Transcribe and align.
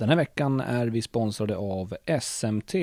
Den 0.00 0.08
här 0.08 0.16
veckan 0.16 0.60
är 0.60 0.86
vi 0.86 1.02
sponsrade 1.02 1.56
av 1.56 1.96
SMT. 2.20 2.74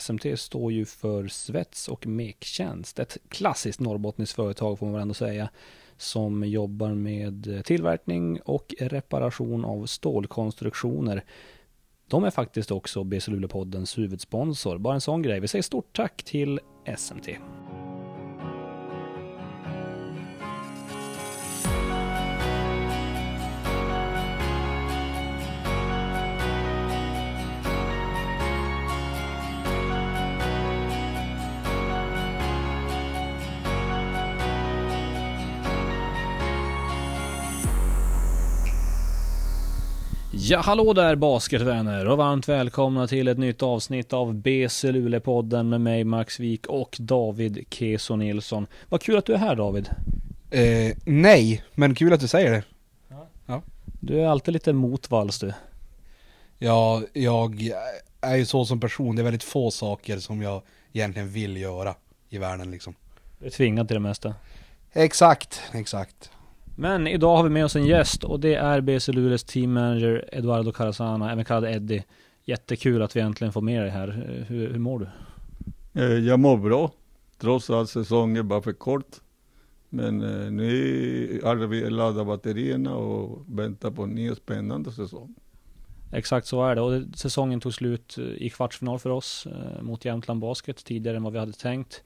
SMT 0.00 0.26
står 0.36 0.72
ju 0.72 0.84
för 0.84 1.28
Svets 1.28 1.88
och 1.88 2.06
Mektjänst. 2.06 2.98
Ett 2.98 3.16
klassiskt 3.28 3.80
norrbottniskt 3.80 4.36
företag 4.36 4.78
får 4.78 4.86
man 4.86 4.92
väl 4.92 5.02
ändå 5.02 5.14
säga. 5.14 5.48
Som 5.96 6.44
jobbar 6.44 6.94
med 6.94 7.62
tillverkning 7.64 8.40
och 8.40 8.74
reparation 8.80 9.64
av 9.64 9.86
stålkonstruktioner. 9.86 11.24
De 12.08 12.24
är 12.24 12.30
faktiskt 12.30 12.70
också 12.70 13.04
BC 13.04 13.30
Luleå-poddens 13.30 13.98
huvudsponsor. 13.98 14.78
Bara 14.78 14.94
en 14.94 15.00
sån 15.00 15.22
grej. 15.22 15.40
Vi 15.40 15.48
säger 15.48 15.62
stort 15.62 15.96
tack 15.96 16.22
till 16.24 16.60
SMT. 16.96 17.28
Ja, 40.48 40.60
hallå 40.60 40.92
där 40.92 41.16
basketvänner 41.16 42.08
och 42.08 42.16
varmt 42.16 42.48
välkomna 42.48 43.06
till 43.06 43.28
ett 43.28 43.38
nytt 43.38 43.62
avsnitt 43.62 44.12
av 44.12 44.34
BC 44.34 44.92
Luleå-podden 44.92 45.68
med 45.68 45.80
mig 45.80 46.04
Max 46.04 46.40
Wik 46.40 46.66
och 46.66 46.96
David 47.00 47.64
Keso 47.70 48.16
Nilsson. 48.16 48.66
Vad 48.88 49.02
kul 49.02 49.16
att 49.16 49.26
du 49.26 49.34
är 49.34 49.38
här 49.38 49.56
David. 49.56 49.90
Eh, 50.50 50.96
nej, 51.04 51.64
men 51.74 51.94
kul 51.94 52.12
att 52.12 52.20
du 52.20 52.28
säger 52.28 52.50
det. 52.50 52.62
Du 54.00 54.20
är 54.20 54.26
alltid 54.26 54.54
lite 54.54 54.72
motvalls 54.72 55.38
du. 55.38 55.52
Ja, 56.58 57.02
jag 57.12 57.70
är 58.20 58.36
ju 58.36 58.46
så 58.46 58.64
som 58.64 58.80
person. 58.80 59.16
Det 59.16 59.22
är 59.22 59.24
väldigt 59.24 59.44
få 59.44 59.70
saker 59.70 60.18
som 60.18 60.42
jag 60.42 60.62
egentligen 60.92 61.28
vill 61.28 61.56
göra 61.56 61.94
i 62.28 62.38
världen 62.38 62.70
liksom. 62.70 62.94
Du 63.38 63.46
är 63.46 63.50
tvingad 63.50 63.88
till 63.88 63.94
det 63.94 64.00
mesta. 64.00 64.34
Exakt, 64.92 65.62
exakt. 65.72 66.30
Men 66.78 67.06
idag 67.06 67.36
har 67.36 67.44
vi 67.44 67.50
med 67.50 67.64
oss 67.64 67.76
en 67.76 67.86
gäst 67.86 68.24
och 68.24 68.40
det 68.40 68.54
är 68.54 68.80
BC 68.80 69.12
Luleås 69.12 69.44
team 69.44 69.72
manager 69.72 70.28
Eduardo 70.32 70.72
Carasana, 70.72 71.32
även 71.32 71.44
kallad 71.44 71.70
Eddie. 71.74 72.04
Jättekul 72.44 73.02
att 73.02 73.16
vi 73.16 73.20
äntligen 73.20 73.52
får 73.52 73.60
med 73.60 73.82
dig 73.82 73.90
här. 73.90 74.08
Hur, 74.48 74.68
hur 74.68 74.78
mår 74.78 74.98
du? 74.98 75.08
Eh, 76.00 76.18
Jag 76.18 76.40
mår 76.40 76.56
bra, 76.56 76.90
trots 77.38 77.70
att 77.70 77.90
säsongen 77.90 78.48
bara 78.48 78.62
för 78.62 78.72
kort. 78.72 79.16
Men 79.88 80.22
eh, 80.22 80.50
nu 80.50 81.40
har 81.44 81.56
vi 81.56 81.90
laddat 81.90 82.26
batterierna 82.26 82.96
och 82.96 83.44
väntar 83.58 83.90
på 83.90 84.02
en 84.02 84.10
ny 84.10 84.34
spännande 84.34 84.92
säsong. 84.92 85.34
Exakt 86.12 86.46
så 86.46 86.64
är 86.64 86.74
det 86.74 86.80
och 86.80 87.02
säsongen 87.14 87.60
tog 87.60 87.74
slut 87.74 88.18
i 88.18 88.50
kvartsfinal 88.50 88.98
för 88.98 89.10
oss 89.10 89.46
eh, 89.46 89.82
mot 89.82 90.04
Jämtland 90.04 90.40
Basket 90.40 90.84
tidigare 90.84 91.16
än 91.16 91.22
vad 91.22 91.32
vi 91.32 91.38
hade 91.38 91.52
tänkt. 91.52 92.02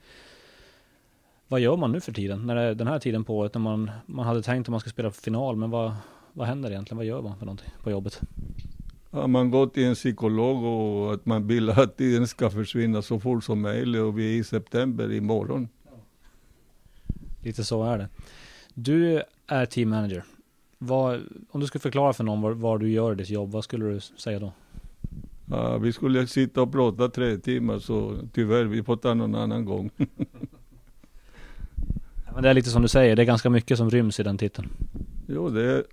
Vad 1.50 1.60
gör 1.60 1.76
man 1.76 1.92
nu 1.92 2.00
för 2.00 2.12
tiden? 2.12 2.46
När 2.46 2.54
det 2.54 2.60
är 2.60 2.74
den 2.74 2.86
här 2.86 2.98
tiden 2.98 3.24
på 3.24 3.38
året 3.38 3.54
när 3.54 3.60
man, 3.60 3.90
man 4.06 4.26
hade 4.26 4.42
tänkt 4.42 4.68
att 4.68 4.70
man 4.70 4.80
ska 4.80 4.90
spela 4.90 5.10
final 5.10 5.56
men 5.56 5.70
vad, 5.70 5.92
vad 6.32 6.46
händer 6.46 6.70
egentligen? 6.70 6.96
Vad 6.96 7.06
gör 7.06 7.22
man 7.22 7.38
för 7.38 7.46
någonting 7.46 7.70
på 7.82 7.90
jobbet? 7.90 8.20
Ja, 9.10 9.26
man 9.26 9.50
går 9.50 9.66
till 9.66 9.84
en 9.84 9.94
psykolog 9.94 10.64
och 10.64 11.14
att 11.14 11.26
man 11.26 11.46
vill 11.46 11.70
att 11.70 11.96
tiden 11.96 12.26
ska 12.26 12.50
försvinna 12.50 13.02
så 13.02 13.20
fort 13.20 13.44
som 13.44 13.60
möjligt 13.60 14.00
och 14.00 14.18
vi 14.18 14.34
är 14.34 14.40
i 14.40 14.44
september 14.44 15.12
imorgon. 15.12 15.68
Lite 17.42 17.64
så 17.64 17.84
är 17.84 17.98
det. 17.98 18.08
Du 18.74 19.22
är 19.46 19.66
team 19.66 19.88
manager. 19.88 20.24
Vad, 20.78 21.20
om 21.50 21.60
du 21.60 21.66
skulle 21.66 21.82
förklara 21.82 22.12
för 22.12 22.24
någon 22.24 22.60
vad, 22.60 22.80
du 22.80 22.90
gör 22.90 23.12
i 23.12 23.14
ditt 23.14 23.30
jobb, 23.30 23.50
vad 23.50 23.64
skulle 23.64 23.84
du 23.84 24.00
säga 24.00 24.38
då? 24.38 24.52
Ja, 25.46 25.78
vi 25.78 25.92
skulle 25.92 26.26
sitta 26.26 26.62
och 26.62 26.72
prata 26.72 27.08
tre 27.08 27.38
timmar 27.38 27.78
så 27.78 28.16
tyvärr, 28.32 28.64
vi 28.64 28.82
får 28.82 28.96
ta 28.96 29.14
någon 29.14 29.34
annan 29.34 29.64
gång. 29.64 29.90
Men 32.34 32.42
det 32.42 32.48
är 32.48 32.54
lite 32.54 32.70
som 32.70 32.82
du 32.82 32.88
säger, 32.88 33.16
det 33.16 33.22
är 33.22 33.26
ganska 33.26 33.50
mycket 33.50 33.78
som 33.78 33.90
ryms 33.90 34.20
i 34.20 34.22
den 34.22 34.38
titeln. 34.38 34.68
Jo, 35.26 35.48
det 35.48 35.62
är 35.64 35.84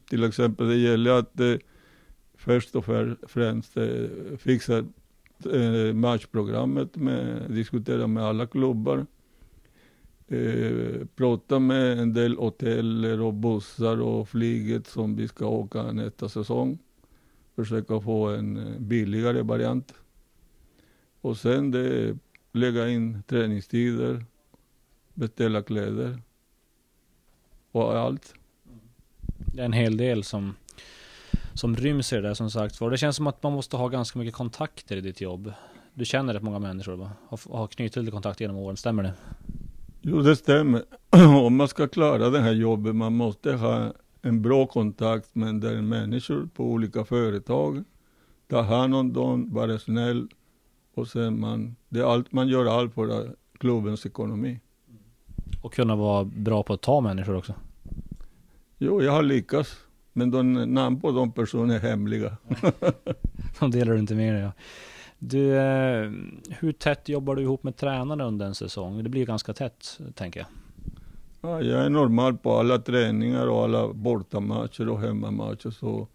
till 0.08 0.24
exempel, 0.24 0.68
det 0.68 0.76
gäller 0.76 1.10
att 1.10 1.40
eh, 1.40 1.54
först 2.34 2.76
och 2.76 2.84
främst 3.26 3.76
eh, 3.76 4.36
fixa 4.38 4.78
eh, 5.52 5.94
matchprogrammet, 5.94 6.96
med, 6.96 7.50
diskutera 7.50 8.06
med 8.06 8.24
alla 8.24 8.46
klubbar, 8.46 9.06
eh, 10.28 11.06
prata 11.16 11.58
med 11.58 11.98
en 11.98 12.12
del 12.12 12.36
hoteller 12.36 13.20
och 13.20 13.34
bussar 13.34 14.00
och 14.00 14.28
flyget 14.28 14.86
som 14.86 15.16
vi 15.16 15.28
ska 15.28 15.46
åka 15.46 15.92
nästa 15.92 16.28
säsong. 16.28 16.78
Försöka 17.56 18.00
få 18.00 18.28
en 18.28 18.56
eh, 18.56 18.80
billigare 18.80 19.42
variant. 19.42 19.94
Och 21.20 21.36
sen 21.36 21.70
det, 21.70 22.16
lägga 22.52 22.88
in 22.88 23.22
träningstider, 23.22 24.24
beställa 25.16 25.62
kläder 25.62 26.18
och 27.72 27.98
allt. 27.98 28.34
Det 29.54 29.60
är 29.60 29.64
en 29.64 29.72
hel 29.72 29.96
del 29.96 30.24
som, 30.24 30.54
som 31.54 31.76
ryms 31.76 32.12
i 32.12 32.16
det 32.16 32.22
där 32.22 32.34
som 32.34 32.50
sagt 32.50 32.80
var. 32.80 32.90
Det 32.90 32.98
känns 32.98 33.16
som 33.16 33.26
att 33.26 33.42
man 33.42 33.52
måste 33.52 33.76
ha 33.76 33.88
ganska 33.88 34.18
mycket 34.18 34.34
kontakter 34.34 34.96
i 34.96 35.00
ditt 35.00 35.20
jobb. 35.20 35.52
Du 35.94 36.04
känner 36.04 36.34
rätt 36.34 36.42
många 36.42 36.58
människor 36.58 36.96
va? 36.96 37.12
Har, 37.28 37.56
har 37.56 37.66
knutit 37.66 37.96
lite 37.96 38.10
kontakt 38.10 38.40
genom 38.40 38.56
åren, 38.56 38.76
stämmer 38.76 39.02
det? 39.02 39.12
Jo, 40.00 40.22
det 40.22 40.36
stämmer. 40.36 40.84
Om 41.46 41.56
man 41.56 41.68
ska 41.68 41.88
klara 41.88 42.30
det 42.30 42.40
här 42.40 42.52
jobbet, 42.52 42.96
man 42.96 43.16
måste 43.16 43.52
ha 43.52 43.92
en 44.22 44.42
bra 44.42 44.66
kontakt 44.66 45.34
med 45.34 45.54
del 45.60 45.82
människor 45.82 46.48
på 46.54 46.64
olika 46.64 47.04
företag. 47.04 47.84
Ta 48.48 48.60
hand 48.60 48.94
om 48.94 49.12
dem, 49.12 49.54
vara 49.54 49.78
snäll 49.78 50.28
och 50.94 51.08
sen 51.08 51.40
man, 51.40 51.76
det 51.88 52.00
är 52.00 52.04
allt, 52.04 52.32
man 52.32 52.48
gör 52.48 52.66
allt 52.66 52.94
för 52.94 53.36
klubbens 53.58 54.06
ekonomi. 54.06 54.60
Och 55.66 55.74
kunna 55.74 55.96
vara 55.96 56.24
bra 56.24 56.62
på 56.62 56.72
att 56.72 56.80
ta 56.80 57.00
människor 57.00 57.36
också. 57.36 57.54
Jo, 58.78 59.02
jag 59.02 59.12
har 59.12 59.22
lyckats. 59.22 59.76
Men 60.12 60.30
de 60.30 60.52
namn 60.52 61.00
på 61.00 61.10
de 61.10 61.32
personerna 61.32 61.74
är 61.74 61.78
hemliga. 61.78 62.36
De 63.60 63.70
delar 63.70 63.92
du 63.92 63.98
inte 63.98 64.14
med 64.14 64.34
dig 64.34 64.42
ja. 64.42 64.52
Du, 65.18 65.56
eh, 65.56 66.10
hur 66.48 66.72
tätt 66.72 67.08
jobbar 67.08 67.36
du 67.36 67.42
ihop 67.42 67.62
med 67.62 67.76
tränarna 67.76 68.24
under 68.24 68.46
en 68.46 68.54
säsong? 68.54 69.02
Det 69.02 69.08
blir 69.08 69.20
ju 69.20 69.26
ganska 69.26 69.52
tätt, 69.52 70.00
tänker 70.14 70.40
jag. 70.40 70.48
Ja, 71.40 71.62
jag 71.62 71.84
är 71.84 71.90
normal 71.90 72.36
på 72.36 72.58
alla 72.58 72.78
träningar 72.78 73.46
och 73.46 73.64
alla 73.64 73.92
bortamatcher 73.92 74.88
och 74.88 75.00
hemmamatcher 75.00 75.70
så 75.70 76.08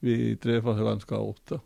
vi 0.00 0.36
träffas 0.36 0.78
ganska 0.78 1.18
ofta. 1.18 1.60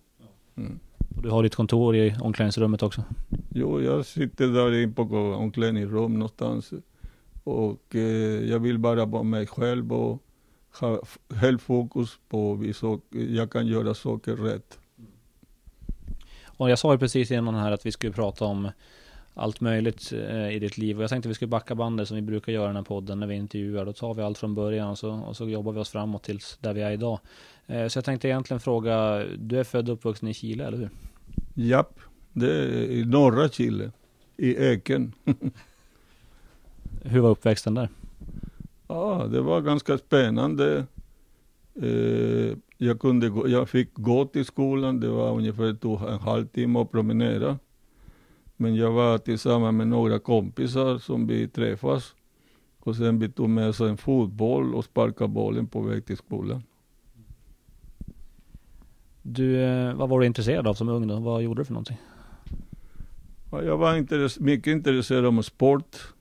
Mm. 0.56 0.78
Och 1.16 1.22
du 1.22 1.30
har 1.30 1.42
ditt 1.42 1.54
kontor 1.54 1.96
i 1.96 2.16
omklädningsrummet 2.20 2.82
också. 2.82 3.04
Jo, 3.50 3.80
jag 3.80 4.06
sitter 4.06 4.48
där 4.48 4.82
in 4.82 4.94
på 4.94 5.02
omklädningsrum 5.38 6.14
någonstans 6.14 6.72
och 7.44 7.94
eh, 7.94 8.44
jag 8.50 8.58
vill 8.58 8.78
bara 8.78 9.04
vara 9.04 9.22
mig 9.22 9.46
själv 9.46 9.92
och 9.92 10.22
ha 10.80 11.02
helt 11.34 11.62
fokus 11.62 12.18
på 12.28 12.72
så, 12.74 13.00
jag 13.10 13.50
kan 13.50 13.66
göra 13.66 13.94
saker 13.94 14.36
rätt. 14.36 14.78
Och 16.56 16.70
jag 16.70 16.78
sa 16.78 16.92
ju 16.92 16.98
precis 16.98 17.30
innan 17.30 17.54
här 17.54 17.72
att 17.72 17.86
vi 17.86 17.92
skulle 17.92 18.12
prata 18.12 18.44
om 18.44 18.70
allt 19.34 19.60
möjligt 19.60 20.12
eh, 20.12 20.48
i 20.48 20.58
ditt 20.58 20.78
liv. 20.78 20.96
Och 20.96 21.02
jag 21.02 21.10
tänkte 21.10 21.28
vi 21.28 21.34
skulle 21.34 21.48
backa 21.48 21.74
bandet 21.74 22.08
som 22.08 22.14
vi 22.14 22.22
brukar 22.22 22.52
göra 22.52 22.64
i 22.64 22.66
den 22.66 22.76
här 22.76 22.82
podden 22.82 23.20
när 23.20 23.26
vi 23.26 23.34
intervjuar. 23.34 23.84
Då 23.84 23.92
tar 23.92 24.14
vi 24.14 24.22
allt 24.22 24.38
från 24.38 24.54
början 24.54 24.90
och 24.90 24.98
så, 24.98 25.10
och 25.10 25.36
så 25.36 25.48
jobbar 25.48 25.72
vi 25.72 25.80
oss 25.80 25.90
framåt 25.90 26.22
tills 26.22 26.58
där 26.60 26.72
vi 26.72 26.80
är 26.80 26.90
idag. 26.90 27.18
Eh, 27.66 27.86
så 27.86 27.98
jag 27.98 28.04
tänkte 28.04 28.28
egentligen 28.28 28.60
fråga, 28.60 29.24
du 29.38 29.58
är 29.58 29.64
född 29.64 29.88
och 29.88 29.94
uppvuxen 29.94 30.28
i 30.28 30.34
Chile, 30.34 30.64
eller 30.66 30.78
hur? 30.78 30.90
Japp, 31.54 32.00
det 32.32 32.52
är 32.52 32.90
i 32.90 33.04
norra 33.04 33.48
Chile, 33.48 33.90
i 34.36 34.64
Eken. 34.64 35.12
Hur 37.04 37.20
var 37.20 37.30
uppväxten 37.30 37.74
där? 37.74 37.88
Ja, 38.88 39.26
det 39.32 39.40
var 39.40 39.60
ganska 39.60 39.98
spännande. 39.98 40.86
Eh, 41.82 42.56
jag, 42.78 43.00
kunde 43.00 43.28
gå, 43.28 43.48
jag 43.48 43.68
fick 43.68 43.94
gå 43.94 44.24
till 44.24 44.44
skolan, 44.44 45.00
det 45.00 45.08
var 45.08 45.32
ungefär 45.36 45.74
tog 45.74 46.02
en 46.02 46.18
halvtimme 46.18 46.78
att 46.80 46.90
promenera. 46.90 47.58
Men 48.56 48.74
jag 48.74 48.92
var 48.92 49.18
tillsammans 49.18 49.74
med 49.74 49.88
några 49.88 50.18
kompisar 50.18 50.98
som 50.98 51.26
vi 51.26 51.48
träffas. 51.48 52.14
Och 52.80 52.96
sen 52.96 53.18
vi 53.18 53.28
tog 53.28 53.48
med 53.48 53.68
oss 53.68 53.80
en 53.80 53.96
fotboll 53.96 54.74
och 54.74 54.84
sparkade 54.84 55.28
bollen 55.28 55.66
på 55.66 55.80
väg 55.80 56.06
till 56.06 56.16
skolan. 56.16 56.62
Du, 59.22 59.60
eh, 59.62 59.94
vad 59.94 60.08
var 60.08 60.20
du 60.20 60.26
intresserad 60.26 60.66
av 60.66 60.74
som 60.74 60.88
ung 60.88 61.06
då? 61.06 61.20
Vad 61.20 61.42
gjorde 61.42 61.60
du 61.60 61.64
för 61.64 61.72
någonting? 61.72 61.96
Ja, 63.50 63.62
jag 63.62 63.76
var 63.78 63.94
intress- 63.94 64.40
mycket 64.40 64.66
intresserad 64.72 65.26
av 65.26 65.42
sport. 65.42 66.13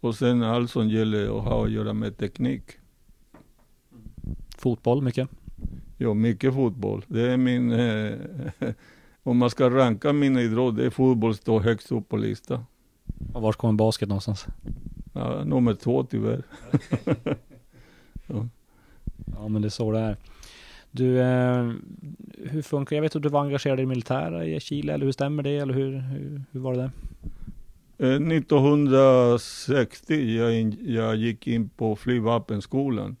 Och 0.00 0.14
sen 0.14 0.42
allt 0.42 0.70
som 0.70 0.88
gäller 0.88 1.38
att 1.38 1.44
ha 1.44 1.64
att 1.64 1.70
göra 1.70 1.92
med 1.92 2.16
teknik. 2.16 2.62
Fotboll 4.56 5.02
mycket? 5.02 5.28
Ja, 5.96 6.14
mycket 6.14 6.54
fotboll. 6.54 7.04
Det 7.06 7.32
är 7.32 7.36
min, 7.36 7.72
eh, 7.72 8.14
om 9.22 9.36
man 9.36 9.50
ska 9.50 9.70
ranka 9.70 10.12
mina 10.12 10.42
idrott, 10.42 10.76
det 10.76 10.86
är 10.86 10.90
fotboll 10.90 11.34
står 11.34 11.60
högst 11.60 11.92
upp 11.92 12.08
på 12.08 12.16
listan. 12.16 12.64
Och 13.34 13.42
var 13.42 13.52
kommer 13.52 13.74
basket 13.74 14.08
någonstans? 14.08 14.46
Ja, 15.12 15.44
nummer 15.44 15.74
två 15.74 16.04
tyvärr. 16.04 16.42
Ja 19.40 19.48
men 19.48 19.62
det 19.62 19.68
är 19.68 19.70
så 19.70 19.92
det 19.92 19.98
är. 19.98 20.16
Du, 20.90 21.20
eh, 21.20 21.72
hur 22.38 22.62
funkar 22.62 22.96
Jag 22.96 23.02
vet 23.02 23.16
att 23.16 23.22
du 23.22 23.28
var 23.28 23.40
engagerad 23.40 23.80
i 23.80 23.86
militära 23.86 24.44
i 24.44 24.60
Chile, 24.60 24.94
eller 24.94 25.04
hur 25.04 25.12
stämmer 25.12 25.42
det? 25.42 25.56
Eller 25.56 25.74
hur, 25.74 25.98
hur, 25.98 26.42
hur 26.50 26.60
var 26.60 26.72
det 26.72 26.78
där? 26.78 26.90
Eh, 28.02 28.08
1960 28.08 30.36
jag, 30.36 30.60
in, 30.60 30.78
jag 30.82 31.16
gick 31.16 31.46
in 31.46 31.68
på 31.68 31.96
flygvapenskolan 31.96 33.16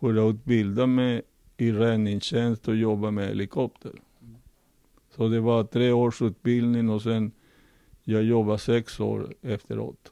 för 0.00 0.28
att 0.28 0.34
utbilda 0.34 0.86
mig 0.86 1.22
i 1.56 1.72
räddningstjänst 1.72 2.68
och 2.68 2.76
jobba 2.76 3.10
med 3.10 3.28
helikopter. 3.28 3.92
Så 5.16 5.28
det 5.28 5.40
var 5.40 5.64
tre 5.64 5.92
års 5.92 6.22
utbildning 6.22 6.90
och 6.90 7.02
sen 7.02 7.32
jag 8.02 8.22
jobbade 8.22 8.58
sex 8.58 9.00
år 9.00 9.34
efteråt. 9.42 10.10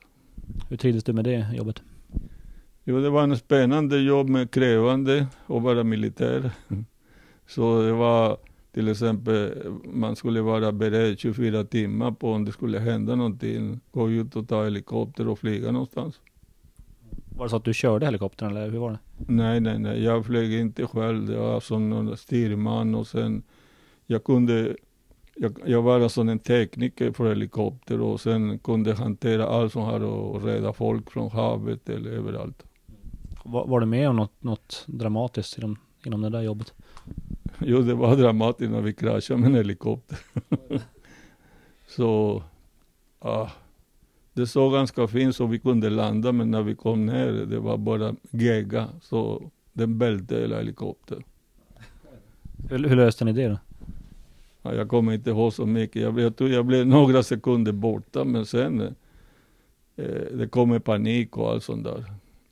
Hur 0.69 0.77
trivdes 0.77 1.05
du 1.05 1.13
med 1.13 1.25
det 1.25 1.47
jobbet? 1.55 1.83
Jo, 2.85 3.01
det 3.01 3.11
var 3.11 3.23
en 3.23 3.37
spännande 3.37 3.99
jobb 3.99 4.29
med 4.29 4.51
krävande 4.51 5.27
att 5.47 5.63
vara 5.63 5.85
militär. 5.85 6.51
Så 7.47 7.83
det 7.83 7.93
var 7.93 8.39
till 8.73 8.89
exempel, 8.89 9.65
man 9.85 10.17
skulle 10.17 10.41
vara 10.41 10.73
beredd 10.73 11.19
24 11.19 11.65
timmar 11.65 12.11
på 12.11 12.33
om 12.33 12.45
det 12.45 12.53
skulle 12.53 12.79
hända 12.79 13.15
någonting. 13.15 13.81
Gå 13.91 14.11
ut 14.11 14.37
och 14.37 14.49
ta 14.49 14.65
helikopter 14.65 15.29
och 15.29 15.39
flyga 15.39 15.73
någonstans. 15.73 16.21
Var 17.37 17.45
det 17.45 17.51
så 17.51 17.57
att 17.57 17.65
du 17.65 17.75
körde 17.75 18.07
helikoptern 18.07 18.51
eller 18.51 18.71
hur 18.71 18.79
var 18.79 18.91
det? 18.91 18.99
Nej, 19.17 19.61
nej, 19.61 19.79
nej. 19.79 20.05
Jag 20.05 20.27
flög 20.27 20.53
inte 20.53 20.87
själv. 20.87 21.27
Det 21.27 21.37
var 21.37 21.61
som 21.61 21.91
någon 21.91 22.17
styrman 22.17 22.95
och 22.95 23.07
sen 23.07 23.43
jag 24.07 24.25
kunde 24.25 24.77
jag, 25.35 25.59
jag 25.67 25.83
var 25.83 26.01
alltså 26.01 26.21
en 26.21 26.39
tekniker 26.39 27.13
för 27.13 27.29
helikopter 27.29 28.01
och 28.01 28.21
sen 28.21 28.59
kunde 28.59 28.95
hantera 28.95 29.47
allt 29.47 29.73
som 29.73 29.83
har 29.83 30.37
att 30.37 30.45
rädda 30.45 30.73
folk 30.73 31.11
från 31.11 31.31
havet 31.31 31.89
eller 31.89 32.11
överallt. 32.11 32.63
Var, 33.45 33.67
var 33.67 33.81
du 33.81 33.87
med 33.87 34.09
om 34.09 34.17
något, 34.17 34.43
något 34.43 34.85
dramatiskt 34.87 35.59
inom, 35.59 35.79
inom 36.05 36.23
det 36.23 36.31
där 36.31 36.43
jobbet? 36.43 36.75
Jo, 37.67 37.83
det 37.83 37.95
var 37.95 38.17
dramatiskt 38.17 38.71
när 38.71 38.81
vi 38.81 38.93
kraschade 38.93 39.41
med 39.41 39.49
en 39.49 39.55
helikopter. 39.55 40.19
så, 41.89 42.43
ja. 43.21 43.51
Det 44.35 44.47
såg 44.47 44.73
ganska 44.73 45.09
fint 45.09 45.37
så 45.37 45.47
vi 45.47 45.59
kunde 45.59 45.91
landa, 45.91 46.33
men 46.33 46.51
när 46.51 46.63
vi 46.63 46.75
kom 46.75 47.07
ner, 47.07 47.33
det 47.33 47.59
var 47.59 47.77
bara 47.77 48.15
gegga. 48.31 48.89
Så 49.03 49.51
den 49.73 49.99
välte 49.99 50.37
hela 50.37 50.57
helikoptern. 50.57 51.23
Hur, 52.69 52.89
hur 52.89 52.97
löste 52.97 53.25
ni 53.25 53.33
det 53.33 53.49
då? 53.49 53.59
Ja, 54.63 54.75
jag 54.75 54.89
kommer 54.89 55.13
inte 55.13 55.31
ihåg 55.31 55.53
så 55.53 55.67
mycket. 55.67 56.03
Jag, 56.03 56.21
jag 56.21 56.37
tror 56.37 56.51
jag 56.51 56.67
blev 56.67 56.87
några 56.87 57.23
sekunder 57.23 57.73
borta, 57.73 58.25
men 58.25 58.47
sen 58.47 58.81
eh, 59.97 60.23
det 60.33 60.49
kom 60.51 60.81
panik 60.81 61.37
och 61.37 61.51
allt 61.51 61.65
sånt 61.65 61.85
där. 61.85 62.05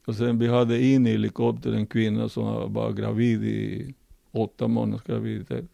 Och 0.05 0.15
sen 0.15 0.39
vi 0.39 0.49
hade 0.49 0.85
in 0.85 1.07
i 1.07 1.11
helikoptern 1.11 1.75
en 1.75 1.87
kvinna 1.87 2.29
som 2.29 2.73
var 2.73 2.93
gravid 2.93 3.45
i 3.45 3.95
åtta 4.31 4.69
månaders 4.69 5.03
graviditet. 5.03 5.65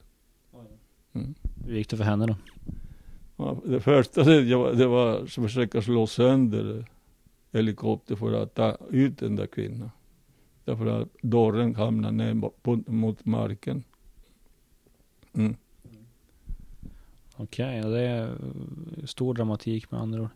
Mm. 1.12 1.34
Hur 1.66 1.76
gick 1.76 1.90
det 1.90 1.96
för 1.96 2.04
henne 2.04 2.26
då? 2.26 2.36
Ja, 3.36 3.60
det 3.64 3.80
första 3.80 4.24
det 4.24 4.56
var, 4.56 4.72
det 4.72 4.86
var 4.86 5.22
att 5.22 5.30
försöka 5.30 5.82
slå 5.82 6.06
sönder 6.06 6.86
helikoptern 7.52 8.16
för 8.16 8.42
att 8.42 8.54
ta 8.54 8.76
ut 8.90 9.18
den 9.18 9.36
där 9.36 9.46
kvinnan. 9.46 9.90
Därför 10.64 10.86
att 10.86 11.08
dörren 11.22 11.74
hamnade 11.74 12.16
ner 12.16 12.34
mot 12.90 13.24
marken. 13.24 13.84
Mm. 15.32 15.56
Okej, 17.36 17.80
okay, 17.80 17.90
det 17.90 18.00
är 18.00 18.36
stor 19.04 19.34
dramatik 19.34 19.90
med 19.90 20.00
andra 20.00 20.20
ord. 20.20 20.28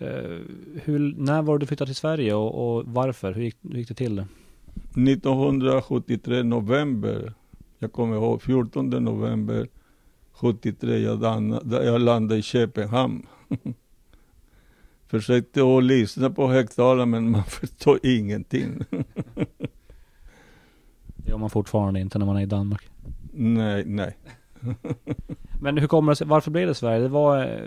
Uh, 0.00 0.40
hur, 0.82 1.14
när 1.18 1.42
var 1.42 1.58
du 1.58 1.66
flyttade 1.66 1.88
till 1.88 1.96
Sverige 1.96 2.34
och, 2.34 2.76
och 2.76 2.84
varför? 2.86 3.32
Hur 3.32 3.42
gick, 3.42 3.56
hur 3.62 3.78
gick, 3.78 3.88
det 3.88 3.94
till? 3.94 4.18
1973 4.18 6.42
november. 6.42 7.34
Jag 7.84 7.92
kommer 7.92 8.16
ihåg 8.16 8.42
14 8.42 8.90
november 8.90 9.68
73. 10.32 10.98
Jag 10.98 11.20
landade, 11.20 11.84
jag 11.84 12.00
landade 12.00 12.38
i 12.38 12.42
Köpenhamn. 12.42 13.26
Försökte 15.06 15.76
att 15.76 15.84
lyssna 15.84 16.30
på 16.30 16.48
högtalaren 16.48 17.10
men 17.10 17.30
man 17.30 17.44
förstår 17.48 17.98
ingenting. 18.02 18.84
det 21.06 21.30
gör 21.30 21.38
man 21.38 21.50
fortfarande 21.50 22.00
inte 22.00 22.18
när 22.18 22.26
man 22.26 22.36
är 22.36 22.42
i 22.42 22.46
Danmark. 22.46 22.88
Nej, 23.32 23.84
nej. 23.86 24.16
Men 25.60 25.78
hur 25.78 25.86
kommer 25.86 26.12
det 26.12 26.16
sig, 26.16 26.26
varför 26.26 26.50
blev 26.50 26.68
det 26.68 26.74
Sverige? 26.74 27.00
Det 27.00 27.08
var, 27.08 27.62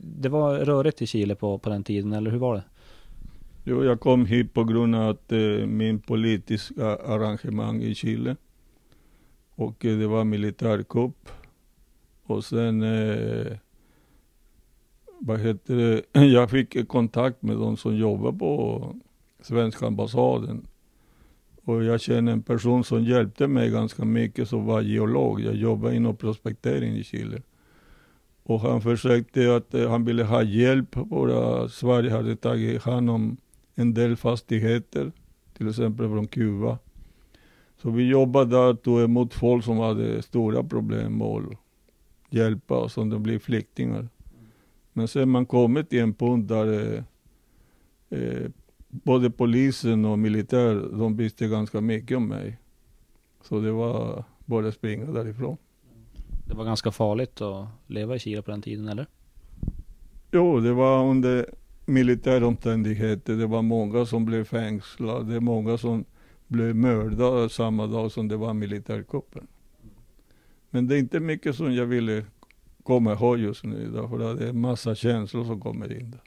det 0.00 0.28
var 0.28 0.58
rörigt 0.58 1.02
i 1.02 1.06
Chile 1.06 1.34
på, 1.34 1.58
på 1.58 1.70
den 1.70 1.84
tiden, 1.84 2.12
eller 2.12 2.30
hur 2.30 2.38
var 2.38 2.54
det? 2.54 2.64
Jo, 3.64 3.84
jag 3.84 4.00
kom 4.00 4.26
hit 4.26 4.54
på 4.54 4.64
grund 4.64 4.94
av 4.94 5.08
att 5.08 5.32
eh, 5.32 5.66
min 5.66 6.00
politiska 6.00 6.96
arrangemang 6.96 7.82
i 7.82 7.94
Chile. 7.94 8.36
Och 9.54 9.84
eh, 9.84 9.98
det 9.98 10.06
var 10.06 10.24
militärkupp. 10.24 11.28
Och 12.22 12.44
sen, 12.44 12.82
eh, 12.82 13.56
vad 15.18 15.40
heter 15.40 15.76
det, 15.76 16.02
jag 16.26 16.50
fick 16.50 16.88
kontakt 16.88 17.42
med 17.42 17.56
de 17.56 17.76
som 17.76 17.96
jobbar 17.96 18.32
på 18.32 18.94
svenska 19.40 19.86
ambassaden. 19.86 20.66
Och 21.64 21.84
jag 21.84 22.00
känner 22.00 22.32
en 22.32 22.42
person 22.42 22.84
som 22.84 23.04
hjälpte 23.04 23.46
mig 23.48 23.70
ganska 23.70 24.04
mycket 24.04 24.48
som 24.48 24.64
var 24.64 24.80
geolog. 24.80 25.40
Jag 25.40 25.54
jobbade 25.54 25.96
inom 25.96 26.16
prospektering 26.16 26.96
i 26.96 27.04
Chile. 27.04 27.42
Och 28.42 28.60
han 28.60 28.80
försökte 28.80 29.56
att, 29.56 29.74
eh, 29.74 29.90
han 29.90 30.04
ville 30.04 30.24
ha 30.24 30.42
hjälp. 30.42 30.96
Våra, 30.96 31.68
Sverige 31.68 32.10
hade 32.10 32.36
tagit 32.36 32.82
hand 32.82 33.10
om 33.10 33.36
en 33.74 33.94
del 33.94 34.16
fastigheter, 34.16 35.12
till 35.56 35.68
exempel 35.68 36.08
från 36.08 36.26
Kuba. 36.26 36.78
Så 37.84 37.90
vi 37.90 38.08
jobbade 38.08 38.50
där 38.50 38.70
och 38.70 38.82
tog 38.82 39.00
emot 39.00 39.34
folk 39.34 39.64
som 39.64 39.78
hade 39.78 40.22
stora 40.22 40.64
problem 40.64 41.22
och 41.22 41.42
hjälpa 42.30 42.88
som 42.88 43.10
de 43.10 43.22
blev 43.22 43.38
flyktingar. 43.38 44.08
Men 44.92 45.08
sen 45.08 45.30
man 45.30 45.46
kommit 45.46 45.90
till 45.90 46.00
en 46.00 46.14
punkt 46.14 46.48
där 46.48 46.94
eh, 48.10 48.18
eh 48.18 48.50
både 48.88 49.30
polisen 49.30 50.04
och 50.04 50.18
militär, 50.18 50.74
de 50.98 51.16
visste 51.16 51.48
ganska 51.48 51.80
mycket 51.80 52.16
om 52.16 52.28
mig. 52.28 52.58
Så 53.42 53.60
det 53.60 53.72
var 53.72 54.24
bara 54.44 54.68
att 54.68 54.74
springa 54.74 55.04
därifrån. 55.04 55.56
Det 56.48 56.54
var 56.54 56.64
ganska 56.64 56.92
farligt 56.92 57.40
att 57.40 57.68
leva 57.86 58.16
i 58.16 58.18
Chile 58.18 58.42
på 58.42 58.50
den 58.50 58.62
tiden, 58.62 58.88
eller? 58.88 59.06
Jo, 60.32 60.60
det 60.60 60.72
var 60.72 61.04
under 61.04 61.46
militära 61.86 62.46
omständigheter. 62.46 63.36
Det 63.36 63.46
var 63.46 63.62
många 63.62 64.06
som 64.06 64.24
blev 64.24 64.44
fängslade. 64.44 65.24
Det 65.24 65.36
är 65.36 65.40
många 65.40 65.78
som 65.78 66.04
blev 66.54 66.76
mördade 66.76 67.48
samma 67.48 67.86
dag 67.86 68.12
som 68.12 68.28
det 68.28 68.36
var 68.36 68.54
militärkuppen. 68.54 69.46
Men 70.70 70.88
det 70.88 70.96
är 70.96 70.98
inte 70.98 71.20
mycket 71.20 71.56
som 71.56 71.74
jag 71.74 71.86
ville 71.86 72.24
komma 72.82 73.12
ihåg 73.12 73.38
just 73.38 73.64
nu. 73.64 73.90
Därför 73.90 74.30
att 74.30 74.38
det 74.38 74.48
är 74.48 74.52
massa 74.52 74.94
känslor 74.94 75.44
som 75.44 75.60
kommer 75.60 75.92
in 75.92 76.10
där. 76.10 76.20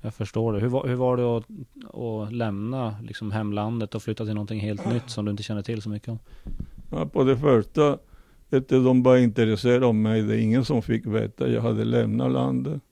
Jag 0.00 0.14
förstår 0.14 0.52
det. 0.52 0.60
Hur 0.60 0.68
var, 0.68 0.88
hur 0.88 0.94
var 0.94 1.16
det 1.16 1.36
att, 1.36 1.46
att 1.94 2.32
lämna 2.32 2.96
liksom 3.02 3.30
hemlandet 3.30 3.94
och 3.94 4.02
flytta 4.02 4.24
till 4.24 4.34
någonting 4.34 4.60
helt 4.60 4.92
nytt 4.92 5.10
som 5.10 5.24
du 5.24 5.30
inte 5.30 5.42
känner 5.42 5.62
till 5.62 5.82
så 5.82 5.90
mycket 5.90 6.08
om? 6.08 6.18
Ja, 6.90 7.06
på 7.06 7.24
det 7.24 7.36
första, 7.36 7.98
du, 8.48 8.60
de 8.60 9.02
var 9.02 9.16
intresserade 9.16 9.86
av 9.86 9.94
mig. 9.94 10.22
Det 10.22 10.36
är 10.36 10.40
ingen 10.40 10.64
som 10.64 10.82
fick 10.82 11.06
veta. 11.06 11.48
Jag 11.48 11.62
hade 11.62 11.84
lämnat 11.84 12.32
landet. 12.32 12.82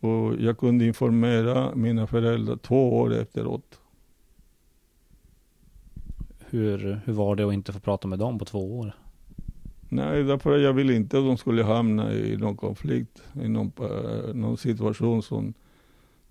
Och 0.00 0.34
jag 0.38 0.58
kunde 0.58 0.84
informera 0.84 1.74
mina 1.74 2.06
föräldrar 2.06 2.56
två 2.56 2.98
år 2.98 3.14
efteråt. 3.14 3.80
Hur, 6.52 7.00
hur 7.04 7.12
var 7.12 7.36
det 7.36 7.46
att 7.46 7.52
inte 7.52 7.72
få 7.72 7.80
prata 7.80 8.08
med 8.08 8.18
dem 8.18 8.38
på 8.38 8.44
två 8.44 8.78
år? 8.78 8.92
Nej, 9.88 10.22
därför 10.22 10.58
jag 10.58 10.72
ville 10.72 10.94
inte 10.94 11.18
att 11.18 11.24
de 11.24 11.36
skulle 11.36 11.62
hamna 11.62 12.12
i 12.12 12.36
någon 12.36 12.56
konflikt, 12.56 13.22
i 13.42 13.48
någon, 13.48 13.72
uh, 13.80 14.34
någon 14.34 14.56
situation 14.56 15.22
som 15.22 15.54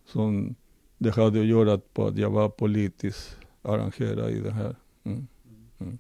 som 0.06 0.56
det 0.98 1.16
hade 1.16 1.40
att 1.40 1.46
göra 1.46 1.80
på 1.94 2.08
att 2.08 2.18
jag 2.18 2.30
var 2.30 2.50
politiskt 2.50 3.38
arrangerad 3.62 4.32
i 4.32 4.40
det 4.40 4.52
här. 4.52 4.76
Mm. 5.04 5.28
Mm. 5.80 5.98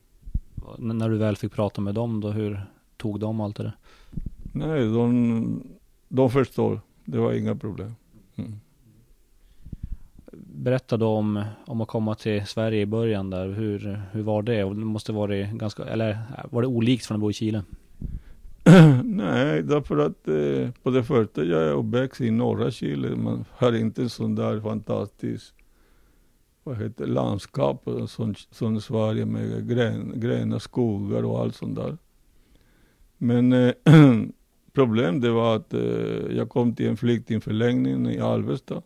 När 0.77 1.09
du 1.09 1.17
väl 1.17 1.35
fick 1.35 1.51
prata 1.51 1.81
med 1.81 1.95
dem 1.95 2.21
då, 2.21 2.31
hur 2.31 2.61
tog 2.97 3.19
de 3.19 3.41
allt 3.41 3.55
det 3.55 3.63
där? 3.63 3.77
Nej, 4.53 4.79
de, 4.79 5.63
de 6.07 6.29
förstår. 6.29 6.81
Det 7.05 7.17
var 7.17 7.33
inga 7.33 7.55
problem. 7.55 7.95
Mm. 8.35 8.59
Berätta 10.61 10.97
då 10.97 11.07
om, 11.07 11.43
om 11.65 11.81
att 11.81 11.87
komma 11.87 12.15
till 12.15 12.45
Sverige 12.45 12.81
i 12.81 12.85
början 12.85 13.29
där. 13.29 13.47
Hur, 13.47 14.01
hur 14.11 14.21
var 14.21 14.41
det? 14.41 14.57
Det 14.57 14.65
måste 14.65 15.11
varit 15.11 15.49
ganska, 15.49 15.83
eller 15.83 16.17
var 16.51 16.61
det 16.61 16.67
olikt 16.67 17.05
från 17.05 17.15
att 17.15 17.21
bo 17.21 17.29
i 17.29 17.33
Chile? 17.33 17.63
Nej, 19.03 19.63
därför 19.63 19.97
att 19.97 20.27
eh, 20.27 20.83
på 20.83 20.89
det 20.89 21.03
första 21.03 21.43
jag 21.43 21.61
är 21.61 21.71
uppväxt 21.71 22.21
i 22.21 22.31
norra 22.31 22.71
Chile. 22.71 23.15
Man 23.15 23.45
har 23.51 23.75
inte 23.75 24.09
sån 24.09 24.35
där 24.35 24.61
fantastisk 24.61 25.53
vad 26.63 26.77
heter 26.77 27.07
landskap 27.07 27.87
som, 28.07 28.35
som 28.51 28.81
Sverige 28.81 29.25
med 29.25 29.69
grän, 29.69 30.13
gröna 30.15 30.59
skogar 30.59 31.23
och 31.23 31.39
allt 31.39 31.55
sånt 31.55 31.75
där. 31.75 31.97
Men 33.17 33.53
eh, 33.53 33.73
problemet 34.73 35.31
var 35.31 35.55
att 35.55 35.73
eh, 35.73 36.35
jag 36.37 36.49
kom 36.49 36.75
till 36.75 36.87
en 36.87 36.97
flyktingförläggning 36.97 38.07
i 38.07 38.19
Alvesta. 38.19 38.81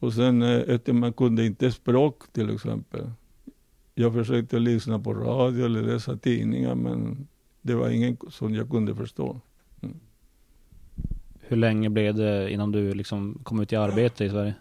Och 0.00 0.12
sen 0.12 0.42
eh, 0.42 0.74
efter 0.74 0.92
man 0.92 1.12
kunde 1.12 1.46
inte 1.46 1.72
språk 1.72 2.32
till 2.32 2.54
exempel. 2.54 3.10
Jag 3.94 4.12
försökte 4.12 4.58
lyssna 4.58 4.98
på 4.98 5.14
radio 5.14 5.64
eller 5.64 5.82
läsa 5.82 6.16
tidningar 6.16 6.74
men 6.74 7.28
Det 7.62 7.74
var 7.74 7.88
ingen 7.88 8.16
som 8.30 8.54
jag 8.54 8.70
kunde 8.70 8.94
förstå. 8.94 9.40
Hur 11.40 11.56
länge 11.56 11.90
blev 11.90 12.14
det 12.14 12.52
innan 12.52 12.72
du 12.72 12.94
liksom 12.94 13.40
kom 13.42 13.60
ut 13.60 13.72
i 13.72 13.76
arbete 13.76 14.24
i 14.24 14.30
Sverige? 14.30 14.54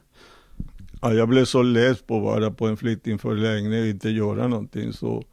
Ja, 1.02 1.14
jag 1.14 1.30
blev 1.30 1.46
så 1.46 1.62
less 1.62 2.02
på 2.02 2.18
att 2.18 2.24
vara 2.24 2.52
på 2.52 2.68
en 2.68 2.78
flyktingförläggning 2.78 3.82
och 3.82 3.88
inte 3.88 4.10
göra 4.10 4.48
någonting 4.48 4.94
så 4.94 5.24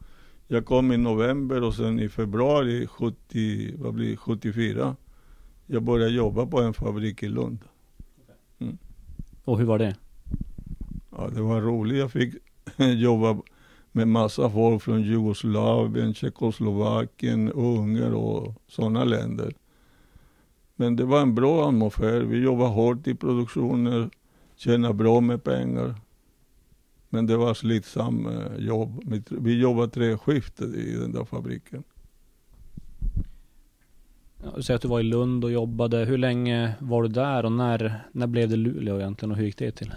jag 0.47 0.65
kom 0.65 0.91
i 0.91 0.97
november 0.97 1.63
och 1.63 1.73
sen 1.73 1.99
i 1.99 2.09
februari 2.09 2.87
70, 2.87 3.75
vad 3.77 3.93
blir 3.93 4.09
det, 4.09 4.17
74 4.17 4.95
jag 5.65 5.83
började 5.83 6.11
jobba 6.11 6.45
på 6.45 6.61
en 6.61 6.73
fabrik 6.73 7.23
i 7.23 7.27
Lund. 7.27 7.59
Och 9.47 9.57
hur 9.57 9.65
var 9.65 9.79
det? 9.79 9.95
Ja, 11.09 11.29
det 11.35 11.41
var 11.41 11.61
roligt. 11.61 11.97
Jag 11.97 12.11
fick 12.11 12.35
jobba 12.77 13.37
med 13.91 14.07
massa 14.07 14.49
folk 14.49 14.83
från 14.83 15.01
Jugoslavien, 15.01 16.13
Tjeckoslovakien, 16.13 17.51
Ungern 17.51 18.13
och 18.13 18.53
sådana 18.67 19.03
länder. 19.03 19.53
Men 20.75 20.95
det 20.95 21.05
var 21.05 21.21
en 21.21 21.35
bra 21.35 21.67
atmosfär. 21.67 22.19
Vi 22.19 22.37
jobbade 22.37 22.69
hårt 22.69 23.07
i 23.07 23.15
produktionen, 23.15 24.11
tjänade 24.55 24.93
bra 24.93 25.21
med 25.21 25.43
pengar. 25.43 25.95
Men 27.09 27.25
det 27.25 27.37
var 27.37 27.53
slitsamt 27.53 28.27
eh, 28.27 28.57
jobb. 28.57 29.01
Vi 29.29 29.59
jobbade 29.59 29.91
tre 29.91 30.17
skift 30.17 30.61
i 30.61 30.93
den 30.93 31.11
där 31.11 31.25
fabriken. 31.25 31.83
Du 34.55 34.63
säger 34.63 34.75
att 34.75 34.81
du 34.81 34.87
var 34.87 34.99
i 34.99 35.03
Lund 35.03 35.43
och 35.43 35.51
jobbade. 35.51 35.97
Hur 35.97 36.17
länge 36.17 36.73
var 36.79 37.03
du 37.03 37.09
där 37.09 37.45
och 37.45 37.51
när, 37.51 38.01
när 38.11 38.27
blev 38.27 38.49
det 38.49 38.55
Luleå 38.55 38.99
egentligen 38.99 39.31
och 39.31 39.37
hur 39.37 39.45
gick 39.45 39.57
det 39.57 39.71
till? 39.71 39.93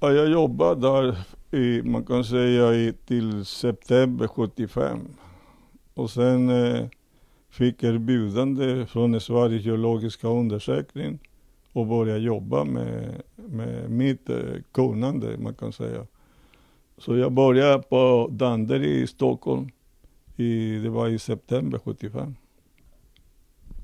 Ja, 0.00 0.12
jag 0.12 0.30
jobbade 0.30 0.80
där 0.80 1.16
i, 1.58 1.82
man 1.82 2.04
kan 2.04 2.24
säga 2.24 2.74
i, 2.74 2.92
till 3.06 3.44
september 3.44 4.28
75. 4.28 4.98
Och 5.94 6.10
sen 6.10 6.48
eh, 6.48 6.86
fick 7.50 7.82
erbjudande 7.82 8.86
från 8.86 9.20
Sveriges 9.20 9.64
geologiska 9.64 10.28
undersökning 10.28 11.18
och 11.72 11.86
började 11.86 12.20
jobba 12.20 12.64
med, 12.64 13.22
med 13.36 13.90
mitt 13.90 14.30
eh, 14.30 14.38
kunnande, 14.72 15.38
man 15.38 15.54
kan 15.54 15.72
säga. 15.72 16.06
Så 16.98 17.16
jag 17.16 17.32
började 17.32 17.82
på 17.82 18.28
Danderyd 18.32 19.02
i 19.02 19.06
Stockholm. 19.06 19.68
I, 20.36 20.78
det 20.78 20.90
var 20.90 21.08
i 21.08 21.18
september 21.18 21.78
75. 21.78 22.34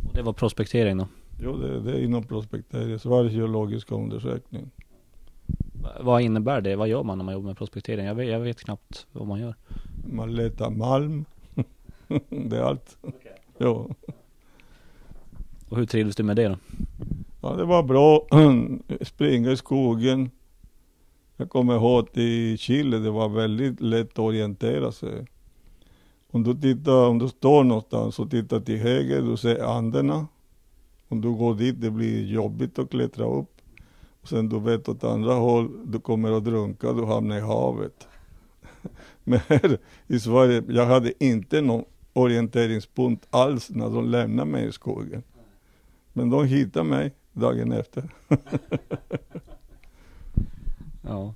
Och 0.09 0.15
det 0.15 0.23
var 0.23 0.33
prospektering 0.33 0.99
då? 0.99 1.09
Jo, 1.43 1.57
det, 1.57 1.81
det 1.81 1.93
är 1.93 1.99
inom 2.05 2.23
prospektering, 2.25 2.99
Sveriges 2.99 3.33
geologiska 3.33 3.95
undersökning. 3.95 4.71
Va- 5.83 5.97
Vad 6.03 6.23
innebär 6.23 6.61
det? 6.61 6.77
Vad 6.77 6.89
gör 6.89 7.03
man 7.03 7.19
när 7.19 7.25
man 7.25 7.35
jobbar 7.35 7.47
med 7.47 7.57
prospektering? 7.57 8.07
Jag 8.07 8.15
vet, 8.15 8.29
jag 8.29 8.41
vet 8.41 8.61
knappt 8.65 9.07
vad 9.13 9.27
man 9.29 9.41
gör. 9.41 9.55
Man 10.13 10.35
letar 10.35 10.71
malm. 10.71 11.25
det 12.29 12.57
är 12.57 12.63
allt. 12.63 12.99
Ja. 13.59 13.89
Och 15.69 15.77
hur 15.77 15.87
trivdes 15.87 16.17
du 16.17 16.23
med 16.23 16.37
det 16.37 16.49
då? 16.49 16.57
ja, 17.43 17.55
det 17.57 17.65
var 17.65 17.83
bra. 17.83 18.27
Springa 19.05 19.51
i 19.53 19.57
skogen. 19.57 20.31
Jag 21.37 21.51
kommer 21.51 21.75
ihåg 21.75 21.99
att 22.09 22.17
i 22.19 22.57
Chile, 22.59 22.99
det 22.99 23.11
var 23.11 23.29
väldigt 23.29 23.81
lätt 23.81 24.11
att 24.13 24.19
orientera 24.19 24.93
sig. 24.93 25.27
Om 26.35 26.43
du 26.43 26.55
tittar, 26.55 27.09
om 27.09 27.19
du 27.19 27.29
står 27.29 27.65
någonstans 27.65 28.19
och 28.19 28.31
tittar 28.31 28.61
till 28.61 28.79
höger, 28.79 29.23
du 29.23 29.37
ser 29.37 29.77
Anderna. 29.77 30.27
Om 31.09 31.21
du 31.21 31.33
går 31.33 31.55
dit, 31.55 31.81
det 31.81 31.91
blir 31.91 32.27
jobbigt 32.27 32.79
att 32.79 32.91
klättra 32.91 33.25
upp. 33.25 33.61
Och 34.23 34.29
sen 34.29 34.49
du 34.49 34.61
vet 34.61 34.89
åt 34.89 35.05
andra 35.05 35.35
håll, 35.35 35.71
du 35.85 36.01
kommer 36.01 36.33
att 36.33 36.45
drunka, 36.45 36.93
du 36.93 37.05
hamnar 37.05 37.37
i 37.37 37.41
havet. 37.41 38.09
Men 39.25 39.41
här 39.49 39.79
i 40.07 40.21
Sverige, 40.21 40.63
jag 40.69 40.87
hade 40.87 41.25
inte 41.25 41.61
någon 41.61 41.85
orienteringspunkt 42.13 43.27
alls 43.31 43.71
när 43.71 43.91
de 43.91 44.09
lämnade 44.11 44.51
mig 44.51 44.69
i 44.69 44.73
skogen. 44.73 45.23
Men 46.13 46.31
de 46.31 46.45
hittade 46.45 46.89
mig 46.89 47.15
dagen 47.33 47.73
efter. 47.73 48.11
Ja. 51.05 51.35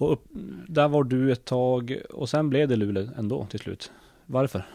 Och 0.00 0.12
upp, 0.12 0.24
där 0.70 0.88
var 0.88 1.04
du 1.04 1.32
ett 1.32 1.44
tag 1.44 1.96
och 2.10 2.28
sen 2.28 2.50
blev 2.50 2.68
det 2.68 2.76
Luleå 2.76 3.08
ändå 3.18 3.46
till 3.46 3.60
slut. 3.60 3.92
Varför? 4.26 4.66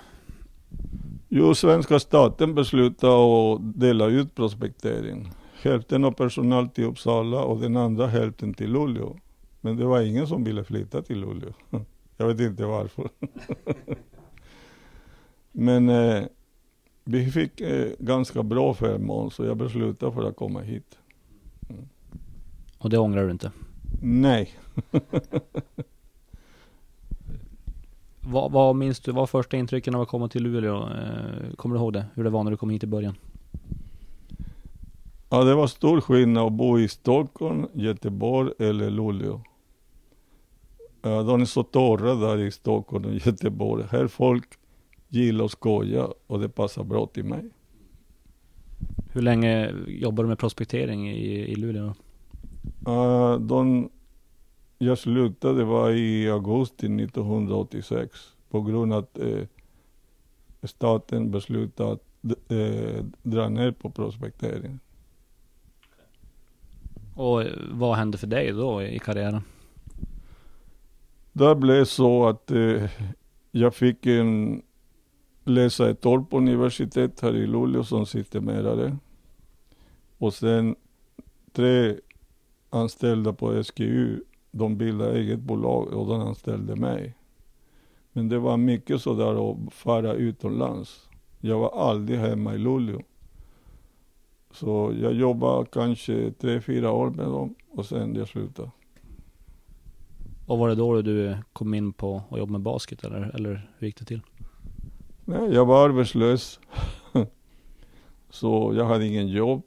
Jo, 1.29 1.55
svenska 1.55 1.99
staten 1.99 2.55
beslutade 2.55 3.13
att 3.13 3.79
dela 3.79 4.05
ut 4.05 4.35
prospektering. 4.35 5.31
Hälften 5.61 6.05
av 6.05 6.11
personal 6.11 6.69
till 6.69 6.83
Uppsala 6.83 7.43
och 7.43 7.61
den 7.61 7.77
andra 7.77 8.07
hälften 8.07 8.53
till 8.53 8.71
Luleå. 8.71 9.17
Men 9.61 9.77
det 9.77 9.85
var 9.85 10.01
ingen 10.01 10.27
som 10.27 10.43
ville 10.43 10.63
flytta 10.63 11.01
till 11.01 11.19
Luleå. 11.19 11.53
Jag 12.17 12.27
vet 12.27 12.39
inte 12.39 12.65
varför. 12.65 13.09
Men 15.51 15.89
eh, 15.89 16.23
vi 17.03 17.31
fick 17.31 17.61
eh, 17.61 17.91
ganska 17.99 18.43
bra 18.43 18.73
förmån 18.73 19.31
så 19.31 19.45
jag 19.45 19.57
beslutade 19.57 20.11
för 20.11 20.23
att 20.23 20.35
komma 20.35 20.61
hit. 20.61 20.97
Och 22.77 22.89
det 22.89 22.97
ångrar 22.97 23.25
du 23.25 23.31
inte? 23.31 23.51
Nej, 24.01 24.53
Vad, 28.27 28.51
vad 28.51 28.75
minns 28.75 28.99
du? 28.99 29.11
Vad 29.11 29.19
var 29.19 29.27
första 29.27 29.57
intrycken 29.57 29.95
av 29.95 30.01
att 30.01 30.07
komma 30.07 30.27
till 30.27 30.43
Luleå? 30.43 30.83
Eh, 30.83 31.55
kommer 31.55 31.75
du 31.75 31.81
ihåg 31.81 31.93
det? 31.93 32.05
Hur 32.13 32.23
det 32.23 32.29
var 32.29 32.43
när 32.43 32.51
du 32.51 32.57
kom 32.57 32.69
hit 32.69 32.83
i 32.83 32.87
början? 32.87 33.15
ja, 35.29 35.43
det 35.43 35.55
var 35.55 35.67
stor 35.67 36.01
skillnad 36.01 36.45
att 36.45 36.53
bo 36.53 36.79
i 36.79 36.87
Stockholm, 36.87 37.67
Göteborg 37.73 38.51
eller 38.59 38.89
Luleå. 38.89 39.41
De 41.01 41.41
är 41.41 41.45
så 41.45 41.63
torra 41.63 42.15
där 42.15 42.37
i 42.37 42.51
Stockholm 42.51 43.05
och 43.05 43.13
Göteborg. 43.13 43.85
Här 43.91 44.07
folk 44.07 44.47
gillar 45.09 45.45
att 45.45 45.51
skoja 45.51 46.07
och 46.27 46.39
det 46.39 46.49
passar 46.49 46.83
bra 46.83 47.05
till 47.05 47.23
mig. 47.25 47.43
Hur 49.13 49.21
länge 49.21 49.71
jobbar 49.87 50.23
du 50.23 50.27
med 50.27 50.39
prospektering 50.39 51.09
i, 51.09 51.51
i 51.51 51.55
Luleå? 51.55 51.93
Uh, 52.87 53.39
de, 53.39 53.89
jag 54.77 54.97
slutade 54.97 55.63
var 55.63 55.91
i 55.91 56.29
augusti 56.29 56.85
1986 56.85 58.33
på 58.49 58.61
grund 58.61 58.93
av 58.93 58.99
att 58.99 59.19
eh, 59.19 59.47
staten 60.63 61.31
beslutade 61.31 61.91
att 61.91 62.03
eh, 62.51 63.05
dra 63.23 63.49
ner 63.49 63.71
på 63.71 63.89
prospektering. 63.89 64.79
Och 67.15 67.43
eh, 67.43 67.51
vad 67.71 67.95
hände 67.95 68.17
för 68.17 68.27
dig 68.27 68.51
då 68.51 68.83
i 68.83 68.99
karriären? 68.99 69.41
Det 71.33 71.55
blev 71.55 71.85
så 71.85 72.27
att 72.27 72.51
eh, 72.51 72.89
jag 73.51 73.75
fick 73.75 74.05
en, 74.05 74.61
läsa 75.43 75.89
ett 75.89 76.05
år 76.05 76.19
på 76.19 76.37
universitet 76.37 77.21
här 77.21 77.35
i 77.35 77.47
Luleå 77.47 77.83
som 77.83 78.05
systemerare. 78.05 78.97
Och 80.17 80.33
sen 80.33 80.75
tre 81.53 81.95
anställda 82.69 83.33
på 83.33 83.63
SGU, 83.63 84.19
de 84.57 84.77
bildade 84.77 85.19
eget 85.19 85.39
bolag 85.39 85.93
och 85.93 86.07
de 86.07 86.21
anställde 86.21 86.75
mig. 86.75 87.13
Men 88.11 88.29
det 88.29 88.39
var 88.39 88.57
mycket 88.57 89.01
sådär 89.01 89.51
att 89.51 89.73
fara 89.73 90.13
utomlands. 90.13 91.09
Jag 91.39 91.59
var 91.59 91.89
aldrig 91.89 92.19
hemma 92.19 92.55
i 92.55 92.57
Luleå. 92.57 93.01
Så 94.51 94.93
jag 95.01 95.13
jobbade 95.13 95.65
kanske 95.71 96.31
tre, 96.31 96.61
fyra 96.61 96.91
år 96.91 97.09
med 97.09 97.25
dem 97.25 97.55
och 97.71 97.85
sen 97.85 98.15
jag 98.15 98.27
slutade. 98.27 98.71
Och 100.45 100.57
var 100.57 100.69
det 100.69 100.75
då 100.75 101.01
du 101.01 101.37
kom 101.53 101.73
in 101.73 101.93
på 101.93 102.23
att 102.29 102.39
jobba 102.39 102.51
med 102.51 102.61
basket 102.61 103.03
eller, 103.03 103.31
eller 103.35 103.69
hur 103.77 103.87
gick 103.87 103.97
det 103.97 104.05
till? 104.05 104.21
Nej, 105.25 105.53
jag 105.53 105.65
var 105.65 105.89
arbetslös. 105.89 106.59
Så 108.29 108.73
jag 108.75 108.85
hade 108.85 109.07
ingen 109.07 109.27
jobb. 109.27 109.61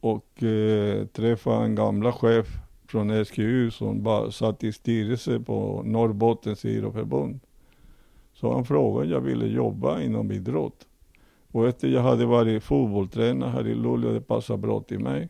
Och 0.00 0.42
eh, 0.42 1.06
träffade 1.06 1.64
en 1.64 1.74
gamla 1.74 2.12
chef 2.12 2.65
från 2.88 3.24
SGU 3.24 3.70
som 3.70 4.02
bara 4.02 4.30
satt 4.30 4.64
i 4.64 4.72
styrelse 4.72 5.40
på 5.40 5.82
Norrbottens 5.84 6.64
idrottsförbund. 6.64 7.40
Så 8.34 8.52
han 8.52 8.64
frågade 8.64 9.06
om 9.06 9.12
jag 9.12 9.20
ville 9.20 9.46
jobba 9.46 10.00
inom 10.00 10.32
idrott. 10.32 10.86
Och 11.52 11.68
efter 11.68 11.88
jag 11.88 12.02
hade 12.02 12.26
varit 12.26 12.62
fotbollstränare 12.62 13.50
här 13.50 13.66
i 13.66 13.74
Luleå, 13.74 14.12
det 14.12 14.20
passade 14.20 14.58
bra 14.58 14.80
till 14.80 14.98
mig. 14.98 15.28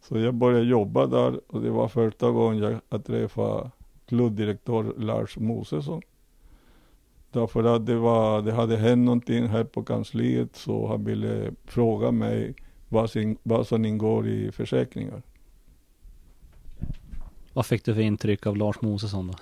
Så 0.00 0.18
jag 0.18 0.34
började 0.34 0.64
jobba 0.64 1.06
där 1.06 1.40
och 1.46 1.62
det 1.62 1.70
var 1.70 1.88
första 1.88 2.30
gången 2.30 2.80
jag, 2.90 3.04
träffade 3.04 3.70
klubbdirektör 4.06 4.94
Lars 4.98 5.38
Mosesson. 5.38 6.02
Därför 7.32 7.64
att 7.64 7.86
det, 7.86 7.96
var, 7.96 8.42
det 8.42 8.52
hade 8.52 8.76
hänt 8.76 9.04
någonting 9.04 9.46
här 9.46 9.64
på 9.64 9.82
kansliet 9.82 10.56
så 10.56 10.86
han 10.86 11.04
ville 11.04 11.50
fråga 11.64 12.10
mig 12.10 12.54
vad, 12.88 13.10
vad 13.42 13.66
som 13.66 13.84
ingår 13.84 14.28
i 14.28 14.52
försäkringar. 14.52 15.22
Vad 17.58 17.66
fick 17.66 17.84
du 17.84 17.94
för 17.94 18.00
intryck 18.00 18.46
av 18.46 18.56
Lars 18.56 18.80
Mosesson 18.80 19.26
då? 19.26 19.34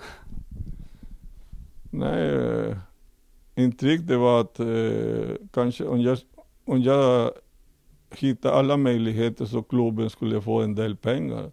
Nej, 1.89 2.29
eh, 2.29 2.77
intryck 3.55 4.01
det 4.01 4.17
var 4.17 4.41
att 4.41 4.59
eh, 4.59 5.47
kanske 5.53 5.85
om 5.85 6.01
jag, 6.01 6.17
om 6.65 6.81
jag 6.81 7.31
hittade 8.11 8.55
alla 8.55 8.77
möjligheter 8.77 9.45
så 9.45 9.63
klubben 9.63 10.09
skulle 10.09 10.41
få 10.41 10.61
en 10.61 10.75
del 10.75 10.95
pengar. 10.95 11.51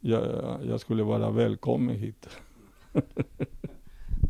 Jag, 0.00 0.22
jag 0.64 0.80
skulle 0.80 1.02
vara 1.02 1.30
välkommen 1.30 1.96
hit. 1.96 2.28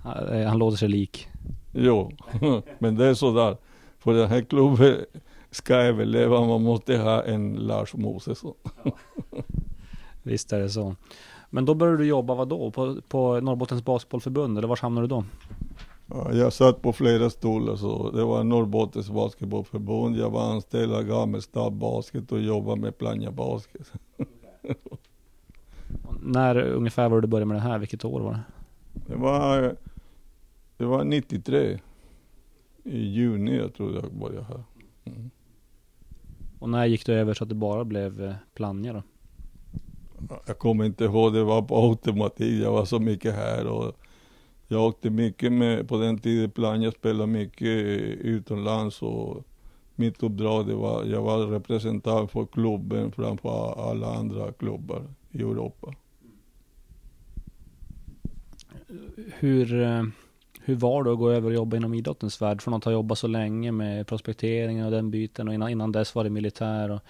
Han, 0.04 0.28
eh, 0.28 0.48
han 0.48 0.58
låter 0.58 0.76
sig 0.76 0.88
lik. 0.88 1.28
Jo, 1.72 2.12
men 2.78 2.96
det 2.96 3.06
är 3.06 3.14
sådär. 3.14 3.56
För 3.98 4.14
den 4.14 4.28
här 4.28 4.42
klubben 4.42 4.96
ska 5.50 5.74
överleva, 5.74 6.40
man 6.40 6.62
måste 6.62 6.96
ha 6.96 7.22
en 7.22 7.54
Lars 7.54 7.94
Mosesson. 7.94 8.54
Visst 10.22 10.52
är 10.52 10.60
det 10.60 10.70
så. 10.70 10.96
Men 11.54 11.64
då 11.64 11.74
började 11.74 11.98
du 11.98 12.04
jobba 12.04 12.34
vad 12.34 12.48
då? 12.48 12.70
På, 12.70 12.96
på 13.08 13.40
Norrbottens 13.40 13.84
Basketbollförbund 13.84 14.58
eller 14.58 14.68
var 14.68 14.76
hamnade 14.76 15.06
du 15.06 15.08
då? 15.08 15.24
Ja, 16.06 16.32
jag 16.32 16.52
satt 16.52 16.82
på 16.82 16.92
flera 16.92 17.30
stolar 17.30 17.76
så 17.76 18.10
det 18.10 18.24
var 18.24 18.44
Norrbottens 18.44 19.10
Basketbollförbund, 19.10 20.16
jag 20.16 20.30
var 20.30 20.52
anställd 20.52 20.92
av 20.92 21.02
Gammelstad 21.02 21.70
Basket 21.70 22.32
och 22.32 22.40
jobbade 22.40 22.80
med 22.80 22.98
Plannja 22.98 23.30
Basket. 23.30 23.92
När 26.22 26.56
ungefär 26.56 27.08
var 27.08 27.16
det 27.16 27.20
du 27.20 27.28
började 27.28 27.46
med 27.46 27.56
det 27.56 27.60
här? 27.60 27.78
Vilket 27.78 28.04
år 28.04 28.20
var 28.20 28.32
det? 28.32 28.42
Det 29.06 29.16
var, 29.16 29.76
det 30.76 30.84
var 30.84 31.04
93. 31.04 31.80
I 32.84 32.98
juni 32.98 33.56
jag 33.56 33.74
tror 33.74 33.94
jag 33.94 34.12
började 34.12 34.44
här. 34.44 34.62
Mm. 35.04 35.30
Och 36.58 36.68
när 36.68 36.86
gick 36.86 37.06
du 37.06 37.12
över 37.12 37.34
så 37.34 37.44
att 37.44 37.48
det 37.48 37.54
bara 37.54 37.84
blev 37.84 38.24
eh, 38.24 38.34
Plannja 38.54 38.92
då? 38.92 39.02
Jag 40.46 40.58
kommer 40.58 40.84
inte 40.84 41.04
ihåg, 41.04 41.32
det 41.32 41.44
var 41.44 41.62
på 41.62 41.76
automatik. 41.76 42.62
Jag 42.62 42.72
var 42.72 42.84
så 42.84 42.98
mycket 42.98 43.34
här 43.34 43.66
och 43.66 43.96
jag 44.68 44.84
åkte 44.84 45.10
mycket 45.10 45.52
med, 45.52 45.88
på 45.88 45.98
den 45.98 46.18
tiden 46.18 46.50
plan, 46.50 46.82
jag 46.82 46.92
spelade 46.92 47.26
mycket 47.26 47.68
utomlands 48.20 49.02
och 49.02 49.44
mitt 49.94 50.22
uppdrag 50.22 50.66
det 50.66 50.74
var, 50.74 51.04
jag 51.04 51.22
var 51.22 51.46
representant 51.46 52.30
för 52.30 52.46
klubben 52.46 53.12
framför 53.12 53.90
alla 53.90 54.14
andra 54.14 54.52
klubbar 54.52 55.02
i 55.30 55.38
Europa. 55.38 55.94
Hur, 59.38 59.82
eh, 59.82 60.02
hur 60.60 60.74
var 60.74 61.04
det 61.04 61.12
att 61.12 61.18
gå 61.18 61.30
över 61.30 61.48
och 61.48 61.54
jobba 61.54 61.76
inom 61.76 61.94
idrottens 61.94 62.42
värld? 62.42 62.62
Från 62.62 62.74
att 62.74 62.84
ha 62.84 62.92
jobbat 62.92 63.18
så 63.18 63.26
länge 63.26 63.72
med 63.72 64.06
prospektering 64.06 64.84
och 64.84 64.90
den 64.90 65.10
biten 65.10 65.48
och 65.48 65.54
innan, 65.54 65.70
innan 65.70 65.92
dess 65.92 66.14
var 66.14 66.24
det 66.24 66.30
militär. 66.30 66.90
Och, 66.90 67.00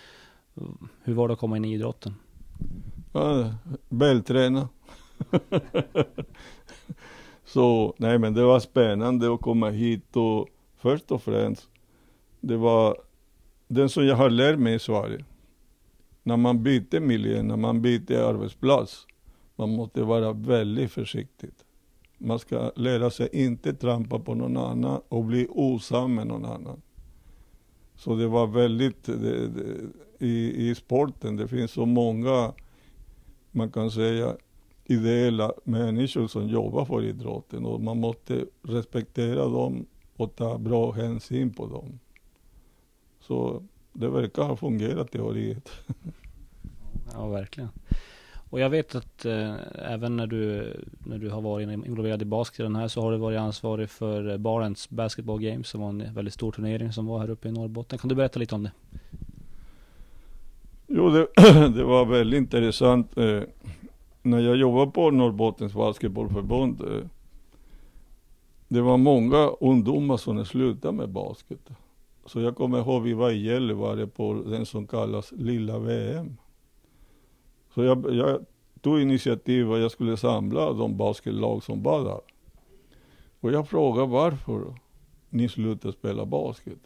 eh, 0.54 0.62
hur 1.02 1.14
var 1.14 1.28
det 1.28 1.34
att 1.34 1.40
komma 1.40 1.56
in 1.56 1.64
i 1.64 1.74
idrotten? 1.74 2.14
Ja, 3.12 3.54
vältränad. 3.88 4.68
så 7.44 7.94
nej 7.96 8.18
men 8.18 8.34
det 8.34 8.44
var 8.44 8.60
spännande 8.60 9.34
att 9.34 9.40
komma 9.40 9.70
hit 9.70 10.16
och 10.16 10.48
först 10.76 11.12
och 11.12 11.22
främst 11.22 11.68
det 12.42 12.56
var 12.56 12.96
den 13.68 13.88
som 13.88 14.06
jag 14.06 14.16
har 14.16 14.30
lärt 14.30 14.58
mig 14.58 14.74
i 14.74 14.78
Sverige. 14.78 15.24
När 16.22 16.36
man 16.36 16.62
byter 16.62 17.00
miljö, 17.00 17.42
när 17.42 17.56
man 17.56 17.82
byter 17.82 18.16
arbetsplats, 18.16 19.06
man 19.56 19.70
måste 19.70 20.02
vara 20.02 20.32
väldigt 20.32 20.92
försiktig. 20.92 21.50
Man 22.18 22.38
ska 22.38 22.72
lära 22.76 23.10
sig 23.10 23.28
inte 23.32 23.74
trampa 23.74 24.18
på 24.18 24.34
någon 24.34 24.56
annan 24.56 25.00
och 25.08 25.24
bli 25.24 25.46
osam 25.50 26.14
med 26.14 26.26
någon 26.26 26.44
annan. 26.44 26.82
Så 27.94 28.16
det 28.16 28.28
var 28.28 28.46
väldigt, 28.46 29.04
det, 29.04 29.48
det, 29.48 29.76
i, 30.18 30.70
i 30.70 30.74
sporten, 30.74 31.36
det 31.36 31.48
finns 31.48 31.70
så 31.70 31.86
många, 31.86 32.52
man 33.52 33.70
kan 33.70 33.90
säga, 33.90 34.36
ideella 34.84 35.52
människor 35.64 36.26
som 36.26 36.48
jobbar 36.48 36.84
för 36.84 37.04
idrotten 37.04 37.64
och 37.64 37.80
man 37.80 38.00
måste 38.00 38.46
respektera 38.62 39.48
dem 39.48 39.86
och 40.16 40.36
ta 40.36 40.58
bra 40.58 40.92
hänsyn 40.92 41.54
på 41.54 41.66
dem. 41.66 41.98
Så 43.20 43.62
det 43.92 44.08
verkar 44.08 44.42
ha 44.42 44.56
fungerat 44.56 45.10
teoriet. 45.10 45.70
Ja, 47.14 47.28
verkligen. 47.28 47.68
Och 48.52 48.60
jag 48.60 48.70
vet 48.70 48.94
att 48.94 49.24
eh, 49.24 49.54
även 49.74 50.16
när 50.16 50.26
du, 50.26 50.72
när 51.06 51.18
du 51.18 51.30
har 51.30 51.40
varit 51.40 51.68
involverad 51.68 52.22
i 52.22 52.24
basketen 52.24 52.76
här 52.76 52.88
så 52.88 53.02
har 53.02 53.12
du 53.12 53.18
varit 53.18 53.38
ansvarig 53.38 53.90
för 53.90 54.30
eh, 54.30 54.36
Barents 54.36 54.90
Basketball 54.90 55.40
Games 55.40 55.68
som 55.68 55.80
var 55.80 55.88
en 55.88 56.14
väldigt 56.14 56.34
stor 56.34 56.52
turnering 56.52 56.92
som 56.92 57.06
var 57.06 57.18
här 57.20 57.30
uppe 57.30 57.48
i 57.48 57.52
Norrbotten. 57.52 57.98
Kan 57.98 58.08
du 58.08 58.14
berätta 58.14 58.38
lite 58.38 58.54
om 58.54 58.62
det? 58.62 58.72
Jo, 60.94 61.10
det, 61.10 61.26
det 61.74 61.84
var 61.84 62.04
väldigt 62.04 62.38
intressant. 62.38 63.18
Eh, 63.18 63.42
när 64.22 64.40
jag 64.40 64.56
jobbade 64.56 64.90
på 64.90 65.10
Norrbottens 65.10 65.74
Basketbollförbund 65.74 66.80
eh, 66.80 67.06
det 68.68 68.80
var 68.80 68.96
många 68.96 69.46
ungdomar 69.60 70.16
som 70.16 70.44
slutade 70.44 70.96
med 70.96 71.08
basket. 71.08 71.70
Så 72.26 72.40
jag 72.40 72.56
kommer 72.56 72.78
ihåg, 72.78 73.02
vi 73.02 73.12
var 73.12 73.30
i 73.30 73.46
Gällivare 73.46 74.06
på 74.06 74.34
den 74.34 74.66
som 74.66 74.86
kallas 74.86 75.32
Lilla 75.32 75.78
VM. 75.78 76.36
Så 77.74 77.84
jag, 77.84 78.14
jag 78.14 78.46
tog 78.80 79.00
initiativ 79.00 79.72
att 79.72 79.80
jag 79.80 79.90
skulle 79.90 80.16
samla 80.16 80.72
de 80.72 80.96
basketlag 80.96 81.62
som 81.62 81.82
var 81.82 82.04
där. 82.04 82.20
Och 83.40 83.52
jag 83.52 83.68
frågade 83.68 84.06
varför 84.06 84.74
ni 85.30 85.48
slutade 85.48 85.92
spela 85.92 86.26
basket. 86.26 86.78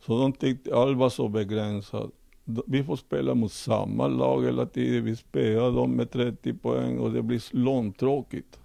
Så 0.00 0.18
de 0.18 0.32
tyckte 0.32 0.76
allt 0.76 0.98
var 0.98 1.08
så 1.08 1.28
begränsat. 1.28 2.10
Vi 2.44 2.84
får 2.84 2.96
spela 2.96 3.34
mot 3.34 3.52
samma 3.52 4.08
lag 4.08 4.44
hela 4.44 4.66
tiden. 4.66 5.04
Vi 5.04 5.16
spelar 5.16 5.72
dem 5.72 5.90
med 5.90 6.10
30 6.10 6.54
poäng 6.54 6.98
och 6.98 7.12
det 7.12 7.22
blir 7.22 7.56
långtråkigt. 7.56 8.58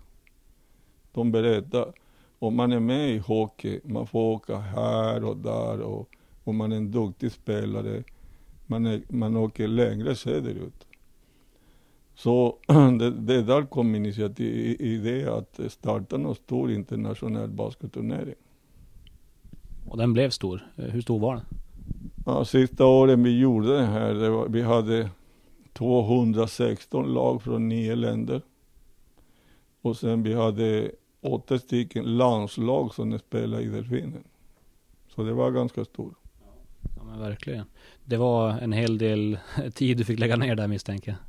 De 1.11 1.31
berättar. 1.31 1.93
om 2.39 2.55
man 2.55 2.71
är 2.71 2.79
med 2.79 3.09
i 3.09 3.17
hockey, 3.17 3.79
man 3.83 4.07
får 4.07 4.19
åka 4.19 4.57
här 4.57 5.23
och 5.23 5.37
där 5.37 5.81
och 5.81 6.09
om 6.43 6.57
man 6.57 6.71
är 6.71 6.77
en 6.77 6.91
duktig 6.91 7.31
spelare, 7.31 8.03
man, 8.65 8.85
är, 8.85 9.01
man 9.09 9.37
åker 9.37 9.67
längre 9.67 10.15
söderut. 10.15 10.87
Så 12.15 12.57
det, 12.99 13.11
det 13.11 13.41
där 13.41 13.65
kom 13.65 13.95
initiativ 13.95 14.81
i 14.81 14.97
det 14.97 15.37
att 15.37 15.59
starta 15.71 16.17
någon 16.17 16.35
stor 16.35 16.71
internationell 16.71 17.49
basketturnering. 17.49 18.35
Och 19.87 19.97
den 19.97 20.13
blev 20.13 20.29
stor. 20.29 20.67
Eh, 20.75 20.85
hur 20.85 21.01
stor 21.01 21.19
var 21.19 21.35
den? 21.35 21.45
Ja, 22.27 22.45
sista 22.45 22.85
åren 22.85 23.23
vi 23.23 23.39
gjorde 23.39 23.77
det 23.77 23.85
här, 23.85 24.13
det 24.13 24.29
var, 24.29 24.47
vi 24.47 24.61
hade 24.61 25.09
216 25.73 27.13
lag 27.13 27.41
från 27.41 27.69
nio 27.69 27.95
länder. 27.95 28.41
Och 29.81 29.97
sen 29.97 30.23
vi 30.23 30.33
hade 30.33 30.91
åtta 31.21 31.59
stycken 31.59 32.17
landslag 32.17 32.93
som 32.93 33.19
spelade 33.19 33.63
i 33.63 33.67
Delfinen. 33.67 34.23
Så 35.15 35.23
det 35.23 35.33
var 35.33 35.51
ganska 35.51 35.85
stort. 35.85 36.13
Ja 36.97 37.03
men 37.03 37.19
verkligen. 37.19 37.65
Det 38.05 38.17
var 38.17 38.49
en 38.49 38.73
hel 38.73 38.97
del 38.97 39.39
tid 39.73 39.97
du 39.97 40.05
fick 40.05 40.19
lägga 40.19 40.35
ner 40.35 40.55
där 40.55 40.67
misstänker 40.67 41.11
jag. 41.11 41.19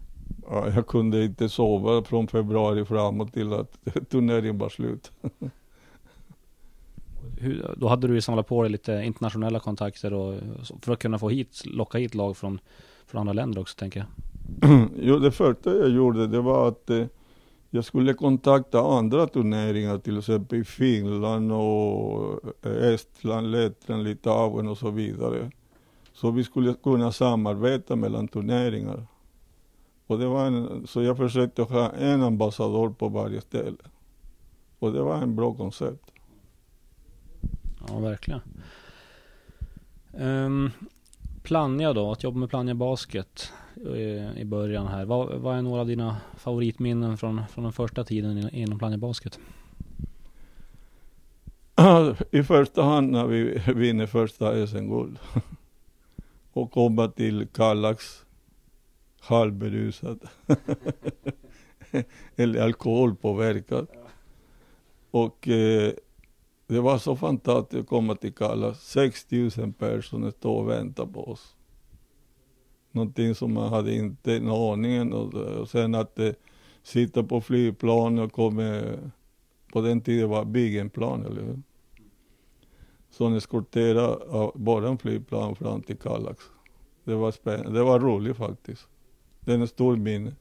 Ja, 0.51 0.71
jag 0.75 0.87
kunde 0.87 1.25
inte 1.25 1.49
sova 1.49 2.03
från 2.03 2.29
februari 2.29 2.85
framåt 2.85 3.33
till 3.33 3.53
att 3.53 3.79
turneringen 4.11 4.59
var 4.59 4.69
slut. 4.69 5.13
Hur, 7.37 7.75
då 7.77 7.89
hade 7.89 8.09
du 8.09 8.15
ju 8.15 8.21
samlat 8.21 8.47
på 8.47 8.63
dig 8.63 8.73
lite 8.73 8.93
internationella 8.93 9.61
kontakter 9.61 10.13
och, 10.13 10.35
för 10.83 10.93
att 10.93 10.99
kunna 10.99 11.19
få 11.19 11.29
hit, 11.29 11.63
locka 11.67 11.99
hit 11.99 12.15
lag 12.15 12.37
från, 12.37 12.61
från 13.07 13.21
andra 13.21 13.33
länder 13.33 13.61
också 13.61 13.79
tänker 13.79 14.01
jag. 14.01 14.09
jo, 14.97 15.19
det 15.19 15.31
första 15.31 15.75
jag 15.75 15.89
gjorde 15.89 16.27
det 16.27 16.41
var 16.41 16.69
att 16.69 16.91
eh, 16.91 17.07
jag 17.71 17.85
skulle 17.85 18.15
kontakta 18.15 18.81
andra 18.81 19.27
turneringar, 19.27 19.99
till 19.99 20.19
exempel 20.19 20.59
i 20.59 20.65
Finland 20.65 21.53
och 21.53 22.41
eh, 22.63 22.95
Estland, 22.95 23.51
Lettland, 23.51 24.05
Litauen 24.05 24.69
och 24.69 24.79
så 24.79 24.91
vidare. 24.91 25.51
Så 26.13 26.31
vi 26.31 26.45
skulle 26.45 26.75
kunna 26.75 27.13
samarbeta 27.13 27.97
mellan 27.97 28.29
turneringar. 28.29 29.07
Och 30.07 30.19
det 30.19 30.27
var 30.27 30.47
en, 30.47 30.87
så 30.87 31.03
jag 31.03 31.17
försökte 31.17 31.63
ha 31.63 31.91
en 31.91 32.23
ambassadör 32.23 32.89
på 32.89 33.09
varje 33.09 33.41
ställe. 33.41 33.83
Och 34.79 34.93
det 34.93 35.03
var 35.03 35.17
en 35.17 35.37
bra 35.37 35.55
koncept. 35.55 36.11
Ja, 37.89 37.99
verkligen. 37.99 38.41
Um, 40.13 40.71
Plannja 41.43 41.93
då, 41.93 42.13
att 42.13 42.23
jobba 42.23 42.39
med 42.39 42.51
Plannja 42.51 42.75
Basket 42.75 43.53
eh, 43.87 44.41
i, 44.41 44.45
början 44.45 44.87
här. 44.87 45.05
Vad, 45.05 45.41
vad, 45.41 45.59
är 45.59 45.63
några 45.63 45.81
av 45.81 45.87
dina 45.87 46.17
favoritminnen 46.37 47.19
från, 47.19 47.43
från 47.51 47.65
den 47.65 47.73
första 47.73 48.05
tiden 48.05 48.55
inom 48.55 48.79
Plannja 48.79 48.99
Basket? 48.99 49.39
I 52.31 52.43
första 52.43 52.83
hand 52.83 53.13
när 53.13 53.27
vi 53.27 53.63
vinner 53.75 54.07
första 54.07 54.67
SM-guld. 54.67 55.19
och 56.53 56.73
komma 56.73 57.09
till 57.09 57.47
Kallax 57.53 58.25
halvberusad. 59.21 60.29
Eller 62.37 62.61
alkoholpåverkad. 62.61 63.87
Och 65.11 65.49
eh, 65.49 65.93
det 66.69 66.81
var 66.81 66.99
så 66.99 67.17
fantastiskt 67.17 67.81
att 67.81 67.89
komma 67.89 68.15
till 68.15 68.35
Kalla. 68.35 68.75
6000 68.75 69.73
personer 69.73 70.31
stod 70.31 70.59
och 70.59 70.69
väntade 70.69 71.13
på 71.13 71.29
oss. 71.29 71.57
Någonting 72.91 73.35
som 73.35 73.53
man 73.53 73.69
hade 73.69 73.95
inte 73.95 74.37
en 74.37 74.49
aning 74.49 75.13
om. 75.13 75.29
och 75.61 75.69
sen 75.69 75.95
att 75.95 76.19
eh, 76.19 76.33
sitta 76.83 77.23
på 77.23 77.41
flygplan 77.41 78.19
och 78.19 78.33
komma, 78.33 78.83
på 79.73 79.81
den 79.81 80.01
tiden 80.01 80.29
var 80.29 80.45
Bigenplan, 80.45 81.25
eller 81.25 81.43
hur? 81.43 81.63
Som 83.11 83.35
eskorterade 83.35 84.51
bara 84.55 84.89
en 84.89 84.99
flygplan 84.99 85.57
fram 85.57 85.83
till 85.83 85.97
Kallax. 85.97 86.45
Det 87.05 87.15
var 87.15 87.31
spännande, 87.31 87.79
det 87.79 87.85
var 87.85 88.01
roligt 88.01 88.37
faktiskt. 88.37 88.89
Det 89.41 89.53
är 89.53 89.59
en 89.59 89.69
stor 89.69 89.97
minne. 89.97 90.35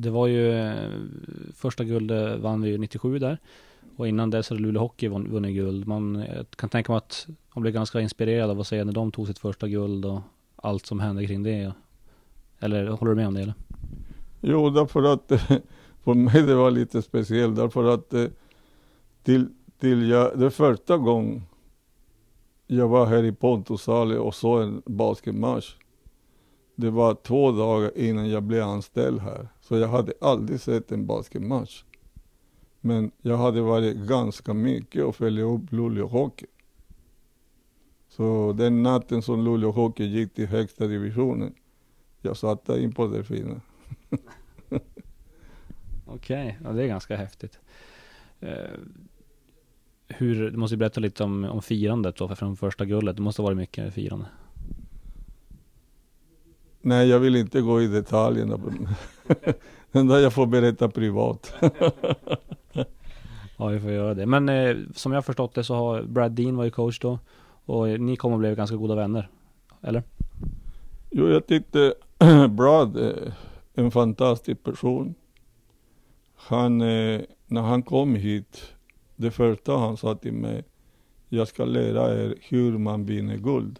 Det 0.00 0.10
var 0.10 0.26
ju, 0.26 0.52
eh, 0.52 0.90
första 1.54 1.84
guldet 1.84 2.40
vann 2.40 2.62
vi 2.62 2.70
ju 2.70 2.78
97 2.78 3.18
där. 3.18 3.38
Och 3.96 4.08
innan 4.08 4.30
dess 4.30 4.50
hade 4.50 4.62
Luleå 4.62 4.82
Hockey 4.82 5.08
vunnit 5.08 5.54
guld. 5.54 5.86
Man 5.86 6.16
eh, 6.16 6.44
kan 6.56 6.68
tänka 6.68 6.92
mig 6.92 6.96
att 6.96 7.26
man 7.54 7.62
blev 7.62 7.74
ganska 7.74 8.00
inspirerad 8.00 8.50
av 8.50 8.60
att 8.60 8.66
se 8.66 8.84
när 8.84 8.92
de 8.92 9.12
tog 9.12 9.26
sitt 9.26 9.38
första 9.38 9.68
guld 9.68 10.04
och 10.04 10.20
allt 10.56 10.86
som 10.86 11.00
hände 11.00 11.26
kring 11.26 11.42
det. 11.42 11.72
Eller 12.60 12.86
håller 12.86 13.10
du 13.10 13.16
med 13.16 13.26
om 13.26 13.34
det 13.34 13.42
eller? 13.42 13.54
Jo, 14.40 14.70
därför 14.70 15.02
att 15.02 15.28
för 16.04 16.14
mig 16.14 16.42
det 16.42 16.54
var 16.54 16.70
lite 16.70 17.02
speciellt 17.02 17.56
därför 17.56 17.84
att 17.94 18.14
eh, 18.14 18.26
till, 19.22 19.48
till 19.78 20.08
jag, 20.08 20.38
det 20.38 20.50
första 20.50 20.96
gången 20.96 21.42
jag 22.66 22.88
var 22.88 23.06
här 23.06 23.24
i 23.24 23.32
Pontusale 23.32 24.18
och 24.18 24.34
såg 24.34 24.62
en 24.62 24.82
basketmatch. 24.86 25.74
Det 26.80 26.90
var 26.90 27.14
två 27.14 27.52
dagar 27.52 27.98
innan 27.98 28.30
jag 28.30 28.42
blev 28.42 28.62
anställd 28.62 29.20
här. 29.20 29.48
Så 29.60 29.76
jag 29.76 29.88
hade 29.88 30.12
aldrig 30.20 30.60
sett 30.60 30.92
en 30.92 31.06
basketmatch. 31.06 31.84
Men 32.80 33.10
jag 33.22 33.36
hade 33.36 33.60
varit 33.60 33.96
ganska 33.96 34.54
mycket 34.54 35.04
och 35.04 35.16
följt 35.16 35.44
upp 35.44 35.72
Luleå 35.72 36.06
Hockey. 36.06 36.46
Så 38.08 38.52
den 38.52 38.82
natten 38.82 39.22
som 39.22 39.44
Luleå 39.44 39.70
Hockey 39.70 40.04
gick 40.04 40.34
till 40.34 40.46
högsta 40.46 40.86
divisionen, 40.86 41.54
jag 42.20 42.36
satt 42.36 42.64
där 42.64 42.78
in 42.78 42.92
på 42.92 43.06
Delfinen. 43.06 43.60
Okej, 46.06 46.58
ja, 46.64 46.72
det 46.72 46.82
är 46.82 46.86
ganska 46.86 47.16
häftigt. 47.16 47.58
Uh, 48.42 48.48
hur, 50.08 50.50
du 50.50 50.56
måste 50.56 50.76
berätta 50.76 51.00
lite 51.00 51.24
om, 51.24 51.44
om 51.44 51.62
firandet 51.62 52.16
då, 52.16 52.28
från 52.36 52.56
första 52.56 52.84
guldet. 52.84 53.16
Det 53.16 53.22
måste 53.22 53.42
ha 53.42 53.46
varit 53.46 53.58
mycket 53.58 53.94
firande. 53.94 54.26
Nej, 56.80 57.08
jag 57.08 57.18
vill 57.18 57.36
inte 57.36 57.60
gå 57.60 57.82
i 57.82 57.86
detaljerna. 57.86 58.58
Den 59.92 60.06
där 60.06 60.18
jag 60.18 60.32
får 60.32 60.46
berätta 60.46 60.88
privat. 60.88 61.54
Ja, 63.60 63.66
vi 63.66 63.80
får 63.80 63.90
göra 63.90 64.14
det. 64.14 64.26
Men 64.26 64.48
eh, 64.48 64.76
som 64.94 65.12
jag 65.12 65.16
har 65.16 65.22
förstått 65.22 65.54
det 65.54 65.64
så 65.64 65.74
har 65.74 66.02
Brad 66.02 66.32
Dean 66.32 66.56
var 66.56 66.64
ju 66.64 66.70
coach 66.70 66.98
då. 66.98 67.18
Och 67.64 67.88
eh, 67.88 67.98
ni 67.98 68.16
kom 68.16 68.32
och 68.32 68.38
blev 68.38 68.56
ganska 68.56 68.76
goda 68.76 68.94
vänner. 68.94 69.28
Eller? 69.82 70.02
Jo, 71.10 71.28
jag 71.28 71.46
tyckte 71.46 71.94
Brad 72.50 72.96
är 72.96 73.32
en 73.74 73.90
fantastisk 73.90 74.62
person. 74.62 75.14
Han, 76.36 76.80
eh, 76.80 77.20
när 77.46 77.62
han 77.62 77.82
kom 77.82 78.14
hit, 78.14 78.72
det 79.16 79.30
första 79.30 79.76
han 79.76 79.96
sa 79.96 80.14
till 80.14 80.32
mig, 80.32 80.64
jag 81.28 81.48
ska 81.48 81.64
lära 81.64 82.22
er 82.22 82.34
hur 82.40 82.78
man 82.78 83.04
vinner 83.04 83.36
guld. 83.36 83.78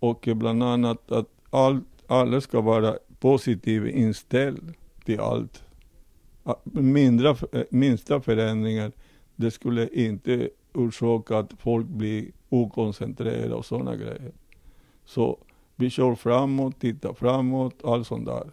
Och 0.00 0.28
bland 0.34 0.62
annat 0.62 1.12
att 1.12 1.28
allt, 1.50 1.84
alla 2.06 2.40
ska 2.40 2.60
vara 2.60 2.98
positivt 3.20 3.94
inställd 3.94 4.74
till 5.04 5.20
allt. 5.20 5.64
Mindre, 6.64 7.28
eh, 7.28 7.62
minsta 7.70 8.20
förändringar, 8.20 8.92
det 9.36 9.50
skulle 9.50 9.88
inte 9.88 10.50
orsaka 10.74 11.38
att 11.38 11.52
folk 11.58 11.86
blir 11.86 12.30
okoncentrerade 12.48 13.54
och 13.54 13.66
sådana 13.66 13.96
grejer. 13.96 14.32
Så 15.04 15.38
vi 15.76 15.90
kör 15.90 16.14
framåt, 16.14 16.80
tittar 16.80 17.12
framåt, 17.12 17.84
allt 17.84 18.06
sånt 18.06 18.26
där. 18.26 18.50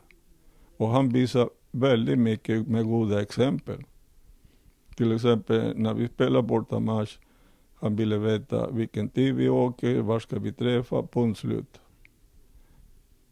Och 0.77 0.89
han 0.89 1.09
visar 1.09 1.49
väldigt 1.71 2.19
mycket 2.19 2.67
med 2.67 2.85
goda 2.85 3.21
exempel. 3.21 3.83
Till 4.95 5.11
exempel 5.11 5.77
när 5.77 5.93
vi 5.93 6.07
spelar 6.07 6.41
bortamatch, 6.41 7.17
han 7.79 7.95
ville 7.95 8.17
veta 8.17 8.71
vilken 8.71 9.09
tid 9.09 9.35
vi 9.35 9.49
åker, 9.49 10.01
var 10.01 10.19
ska 10.19 10.39
vi 10.39 10.53
träffa, 10.53 11.07
punkt 11.07 11.39
slut. 11.39 11.81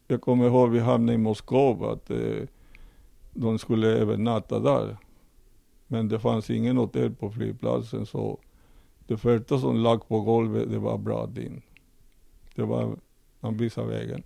Jag 0.08 0.22
kommer 0.22 0.46
ihåg 0.46 0.70
vi 0.70 0.80
hamnade 0.80 1.14
i 1.14 1.18
Moskva, 1.18 1.94
att 1.94 2.10
eh, 2.10 2.44
de 3.34 3.60
skulle 3.60 3.88
övernatta 3.88 4.60
där. 4.60 4.98
Men 5.88 6.08
det 6.08 6.20
fanns 6.20 6.50
ingen 6.50 6.78
hotell 6.78 7.16
på 7.16 7.32
flygplatsen 7.32 8.06
så 8.06 8.40
det 9.08 9.18
första 9.18 9.60
som 9.60 9.78
lag 9.78 10.08
på 10.08 10.22
golvet 10.22 10.72
det 10.72 10.80
var 10.80 10.98
Bradin. 10.98 11.62
Det 12.56 12.64
var, 12.64 12.98
han 13.42 13.58
visade 13.58 13.88
vägen. 13.88 14.24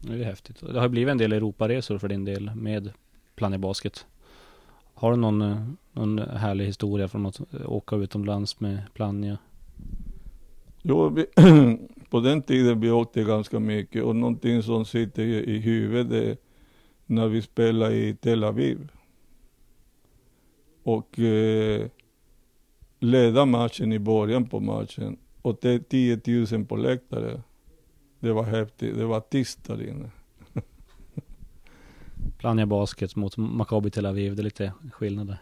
Det 0.00 0.12
är 0.12 0.24
häftigt. 0.24 0.60
Det 0.60 0.80
har 0.80 0.88
blivit 0.88 1.12
en 1.12 1.18
del 1.18 1.32
Europaresor 1.32 1.98
för 1.98 2.08
din 2.08 2.24
del 2.24 2.54
med 2.54 2.92
Planet 3.34 3.60
Basket. 3.60 4.06
Har 5.00 5.10
du 5.10 5.16
någon, 5.16 5.42
eh, 5.42 5.66
någon 5.92 6.18
härlig 6.18 6.66
historia 6.66 7.08
från 7.08 7.26
att 7.26 7.40
eh, 7.40 7.72
åka 7.72 7.96
utomlands 7.96 8.60
med 8.60 8.82
Plannja? 8.94 9.38
Jo, 10.82 11.08
vi, 11.08 11.26
på 12.10 12.20
den 12.20 12.42
tiden 12.42 12.80
vi 12.80 12.90
åkte 12.90 13.24
ganska 13.24 13.60
mycket 13.60 14.04
och 14.04 14.16
någonting 14.16 14.62
som 14.62 14.84
sitter 14.84 15.22
i, 15.22 15.58
huvudet 15.58 16.12
är 16.12 16.36
när 17.06 17.28
vi 17.28 17.42
spelade 17.42 17.94
i 17.94 18.14
Tel 18.14 18.44
Aviv. 18.44 18.88
Och 20.82 21.18
eh, 21.18 21.86
leda 22.98 23.44
matchen 23.44 23.92
i 23.92 23.98
början 23.98 24.48
på 24.48 24.60
matchen 24.60 25.16
och 25.42 25.58
det 25.60 25.70
är 25.70 25.78
10 25.78 26.56
000 26.56 26.66
på 26.66 26.76
läktare. 26.76 27.42
Det 28.18 28.32
var 28.32 28.44
häftigt, 28.44 28.96
det 28.96 29.04
var 29.04 29.20
tyst 29.20 29.64
där 29.64 29.88
inne. 29.88 30.10
Plannja 32.40 32.66
Basket 32.66 33.16
mot 33.16 33.36
Maccabi 33.36 33.90
Tel 33.90 34.06
Aviv, 34.06 34.36
det 34.36 34.42
är 34.42 34.44
lite 34.44 34.72
skillnader. 34.92 35.38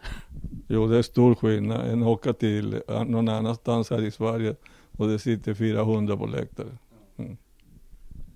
Jo, 0.67 0.87
det 0.87 0.97
är 0.97 1.01
stor 1.01 1.35
skillnad 1.35 1.87
än 1.87 2.03
åka 2.03 2.33
till 2.33 2.81
eh, 2.87 3.03
någon 3.03 3.29
annanstans 3.29 3.89
här 3.89 4.01
i 4.01 4.11
Sverige 4.11 4.55
och 4.91 5.07
det 5.07 5.19
sitter 5.19 5.53
400 5.53 6.17
på 6.17 6.25
läktare. 6.25 6.67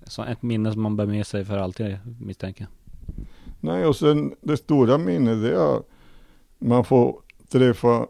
Så 0.04 0.24
ett 0.24 0.42
minne 0.42 0.74
som 0.74 0.82
man 0.82 0.96
bär 0.96 1.06
med 1.06 1.28
sig 1.28 1.46
för 1.46 1.58
alltid 1.58 1.98
misstänker. 2.22 2.68
Nej, 3.60 3.86
och 3.86 3.96
sen 3.96 4.36
det 4.42 4.58
stora 4.58 4.98
minnet 4.98 5.42
det 5.42 5.52
är 5.52 5.78
att 5.78 5.90
man 6.60 6.86
får 6.86 7.22
träffa 7.50 8.08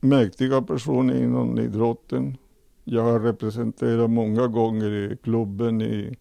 mäktiga 0.00 0.62
personer 0.62 1.22
inom 1.22 1.58
idrotten. 1.58 2.36
Jag 2.84 3.02
har 3.02 3.20
representerat 3.20 4.10
många 4.10 4.46
gånger 4.46 5.12
i 5.12 5.16
klubben 5.16 5.82
i, 5.82 6.16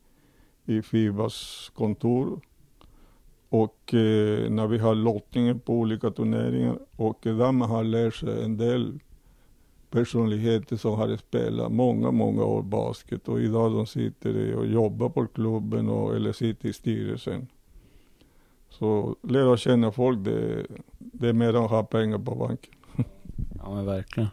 i 0.66 0.82
Fibas 0.82 1.72
kontor. 1.76 2.40
Och 3.56 3.94
eh, 3.94 4.50
när 4.50 4.68
vi 4.68 4.78
har 4.78 4.96
lottningen 4.96 5.60
på 5.60 5.74
olika 5.74 6.12
turneringar 6.12 6.80
och 6.96 7.20
där 7.22 7.52
man 7.52 7.70
har 7.70 7.84
lärt 7.84 8.16
sig 8.16 8.44
en 8.44 8.58
del 8.58 9.00
personligheter 9.90 10.76
som 10.76 10.96
har 10.96 11.18
spelat 11.18 11.72
många, 11.72 12.12
många 12.12 12.44
år 12.44 12.62
basket 12.62 13.28
och 13.28 13.42
idag 13.42 13.72
de 13.72 13.88
sitter 13.88 14.56
och 14.56 14.68
jobbar 14.68 15.10
på 15.10 15.28
klubben 15.28 15.90
och, 15.90 16.16
eller 16.16 16.32
sitter 16.32 16.70
i 16.70 16.74
styrelsen. 16.74 17.48
Så 18.70 19.16
lära 19.22 19.58
känna 19.58 19.92
folk, 19.92 20.20
det, 20.26 20.66
det 20.98 21.28
är 21.30 21.34
mer 21.34 21.50
än 21.50 21.64
att 21.64 21.70
ha 21.70 21.84
pengar 21.84 22.18
på 22.18 22.36
banken. 22.36 22.74
Ja 23.60 23.76
men 23.76 23.86
verkligen. 23.86 24.30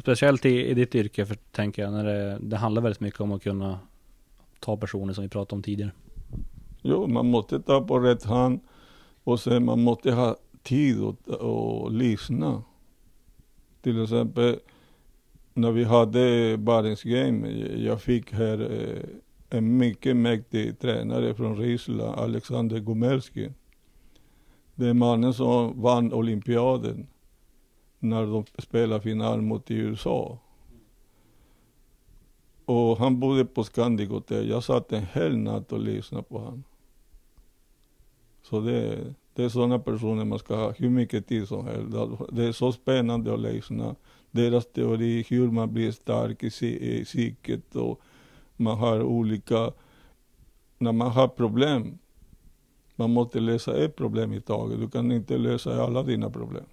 Speciellt 0.00 0.46
i, 0.46 0.66
i 0.70 0.74
ditt 0.74 0.94
yrke, 0.94 1.26
för, 1.26 1.34
tänker 1.34 1.82
jag, 1.82 1.92
när 1.92 2.04
det, 2.04 2.38
det 2.40 2.56
handlar 2.56 2.82
väldigt 2.82 3.00
mycket 3.00 3.20
om 3.20 3.32
att 3.32 3.42
kunna 3.42 3.78
ta 4.60 4.76
personer 4.76 5.12
som 5.12 5.22
vi 5.22 5.28
pratade 5.28 5.56
om 5.56 5.62
tidigare. 5.62 5.92
Jo, 6.88 7.06
man 7.06 7.30
måste 7.30 7.60
ta 7.60 7.80
på 7.80 7.98
rätt 7.98 8.24
hand 8.24 8.60
och 9.24 9.40
sen 9.40 9.64
man 9.64 9.82
måste 9.82 10.12
ha 10.12 10.36
tid 10.62 11.04
att 11.04 11.28
och 11.28 11.92
lyssna. 11.92 12.62
Till 13.82 14.02
exempel 14.02 14.58
när 15.54 15.72
vi 15.72 15.84
hade 15.84 16.56
Barents 16.58 17.02
Game, 17.02 17.50
jag 17.76 18.02
fick 18.02 18.32
här 18.32 18.60
eh, 18.60 19.08
en 19.58 19.76
mycket 19.76 20.16
mäktig 20.16 20.78
tränare 20.78 21.34
från 21.34 21.56
Ryssland, 21.56 22.18
Alexander 22.20 22.78
Gumelski. 22.78 23.50
Det 24.74 24.88
är 24.88 24.94
mannen 24.94 25.34
som 25.34 25.82
vann 25.82 26.12
olympiaden 26.12 27.06
när 27.98 28.26
de 28.26 28.44
spelade 28.58 29.00
final 29.00 29.42
mot 29.42 29.70
USA. 29.70 30.38
Och 32.64 32.98
han 32.98 33.20
bodde 33.20 33.44
på 33.44 33.64
Scandic 33.64 34.08
Hotel. 34.08 34.48
Jag 34.48 34.64
satt 34.64 34.92
en 34.92 35.06
hel 35.12 35.36
natt 35.36 35.72
och 35.72 35.80
lyssnade 35.80 36.24
på 36.24 36.38
honom. 36.38 36.64
Så 38.48 38.60
det, 38.60 39.14
det 39.34 39.44
är 39.44 39.48
sådana 39.48 39.78
personer 39.78 40.24
man 40.24 40.38
ska 40.38 40.56
ha 40.56 40.72
hur 40.72 40.90
mycket 40.90 41.26
tid 41.26 41.48
som 41.48 41.66
helst. 41.66 41.96
Det 42.32 42.44
är 42.44 42.52
så 42.52 42.72
spännande 42.72 43.34
att 43.34 43.40
lyssna. 43.40 43.94
Deras 44.30 44.66
teori, 44.66 45.24
hur 45.28 45.50
man 45.50 45.72
blir 45.72 45.90
stark 45.90 46.42
i, 46.42 47.04
psyket 47.04 47.76
och 47.76 48.00
man 48.56 48.78
har 48.78 49.02
olika, 49.02 49.72
när 50.78 50.92
man 50.92 51.10
har 51.10 51.28
problem, 51.28 51.98
man 52.96 53.10
måste 53.10 53.40
lösa 53.40 53.84
ett 53.84 53.96
problem 53.96 54.32
i 54.32 54.40
taget. 54.40 54.80
Du 54.80 54.88
kan 54.88 55.12
inte 55.12 55.38
lösa 55.38 55.82
alla 55.82 56.02
dina 56.02 56.30
problem. 56.30 56.64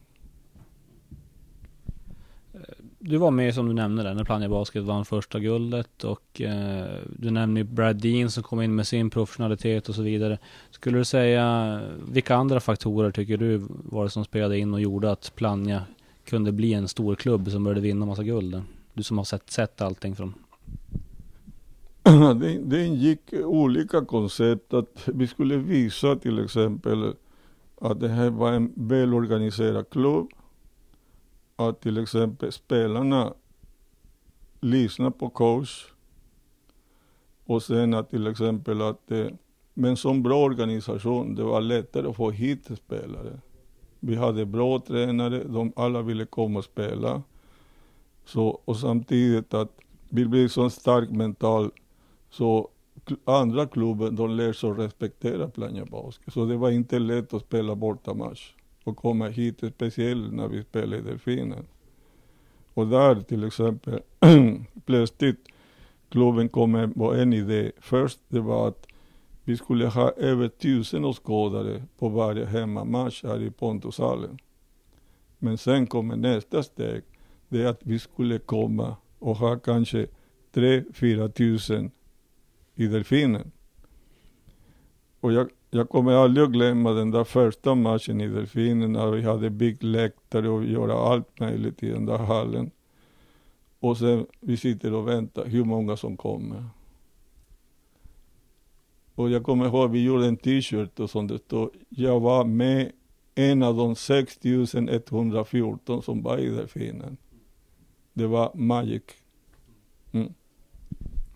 Du 3.06 3.18
var 3.18 3.32
med 3.32 3.56
som 3.56 3.68
du 3.68 3.74
nämnde 3.74 4.04
där 4.04 4.13
när 4.13 4.24
Plannja 4.24 4.50
Basket 4.50 4.84
vann 4.84 5.06
första 5.06 5.39
guldet 5.39 6.04
och 6.04 6.42
eh, 6.42 6.86
du 7.20 7.32
nämnde 7.32 7.60
ju 7.60 7.63
Brad 7.63 7.96
Dean 7.96 8.32
som 8.32 8.44
kom 8.44 8.62
in 8.62 8.76
med 8.76 8.88
sin 8.88 9.10
professionalitet 9.10 9.89
och 9.89 9.96
så 9.96 10.02
vidare. 10.02 10.38
Skulle 10.72 10.98
du 10.98 11.06
säga, 11.06 11.80
vilka 12.12 12.36
andra 12.36 12.60
faktorer 12.60 13.12
tycker 13.12 13.38
du 13.38 13.62
var 13.68 14.04
det 14.04 14.10
som 14.10 14.26
spelade 14.26 14.58
in 14.58 14.74
och 14.74 14.82
gjorde 14.82 15.12
att 15.12 15.32
Plannja 15.36 15.82
kunde 16.26 16.52
bli 16.52 16.74
en 16.74 16.88
stor 16.88 17.16
klubb 17.16 17.52
som 17.52 17.63
började 17.63 17.82
vinna 17.82 18.06
massa 18.06 18.24
guld? 18.24 18.62
Du 18.94 19.04
som 19.04 19.18
har 19.18 19.26
sett, 19.26 19.52
sett 19.52 19.82
allting 19.82 20.16
från... 20.16 20.34
det, 22.39 22.60
det 22.63 22.86
ingick 22.86 23.34
olika 23.34 24.06
koncept 24.06 24.74
att 24.74 25.04
vi 25.06 25.28
skulle 25.28 25.58
visa 25.58 26.16
till 26.16 26.44
exempel 26.44 27.13
att 27.82 28.00
det 28.00 28.10
här 28.10 28.30
var 28.30 28.52
en 28.52 28.72
välorganiserad 28.76 29.89
klubb. 29.89 30.30
Att 31.56 31.82
till 31.82 31.98
exempel 31.98 32.52
spelarna 32.52 33.34
lyssnar 34.60 35.10
på 35.10 35.30
coach. 35.30 35.86
Och 37.46 37.63
sen 37.63 37.94
att 37.94 38.10
till 38.10 38.28
exempel 38.28 38.82
att 38.82 39.08
det, 39.08 39.34
med 39.74 39.89
en 39.89 39.98
sån 39.98 40.24
bra 40.24 40.44
organisation, 40.44 41.36
det 41.36 41.44
var 41.44 41.62
lättare 41.62 42.08
att 42.08 42.16
få 42.16 42.32
hit 42.32 42.70
spelare. 42.78 43.39
Vi 44.00 44.16
hade 44.16 44.46
bra 44.46 44.80
tränare, 44.80 45.44
de 45.44 45.74
alla 45.76 46.02
ville 46.02 46.26
komma 46.26 46.60
och 46.60 46.66
spela. 46.66 47.24
Så, 48.26 48.62
och 48.66 48.78
samtidigt 48.78 49.54
att 49.54 49.72
vi 50.10 50.26
blev 50.26 50.48
så 50.48 50.70
stark 50.70 51.10
mental 51.10 51.72
så 52.30 52.70
andra 53.26 53.68
klubbar 53.68 54.12
de 54.12 54.30
lär 54.30 54.54
sig 54.54 54.70
att 54.70 54.80
respektera 54.80 55.50
Plannja 55.50 55.86
Basket. 55.86 56.34
Så 56.34 56.46
det 56.46 56.58
var 56.58 56.72
inte 56.72 57.00
lätt 57.00 57.34
att 57.34 57.42
spela 57.42 57.76
bortamatch 57.76 58.54
och 58.84 58.98
komma 58.98 59.28
hit, 59.28 59.63
speciellt 59.76 60.34
när 60.34 60.48
vi 60.48 60.63
spelar 60.63 60.98
i 60.98 61.02
Delfinen. 61.02 61.65
Och 62.74 62.88
där 62.88 63.22
till 63.22 63.43
exempel, 63.43 64.00
plötsligt 64.86 65.48
klubben 66.10 66.50
kom 66.50 66.72
med 66.72 66.96
på 66.96 67.13
en 67.13 67.34
idé. 67.34 67.72
Först 67.78 68.19
det 68.28 68.39
var 68.39 68.67
att 68.67 68.88
vi 69.43 69.58
skulle 69.58 69.88
ha 69.88 70.12
över 70.12 70.48
tusen 70.48 71.06
åskådare 71.06 71.84
på 71.98 72.10
varje 72.10 72.46
hemmamatch 72.46 73.24
här 73.24 73.41
i 73.41 73.52
Pontushallen. 73.52 74.38
Men 75.39 75.58
sen 75.58 75.88
kommer 75.88 76.15
nästa 76.15 76.63
steg. 76.63 77.04
Det 77.50 77.62
är 77.62 77.67
att 77.67 77.82
vi 77.84 78.00
skulle 78.00 78.39
komma 78.39 78.96
och 79.19 79.36
ha 79.36 79.60
kanske 79.60 80.08
3-4 80.54 81.32
tusen 81.32 81.91
i 82.76 82.88
Delfinen. 82.88 83.52
Och 85.19 85.34
jag, 85.34 85.50
jag 85.74 85.90
kommer 85.90 86.12
aldrig 86.12 86.46
att 86.46 86.52
glömma 86.52 86.92
den 86.92 87.12
där 87.12 87.24
första 87.24 87.76
matchen 87.76 88.22
i 88.22 88.28
Delfinen 88.28 88.92
när 88.92 89.12
vi 89.12 89.22
hade 89.22 89.50
byggt 89.50 89.84
läktare 89.84 90.50
och 90.50 90.66
göra 90.66 90.94
allt 90.94 91.40
möjligt 91.40 91.84
i 91.84 91.90
den 91.90 92.06
där 92.06 92.18
hallen. 92.18 92.72
Och 93.80 93.98
sen 93.98 94.26
vi 94.40 94.58
sitter 94.58 94.94
och 94.94 95.08
väntar 95.08 95.46
hur 95.46 95.64
många 95.64 95.98
som 95.98 96.18
kommer. 96.18 96.66
Och 99.16 99.30
jag 99.30 99.44
kommer 99.44 99.66
ihåg, 99.66 99.92
vi 99.92 100.04
gjorde 100.04 100.28
en 100.28 100.38
t-shirt 100.38 101.00
och 101.00 101.10
som 101.10 101.28
det 101.28 101.40
stod, 101.40 101.70
jag 101.90 102.20
var 102.20 102.46
med 102.46 102.92
en 103.36 103.64
av 103.64 103.76
de 103.76 103.96
6114 103.96 106.02
som 106.02 106.22
var 106.22 106.38
i 106.38 106.50
Delfinen. 106.50 107.18
Det 108.14 108.28
var 108.28 108.52
magic. 108.54 109.04
Mm. 110.12 110.34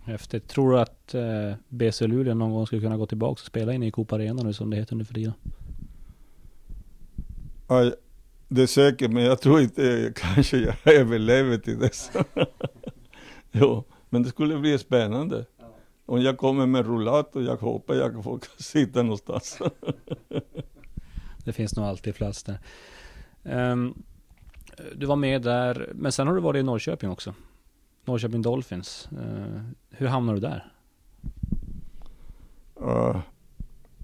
Häftigt. 0.07 0.47
Tror 0.47 0.71
du 0.71 0.79
att 0.79 1.13
eh, 1.13 1.53
BC 1.69 2.07
Luleå 2.07 2.33
någon 2.33 2.53
gång 2.53 2.67
skulle 2.67 2.81
kunna 2.81 2.97
gå 2.97 3.05
tillbaka 3.05 3.31
och 3.31 3.39
spela 3.39 3.73
in 3.73 3.83
i 3.83 3.91
Coop 3.91 4.13
Arena 4.13 4.43
nu 4.43 4.53
som 4.53 4.69
det 4.69 4.77
heter 4.77 4.95
nu 4.95 5.05
för 5.05 5.13
tiden? 5.13 5.33
Ja, 7.67 7.91
det 8.47 8.61
är 8.61 8.67
säkert, 8.67 9.11
men 9.11 9.23
jag 9.23 9.41
tror 9.41 9.61
inte 9.61 10.13
kanske 10.15 10.57
jag 10.57 10.75
överlever 10.85 11.57
till 11.57 11.79
dess. 11.79 12.11
jo, 13.51 13.83
men 14.09 14.23
det 14.23 14.29
skulle 14.29 14.57
bli 14.57 14.77
spännande. 14.77 15.45
Om 16.05 16.21
jag 16.21 16.37
kommer 16.37 16.65
med 16.65 16.85
rullator, 16.85 17.43
jag 17.43 17.57
hoppas 17.57 17.97
jag 17.97 18.23
får 18.23 18.39
sitta 18.63 19.03
någonstans. 19.03 19.59
det 21.45 21.53
finns 21.53 21.75
nog 21.75 21.85
alltid 21.85 22.15
plats 22.15 22.43
där. 22.43 22.59
Um, 23.43 24.03
du 24.95 25.05
var 25.05 25.15
med 25.15 25.41
där, 25.41 25.91
men 25.95 26.11
sen 26.11 26.27
har 26.27 26.35
du 26.35 26.41
varit 26.41 26.59
i 26.59 26.63
Norrköping 26.63 27.09
också. 27.09 27.33
Norrköping 28.07 28.41
Dolphins. 28.41 29.09
Uh, 29.11 29.61
hur 29.89 30.07
hamnade 30.07 30.39
du 30.39 30.47
där? 30.47 30.71
Uh, 32.81 33.19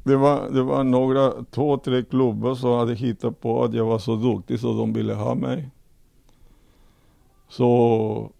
det, 0.03 0.15
var, 0.15 0.49
det 0.49 0.63
var 0.63 0.83
några, 0.83 1.43
två, 1.51 1.77
tre 1.77 2.03
klubbar 2.03 2.55
som 2.55 2.71
hade 2.71 2.95
hittat 2.95 3.41
på 3.41 3.63
att 3.63 3.73
jag 3.73 3.85
var 3.85 3.99
så 3.99 4.15
duktig 4.15 4.59
så 4.59 4.77
de 4.77 4.93
ville 4.93 5.13
ha 5.13 5.35
mig. 5.35 5.69
Så 7.49 8.31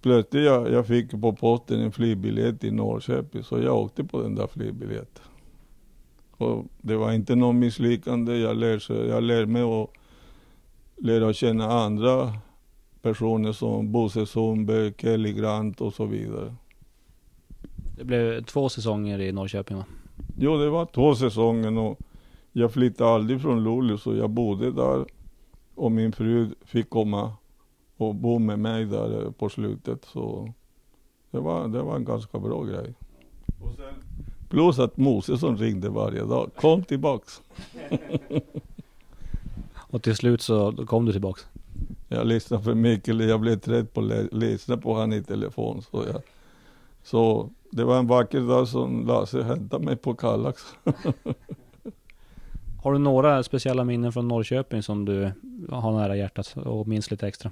plötsligt 0.00 0.44
jag, 0.44 0.72
jag 0.72 0.86
fick 0.86 1.10
på 1.10 1.32
posten 1.32 1.80
en 1.80 1.92
flygbiljett 1.92 2.64
i 2.64 2.70
Norrköping 2.70 3.42
så 3.42 3.58
jag 3.58 3.76
åkte 3.76 4.04
på 4.04 4.22
den 4.22 4.34
där 4.34 4.46
flygbiljetten. 4.46 5.24
Och 6.36 6.64
det 6.80 6.96
var 6.96 7.12
inte 7.12 7.34
något 7.34 7.54
misslyckande. 7.54 8.36
Jag 8.36 8.56
lärde, 8.56 9.06
jag 9.06 9.22
lärde 9.22 9.46
mig 9.46 9.62
att 9.62 9.90
lära 10.96 11.32
känna 11.32 11.72
andra 11.72 12.32
personer 13.02 13.52
som 13.52 13.92
Bosse 13.92 14.26
Sundberg, 14.26 14.92
Kelly 14.98 15.32
Grant 15.32 15.80
och 15.80 15.94
så 15.94 16.06
vidare. 16.06 16.54
Det 17.96 18.04
blev 18.04 18.44
två 18.44 18.68
säsonger 18.68 19.20
i 19.20 19.32
Norrköping 19.32 19.76
va? 19.76 19.84
Jo, 20.38 20.56
det 20.56 20.70
var 20.70 20.86
två 20.86 21.14
säsonger 21.14 21.78
och 21.78 21.98
jag 22.52 22.72
flyttade 22.72 23.10
aldrig 23.10 23.42
från 23.42 23.64
Luleå 23.64 23.98
så 23.98 24.14
jag 24.14 24.30
bodde 24.30 24.72
där 24.72 25.06
och 25.74 25.92
min 25.92 26.12
fru 26.12 26.54
fick 26.64 26.90
komma 26.90 27.32
och 27.96 28.14
bo 28.14 28.38
med 28.38 28.58
mig 28.58 28.84
där 28.84 29.30
på 29.30 29.48
slutet. 29.48 30.04
Så 30.04 30.52
det 31.30 31.40
var, 31.40 31.68
det 31.68 31.82
var 31.82 31.96
en 31.96 32.04
ganska 32.04 32.38
bra 32.38 32.64
grej. 32.64 32.94
Och 33.60 33.74
sen, 33.76 33.94
plus 34.48 34.78
att 34.78 34.96
Mose 34.96 35.38
som 35.38 35.56
ringde 35.56 35.88
varje 35.88 36.24
dag, 36.24 36.50
kom 36.56 36.84
tillbaks. 36.84 37.42
och 39.74 40.02
till 40.02 40.16
slut 40.16 40.42
så 40.42 40.86
kom 40.86 41.04
du 41.04 41.12
tillbaks? 41.12 41.46
Jag 42.12 42.26
lyssnade 42.26 42.62
för 42.62 42.74
mycket, 42.74 43.28
jag 43.28 43.40
blev 43.40 43.58
trött 43.58 43.92
på 43.92 44.00
att 44.00 44.32
lyssna 44.32 44.76
på 44.76 44.94
han 44.94 45.12
i 45.12 45.22
telefon. 45.22 45.82
Så, 45.82 46.04
jag, 46.12 46.22
så 47.02 47.50
det 47.70 47.84
var 47.84 47.98
en 47.98 48.06
vacker 48.06 48.40
dag 48.40 48.68
som 48.68 49.06
Lasse 49.06 49.42
hämtade 49.42 49.84
mig 49.84 49.96
på 49.96 50.14
Kallax. 50.14 50.62
Har 52.82 52.92
du 52.92 52.98
några 52.98 53.42
speciella 53.42 53.84
minnen 53.84 54.12
från 54.12 54.28
Norrköping 54.28 54.82
som 54.82 55.04
du 55.04 55.32
har 55.70 55.92
nära 55.92 56.16
hjärtat 56.16 56.56
och 56.56 56.88
minns 56.88 57.10
lite 57.10 57.28
extra? 57.28 57.50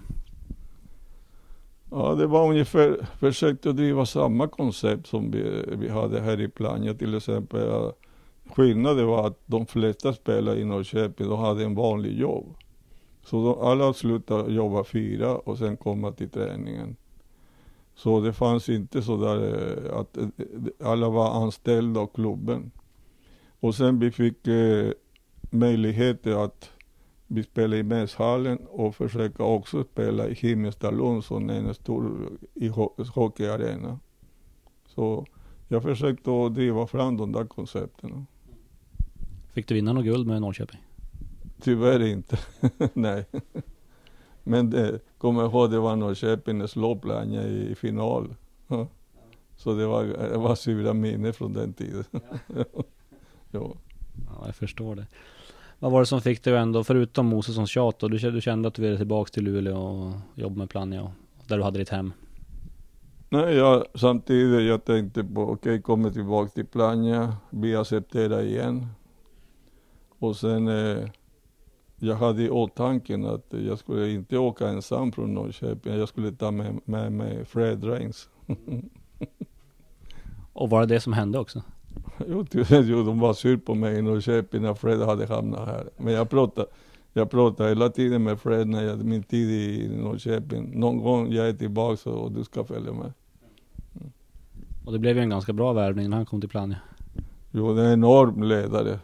Ja, 1.90 2.14
det 2.14 2.26
var 2.26 2.48
ungefär, 2.48 3.06
försökte 3.18 3.72
driva 3.72 4.06
samma 4.06 4.48
koncept 4.48 5.06
som 5.06 5.30
vi, 5.30 5.64
vi 5.66 5.88
hade 5.88 6.20
här 6.20 6.40
i 6.40 6.48
Plannja 6.48 6.94
till 6.94 7.16
exempel. 7.16 7.92
Skillnaden 8.54 9.06
var 9.06 9.26
att 9.26 9.38
de 9.46 9.66
flesta 9.66 10.12
spelare 10.12 10.60
i 10.60 10.64
Norrköping, 10.64 11.28
de 11.28 11.38
hade 11.38 11.64
en 11.64 11.74
vanlig 11.74 12.18
jobb. 12.18 12.54
Så 13.22 13.44
de, 13.44 13.66
alla 13.66 13.92
slutade 13.92 14.52
jobba 14.52 14.84
fyra 14.84 15.36
och 15.36 15.58
sen 15.58 15.76
komma 15.76 16.12
till 16.12 16.30
träningen. 16.30 16.96
Så 17.94 18.20
det 18.20 18.32
fanns 18.32 18.68
inte 18.68 19.02
så 19.02 19.16
där 19.16 19.36
eh, 19.36 19.98
att 19.98 20.16
eh, 20.16 20.24
eh, 20.24 20.88
alla 20.90 21.08
var 21.08 21.42
anställda 21.44 22.00
av 22.00 22.06
klubben. 22.06 22.70
Och 23.60 23.74
sen 23.74 23.98
vi 23.98 24.10
fick 24.10 24.46
eh, 24.46 24.92
möjligheter 25.50 26.44
att 26.44 26.70
vi 27.26 27.42
spelade 27.42 27.76
i 27.76 27.82
mässhallen 27.82 28.58
och 28.70 28.96
försöka 28.96 29.42
också 29.42 29.84
spela 29.84 30.28
i 30.28 30.34
Himmelstalund 30.34 31.24
som 31.24 31.50
är 31.50 31.54
en 31.54 31.74
stor 31.74 32.30
i 32.54 32.68
hockeyarena. 33.14 33.98
Så 34.86 35.26
jag 35.68 35.82
försökte 35.82 36.30
att 36.30 36.54
driva 36.54 36.86
fram 36.86 37.16
de 37.16 37.32
där 37.32 37.44
koncepten. 37.44 38.26
Fick 39.52 39.68
du 39.68 39.74
vinna 39.74 39.92
något 39.92 40.04
guld 40.04 40.26
med 40.26 40.40
Norrköping? 40.40 40.80
Tyvärr 41.60 42.02
inte, 42.02 42.38
nej. 42.92 43.26
Men 44.42 44.70
det, 44.70 45.00
kommer 45.18 45.42
jag 45.42 45.50
ihåg, 45.50 45.70
det 45.70 45.78
var 45.78 45.96
Norrköping 45.96 46.68
slog 46.68 47.06
i, 47.32 47.68
i 47.70 47.74
final. 47.74 48.34
Ja. 48.68 48.88
Så 49.56 49.74
det 49.74 49.86
var, 49.86 50.04
det 50.04 50.38
var 50.38 50.54
sura 50.54 50.92
minnen 50.92 51.32
från 51.32 51.52
den 51.52 51.72
tiden. 51.72 52.04
Ja. 52.10 52.20
ja. 53.50 53.74
ja, 54.26 54.42
jag 54.46 54.54
förstår 54.54 54.96
det. 54.96 55.06
Vad 55.78 55.92
var 55.92 56.00
det 56.00 56.06
som 56.06 56.20
fick 56.20 56.44
dig 56.44 56.56
ändå, 56.56 56.84
förutom 56.84 57.26
Mosessons 57.26 57.70
tjat, 57.70 58.02
och 58.02 58.10
du, 58.10 58.30
du 58.30 58.40
kände 58.40 58.68
att 58.68 58.74
du 58.74 58.82
ville 58.82 58.96
tillbaka 58.96 59.30
till 59.30 59.44
Luleå 59.44 59.76
och 59.76 60.12
jobba 60.34 60.56
med 60.56 60.70
Plannja 60.70 61.12
där 61.46 61.56
du 61.56 61.62
hade 61.62 61.78
ditt 61.78 61.88
hem? 61.88 62.12
Nej, 63.28 63.54
jag, 63.56 63.84
samtidigt 63.94 64.68
jag 64.68 64.84
tänkte 64.84 65.24
på, 65.24 65.42
okej, 65.42 65.52
okay, 65.52 65.80
kommer 65.80 66.10
tillbaka 66.10 66.50
till 66.50 66.66
Plannja, 66.66 67.36
bli 67.50 67.76
accepterad 67.76 68.44
igen. 68.44 68.86
Och 70.18 70.36
sen, 70.36 70.68
eh, 70.68 71.08
jag 72.02 72.16
hade 72.16 72.42
i 72.42 72.50
åtanke 72.50 73.28
att 73.28 73.54
jag 73.66 73.78
skulle 73.78 74.10
inte 74.10 74.38
åka 74.38 74.68
ensam 74.68 75.12
från 75.12 75.34
Norrköping, 75.34 75.94
jag 75.94 76.08
skulle 76.08 76.32
ta 76.32 76.50
med, 76.50 76.80
med 76.84 77.12
mig 77.12 77.44
Fred 77.44 77.84
Rains. 77.84 78.28
och 80.52 80.70
var 80.70 80.80
det 80.80 80.86
det 80.86 81.00
som 81.00 81.12
hände 81.12 81.38
också? 81.38 81.62
Jo, 82.28 82.44
jo, 82.70 83.02
de 83.02 83.20
var 83.20 83.34
sur 83.34 83.56
på 83.56 83.74
mig 83.74 83.98
i 83.98 84.02
Norrköping 84.02 84.62
när 84.62 84.74
Fred 84.74 85.00
hade 85.00 85.26
hamnat 85.26 85.68
här. 85.68 85.90
Men 85.96 86.14
jag 86.14 86.30
pratade, 86.30 86.66
jag 87.12 87.30
pratade 87.30 87.68
hela 87.68 87.88
tiden 87.88 88.22
med 88.22 88.40
Fred 88.40 88.68
när 88.68 88.82
jag 88.82 89.04
min 89.04 89.22
tid 89.22 89.50
i 89.50 89.88
Norrköping. 89.88 90.80
Någon 90.80 90.98
gång 90.98 91.32
jag 91.32 91.48
är 91.48 91.52
tillbaka 91.52 92.10
och 92.10 92.32
du 92.32 92.44
ska 92.44 92.64
följa 92.64 92.92
med. 92.92 93.12
Mm. 94.00 94.12
Och 94.84 94.92
det 94.92 94.98
blev 94.98 95.16
ju 95.16 95.22
en 95.22 95.30
ganska 95.30 95.52
bra 95.52 95.72
värvning 95.72 96.10
när 96.10 96.16
han 96.16 96.26
kom 96.26 96.40
till 96.40 96.50
Plannja. 96.50 96.76
Jo, 97.50 97.74
det 97.74 97.82
är 97.82 97.86
en 97.86 97.92
enorm 97.92 98.42
ledare. 98.42 98.98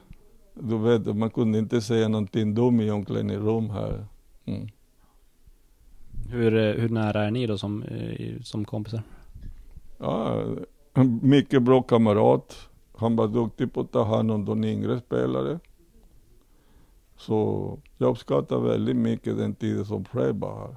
Du 0.61 0.79
vet, 0.79 1.17
man 1.17 1.31
kunde 1.31 1.59
inte 1.59 1.81
säga 1.81 2.09
någonting 2.09 2.55
dumt 2.55 2.81
i 2.81 2.91
omklädningsrum 2.91 3.71
här. 3.71 4.07
Mm. 4.45 4.69
Hur, 6.31 6.57
eh, 6.57 6.83
hur 6.83 6.89
nära 6.89 7.25
är 7.25 7.31
ni 7.31 7.47
då 7.47 7.59
som, 7.59 7.83
eh, 7.83 8.41
som 8.43 8.65
kompisar? 8.65 9.03
Ja, 9.99 10.45
mycket 11.23 11.63
bra 11.63 11.83
kamrat. 11.83 12.69
Han 12.97 13.17
var 13.17 13.29
duktig 13.29 13.73
på 13.73 13.81
att 13.81 13.93
ta 13.93 14.05
hand 14.05 14.31
om 14.31 14.45
de 14.45 14.65
yngre 14.65 15.01
spelare. 15.01 15.59
Så 17.17 17.79
jag 17.99 18.11
uppskattar 18.11 18.59
väldigt 18.59 18.97
mycket 18.97 19.37
den 19.37 19.55
tiden 19.55 19.85
som 19.85 20.05
Fred 20.05 20.37
var 20.37 20.59
här. 20.59 20.77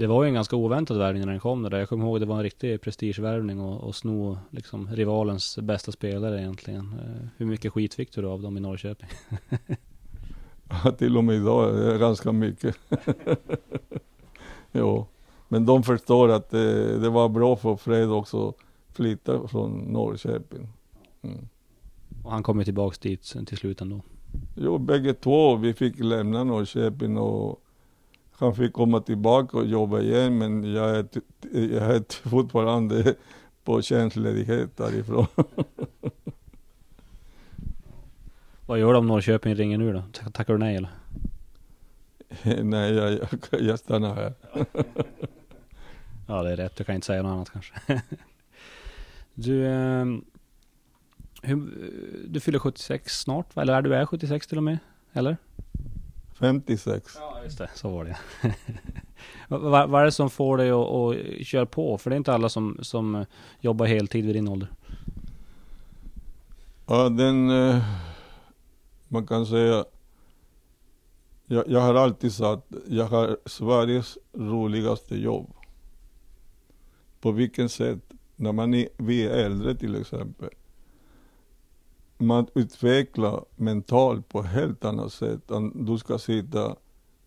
Det 0.00 0.06
var 0.06 0.22
ju 0.24 0.28
en 0.28 0.34
ganska 0.34 0.56
oväntad 0.56 0.98
värvning 0.98 1.24
när 1.24 1.30
den 1.30 1.40
kom 1.40 1.62
där. 1.62 1.78
Jag 1.78 1.88
kommer 1.88 2.04
ihåg 2.04 2.16
att 2.16 2.20
det 2.20 2.26
var 2.26 2.36
en 2.36 2.42
riktig 2.42 2.80
prestigevärvning 2.80 3.60
och, 3.60 3.80
och 3.80 3.94
sno 3.96 4.38
liksom 4.50 4.88
rivalens 4.92 5.58
bästa 5.58 5.92
spelare 5.92 6.40
egentligen. 6.40 6.94
Eh, 7.00 7.28
Hur 7.36 7.46
mycket 7.46 7.72
skit 7.72 7.94
fick 7.94 8.12
du 8.12 8.22
då 8.22 8.30
av 8.30 8.42
dem 8.42 8.56
i 8.56 8.60
Norrköping? 8.60 9.08
Ja, 10.84 10.92
till 10.92 11.16
och 11.16 11.24
med 11.24 11.36
idag 11.36 11.74
det 11.74 11.98
ganska 11.98 12.32
mycket. 12.32 12.76
jo, 14.72 15.06
men 15.48 15.66
de 15.66 15.82
förstår 15.82 16.28
att 16.28 16.50
det, 16.50 16.98
det 16.98 17.08
var 17.08 17.28
bra 17.28 17.56
för 17.56 17.76
Fred 17.76 18.10
också 18.10 18.48
att 18.48 18.56
flytta 18.92 19.48
från 19.48 19.70
Norrköping. 19.70 20.68
Mm. 21.22 21.48
Och 22.24 22.30
han 22.30 22.42
kom 22.42 22.58
ju 22.58 22.64
tillbaks 22.64 22.98
dit 22.98 23.34
till 23.46 23.58
slut 23.58 23.80
ändå. 23.80 24.00
Jo, 24.56 24.78
bägge 24.78 25.14
två, 25.14 25.56
vi 25.56 25.74
fick 25.74 25.98
lämna 25.98 26.44
Norrköping 26.44 27.18
och 27.18 27.62
han 28.40 28.54
fick 28.54 28.72
komma 28.72 29.00
tillbaka 29.00 29.56
och 29.56 29.66
jobba 29.66 30.00
igen, 30.00 30.38
men 30.38 30.72
jag 30.74 30.90
är, 30.96 31.06
jag 31.52 31.94
är 31.96 32.28
fortfarande 32.28 33.14
på 33.64 33.82
tjänstledighet 33.82 34.76
därifrån. 34.76 35.26
Vad 38.66 38.78
gör 38.78 38.92
du 38.92 38.98
om 38.98 39.06
Norrköping 39.06 39.54
ringer 39.54 39.78
nu 39.78 39.92
då? 39.92 40.02
Tack- 40.12 40.32
Tackar 40.32 40.52
du 40.52 40.58
nej 40.58 40.76
eller? 40.76 40.90
Nej, 42.64 42.94
jag, 42.94 43.12
jag, 43.12 43.60
jag 43.60 43.78
stannar 43.78 44.14
här. 44.14 44.34
Ja 46.26 46.42
det 46.42 46.52
är 46.52 46.56
rätt, 46.56 46.72
jag 46.76 46.86
kan 46.86 46.94
inte 46.94 47.06
säga 47.06 47.22
något 47.22 47.30
annat 47.32 47.50
kanske. 47.50 47.74
du, 49.34 49.66
ehm, 49.66 50.24
hur, 51.42 51.56
du 52.28 52.40
fyller 52.40 52.58
76 52.58 53.20
snart? 53.20 53.56
Eller 53.56 53.72
är 53.74 53.82
du 53.82 53.94
är 53.94 54.06
76 54.06 54.46
till 54.46 54.56
och 54.58 54.64
med? 54.64 54.78
Eller? 55.12 55.36
56. 56.40 57.16
Ja 57.16 57.40
just 57.44 57.58
det, 57.58 57.70
så 57.74 57.88
var 57.88 58.04
det 58.04 58.16
vad, 59.48 59.90
vad 59.90 60.00
är 60.00 60.04
det 60.04 60.12
som 60.12 60.30
får 60.30 60.56
dig 60.56 60.70
att, 60.70 60.86
att 60.86 61.46
köra 61.46 61.66
på? 61.66 61.98
För 61.98 62.10
det 62.10 62.14
är 62.14 62.18
inte 62.18 62.32
alla 62.32 62.48
som, 62.48 62.78
som 62.82 63.24
jobbar 63.60 63.86
heltid 63.86 64.26
vid 64.26 64.34
din 64.34 64.48
ålder. 64.48 64.68
Ja, 66.86 67.08
den, 67.08 67.50
eh, 67.50 67.84
man 69.08 69.26
kan 69.26 69.46
säga, 69.46 69.84
jag, 71.46 71.68
jag 71.68 71.80
har 71.80 71.94
alltid 71.94 72.32
sagt, 72.32 72.66
jag 72.88 73.04
har 73.04 73.38
Sveriges 73.46 74.18
roligaste 74.32 75.16
jobb. 75.16 75.52
På 77.20 77.30
vilket 77.30 77.72
sätt? 77.72 77.98
När 78.36 78.52
man 78.52 78.74
är, 78.74 78.88
vi 78.96 79.26
är 79.26 79.30
äldre 79.30 79.74
till 79.74 80.00
exempel. 80.00 80.50
Man 82.22 82.46
utvecklar 82.54 83.44
mentalt 83.56 84.28
på 84.28 84.40
ett 84.40 84.46
helt 84.46 84.84
annat 84.84 85.12
sätt 85.12 85.50
än 85.50 85.86
du 85.86 85.98
ska 85.98 86.18
sitta 86.18 86.76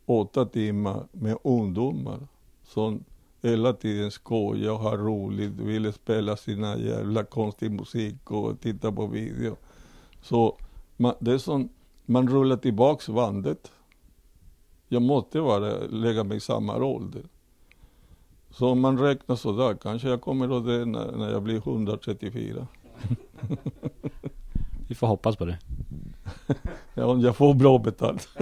åtta 0.06 0.46
timmar 0.46 1.08
med 1.12 1.38
ungdomar 1.44 2.28
som 2.64 3.04
hela 3.42 3.74
tiden 3.74 4.12
skojar 4.12 4.72
och 4.72 4.80
har 4.80 4.98
roligt, 4.98 5.52
vill 5.52 5.94
spela 5.94 6.38
sina 6.38 6.78
jävla 6.78 7.24
konstig 7.24 7.72
musik 7.72 8.32
och 8.32 8.60
titta 8.60 8.92
på 8.92 9.08
video. 9.08 9.56
Så 10.22 10.58
man, 10.98 11.14
det 11.20 11.34
är 11.34 11.38
som, 11.38 11.70
man 12.06 12.28
rullar 12.28 12.58
tillbaks 12.58 13.10
bandet. 13.10 13.72
Jag 14.88 15.02
måste 15.02 15.40
vara, 15.40 15.78
lägga 15.90 16.24
mig 16.24 16.38
i 16.38 16.40
samma 16.40 16.76
ålder. 16.76 17.24
Så 18.50 18.70
om 18.70 18.80
man 18.80 19.00
räknar 19.00 19.36
sådär, 19.36 19.78
kanske 19.82 20.10
jag 20.10 20.22
kommer 20.22 20.58
att 20.58 20.66
det 20.66 20.86
när, 20.86 21.12
när 21.12 21.32
jag 21.32 21.44
blir 21.44 21.58
134. 21.58 22.68
Vi 24.88 24.96
får 24.96 25.08
hoppas 25.08 25.36
på 25.36 25.46
det. 25.46 25.58
Ja, 26.96 27.18
jag 27.18 27.36
får 27.36 27.54
bra 27.54 27.78
betalt. 27.78 28.30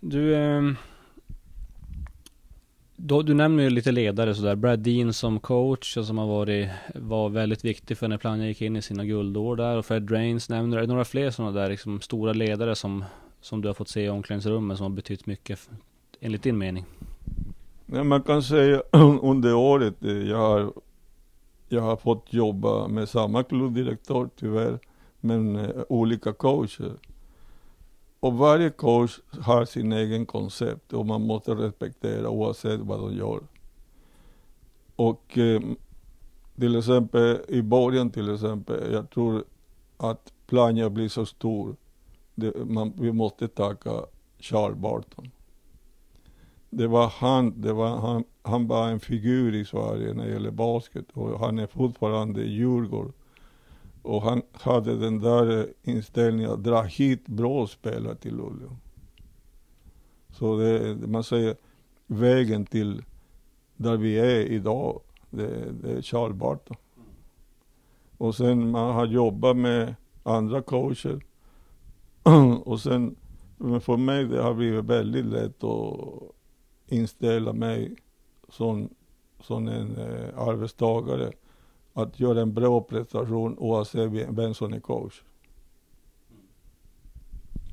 Du, 0.00 0.36
ehm, 0.36 0.76
då, 2.96 3.22
du 3.22 3.34
nämner 3.34 3.62
ju 3.62 3.70
lite 3.70 3.92
ledare 3.92 4.34
sådär. 4.34 4.56
Brad 4.56 4.78
Dean 4.78 5.12
som 5.12 5.40
coach 5.40 5.96
och 5.96 6.04
som 6.04 6.18
har 6.18 6.26
varit, 6.26 6.68
var 6.94 7.28
väldigt 7.28 7.64
viktig 7.64 7.98
för 7.98 8.08
när 8.08 8.18
Plannja 8.18 8.46
gick 8.46 8.62
in 8.62 8.76
i 8.76 8.82
sina 8.82 9.04
guldår 9.04 9.56
där. 9.56 9.76
Och 9.76 9.86
Fred 9.86 10.02
Drains 10.02 10.48
nämner 10.48 10.76
du. 10.76 10.82
Är 10.82 10.86
det 10.86 10.92
några 10.92 11.04
fler 11.04 11.30
sådana 11.30 11.60
där 11.60 11.68
liksom 11.68 12.00
stora 12.00 12.32
ledare 12.32 12.74
som, 12.74 13.04
som 13.40 13.62
du 13.62 13.68
har 13.68 13.74
fått 13.74 13.88
se 13.88 14.04
i 14.04 14.08
omklädningsrummet 14.08 14.76
som 14.76 14.84
har 14.84 14.96
betytt 14.96 15.26
mycket 15.26 15.68
enligt 16.20 16.42
din 16.42 16.58
mening? 16.58 16.84
Nej, 17.86 18.04
man 18.04 18.22
kan 18.22 18.42
säga 18.42 18.82
under 19.22 19.54
året, 19.54 20.04
eh, 20.04 20.10
jag 20.10 20.36
har, 20.36 20.72
jag 21.68 21.82
har 21.82 21.96
fått 21.96 22.32
jobba 22.32 22.88
med 22.88 23.08
samma 23.08 23.42
klubbdirektör 23.42 24.28
tyvärr, 24.36 24.78
men 25.20 25.56
eh, 25.56 25.82
olika 25.88 26.32
coacher. 26.32 26.92
Och 28.20 28.34
varje 28.34 28.70
coach 28.70 29.18
har 29.40 29.64
sin 29.64 29.92
egen 29.92 30.26
koncept 30.26 30.92
och 30.92 31.06
man 31.06 31.22
måste 31.26 31.54
respektera 31.54 32.28
oavsett 32.28 32.80
vad 32.80 33.00
de 33.00 33.14
gör. 33.14 33.40
Och 34.96 35.38
eh, 35.38 35.60
till 36.56 36.76
exempel 36.76 37.40
i 37.48 37.62
början 37.62 38.10
till 38.10 38.34
exempel, 38.34 38.92
jag 38.92 39.10
tror 39.10 39.44
att 39.96 40.32
Plannja 40.46 40.90
blir 40.90 41.08
så 41.08 41.26
stor. 41.26 41.76
Det, 42.34 42.66
man, 42.66 42.92
vi 42.96 43.12
måste 43.12 43.48
tacka 43.48 43.90
Charles 44.38 44.78
Barton 44.78 45.30
det 46.70 46.86
var 46.86 47.08
han, 47.08 47.60
det 47.60 47.72
var 47.72 47.96
han, 47.96 48.24
han 48.42 48.66
var 48.66 48.88
en 48.88 49.00
figur 49.00 49.54
i 49.54 49.64
Sverige 49.64 50.14
när 50.14 50.26
det 50.26 50.32
gäller 50.32 50.50
basket 50.50 51.04
och 51.12 51.40
han 51.40 51.58
är 51.58 51.66
fortfarande 51.66 52.42
i 52.42 52.52
Djurgården. 52.52 53.12
Och 54.02 54.22
han 54.22 54.42
hade 54.52 54.98
den 54.98 55.20
där 55.20 55.72
inställningen 55.82 56.50
att 56.50 56.64
dra 56.64 56.82
hit 56.82 57.26
bra 57.26 57.66
spelare 57.66 58.14
till 58.14 58.36
Luleå. 58.36 58.76
Så 60.30 60.56
det, 60.56 60.96
man 61.06 61.24
säger 61.24 61.56
vägen 62.06 62.66
till 62.66 63.02
där 63.76 63.96
vi 63.96 64.18
är 64.18 64.40
idag, 64.40 65.00
det, 65.30 65.72
det 65.82 65.90
är 65.90 66.02
Charles 66.02 66.36
Barton. 66.36 66.76
Och 68.18 68.34
sen 68.34 68.70
man 68.70 68.94
har 68.94 69.06
jobbat 69.06 69.56
med 69.56 69.94
andra 70.22 70.62
coacher. 70.62 71.24
och 72.64 72.80
sen, 72.80 73.16
men 73.56 73.80
för 73.80 73.96
mig 73.96 74.24
det 74.24 74.42
har 74.42 74.54
blivit 74.54 74.84
väldigt 74.84 75.26
lätt 75.26 75.64
att 75.64 76.35
inställa 76.88 77.52
mig 77.52 77.96
som, 78.48 78.88
som 79.40 79.68
en 79.68 79.96
eh, 79.96 80.38
arbetstagare 80.38 81.32
att 81.92 82.20
göra 82.20 82.40
en 82.40 82.54
bra 82.54 82.80
prestation 82.80 83.58
oavsett 83.58 84.10
vem 84.28 84.54
som 84.54 84.72
är 84.72 84.80
coach. 84.80 85.22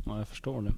Ja, 0.06 0.18
jag 0.18 0.28
förstår 0.28 0.62
det. 0.62 0.74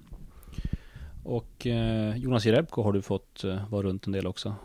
Och 1.24 1.68
eh, 1.68 2.18
Jonas 2.18 2.46
Jerebko 2.46 2.82
har 2.82 2.94
du 2.94 3.02
fått 3.02 3.44
eh, 3.44 3.70
vara 3.70 3.82
runt 3.88 4.06
en 4.08 4.12
del 4.14 4.28
också. 4.28 4.56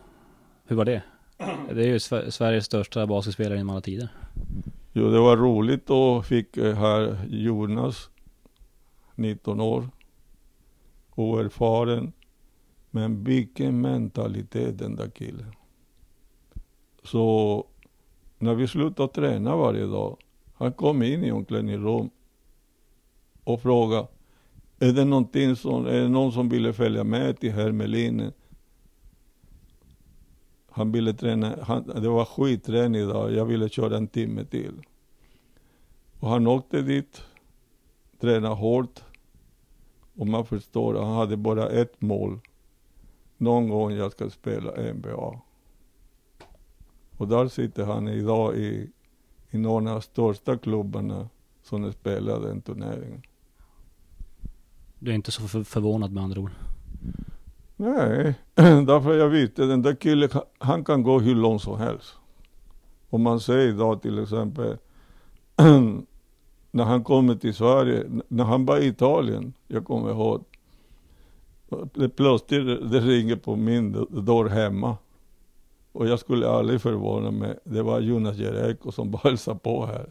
Hur 0.65 0.77
var 0.77 0.85
det? 0.85 1.03
Det 1.75 1.83
är 1.83 1.87
ju 1.87 1.99
Sver- 1.99 2.31
Sveriges 2.31 2.65
största 2.65 3.07
basketspelare 3.07 3.59
genom 3.59 3.71
alla 3.71 3.81
tider. 3.81 4.09
Jo, 4.93 5.11
det 5.11 5.19
var 5.19 5.37
roligt 5.37 5.91
och 5.91 6.27
fick 6.27 6.57
eh, 6.57 6.75
här 6.77 7.27
Jonas, 7.31 8.11
19 9.15 9.61
år, 9.61 9.89
oerfaren. 11.15 12.13
Men 12.91 13.25
vilken 13.25 13.81
mentalitet 13.81 14.79
den 14.79 14.97
där 14.97 15.11
killen. 15.11 15.53
Så 17.03 17.67
när 18.39 18.55
vi 18.55 18.69
slutade 18.69 19.13
träna 19.13 19.57
varje 19.57 19.87
dag, 19.87 20.17
han 20.55 20.73
kom 20.73 21.03
in 21.03 21.25
i 21.25 21.33
omklädningsrum 21.33 22.11
och 23.45 23.63
frågade, 23.63 24.07
är 24.79 24.93
det 24.93 25.05
någonting 25.05 25.57
som, 25.57 25.87
är 25.87 26.01
det 26.01 26.09
någon 26.09 26.33
som 26.33 26.49
ville 26.49 26.73
följa 26.73 27.05
med 27.05 27.41
till 27.41 27.53
Hermelinen? 27.53 28.33
Han 30.71 30.93
ville 30.93 31.15
träna, 31.15 31.59
han, 31.63 31.87
det 31.87 32.09
var 32.09 32.25
skitträning 32.25 33.01
idag, 33.01 33.33
jag 33.33 33.45
ville 33.45 33.69
köra 33.69 33.97
en 33.97 34.09
timme 34.09 34.45
till. 34.45 34.83
Och 36.21 36.29
han 36.29 36.47
åkte 36.47 36.83
dit, 36.83 37.23
tränade 38.21 38.55
hårt. 38.55 39.01
Och 40.15 40.27
man 40.27 40.47
förstår, 40.47 40.95
han 40.95 41.17
hade 41.17 41.37
bara 41.37 41.69
ett 41.69 42.01
mål. 42.01 42.41
Någon 43.41 43.69
gång 43.69 43.93
jag 43.93 44.13
ska 44.13 44.31
spela 44.31 44.93
NBA. 44.93 45.41
Och 47.17 47.29
där 47.29 47.49
sitter 47.49 47.85
han 47.85 48.09
idag 48.09 48.57
i, 48.57 48.91
i 49.51 49.59
någon 49.59 49.87
av 49.89 49.95
de 49.95 50.03
största 50.03 50.57
klubbarna 50.59 51.29
som 51.63 51.93
spelar 51.93 52.41
den 52.41 52.61
turneringen. 52.61 53.23
Du 54.99 55.11
är 55.11 55.15
inte 55.15 55.31
så 55.33 55.49
för- 55.49 55.65
förvånad 55.65 56.13
med 56.13 56.23
andra 56.25 56.41
ord. 56.41 56.51
Nej, 57.77 58.35
därför 58.87 59.15
jag 59.15 59.29
visste 59.29 59.67
den 59.67 59.83
där 59.83 59.95
killen, 59.95 60.29
han 60.59 60.85
kan 60.85 61.03
gå 61.03 61.19
hur 61.21 61.35
långt 61.35 61.63
som 61.63 61.79
helst. 61.79 62.15
Om 63.11 63.23
man 63.23 63.41
säger 63.41 63.69
idag 63.69 64.03
till 64.03 64.19
exempel, 64.23 64.77
när 66.71 66.85
han 66.85 67.05
kommer 67.05 67.35
till 67.35 67.55
Sverige, 67.55 68.05
när 68.29 68.45
han 68.45 68.67
var 68.67 68.79
i 68.79 68.87
Italien, 68.87 69.53
jag 69.69 69.85
kommer 69.85 70.11
ihåg, 70.11 70.45
plötsligt 72.17 72.91
det 72.91 73.01
ringer 73.01 73.37
på 73.37 73.57
min 73.57 73.93
dörr 74.11 74.49
hemma. 74.49 74.97
Och 75.93 76.09
jag 76.09 76.19
skulle 76.19 76.49
aldrig 76.49 76.81
förvåna 76.81 77.31
mig, 77.31 77.59
det 77.65 77.83
var 77.83 78.01
Jonas 78.01 78.37
Jerejko 78.37 78.93
som 78.93 79.11
bara 79.11 79.21
hälsade 79.25 79.59
på 79.59 79.87
här. 79.87 80.07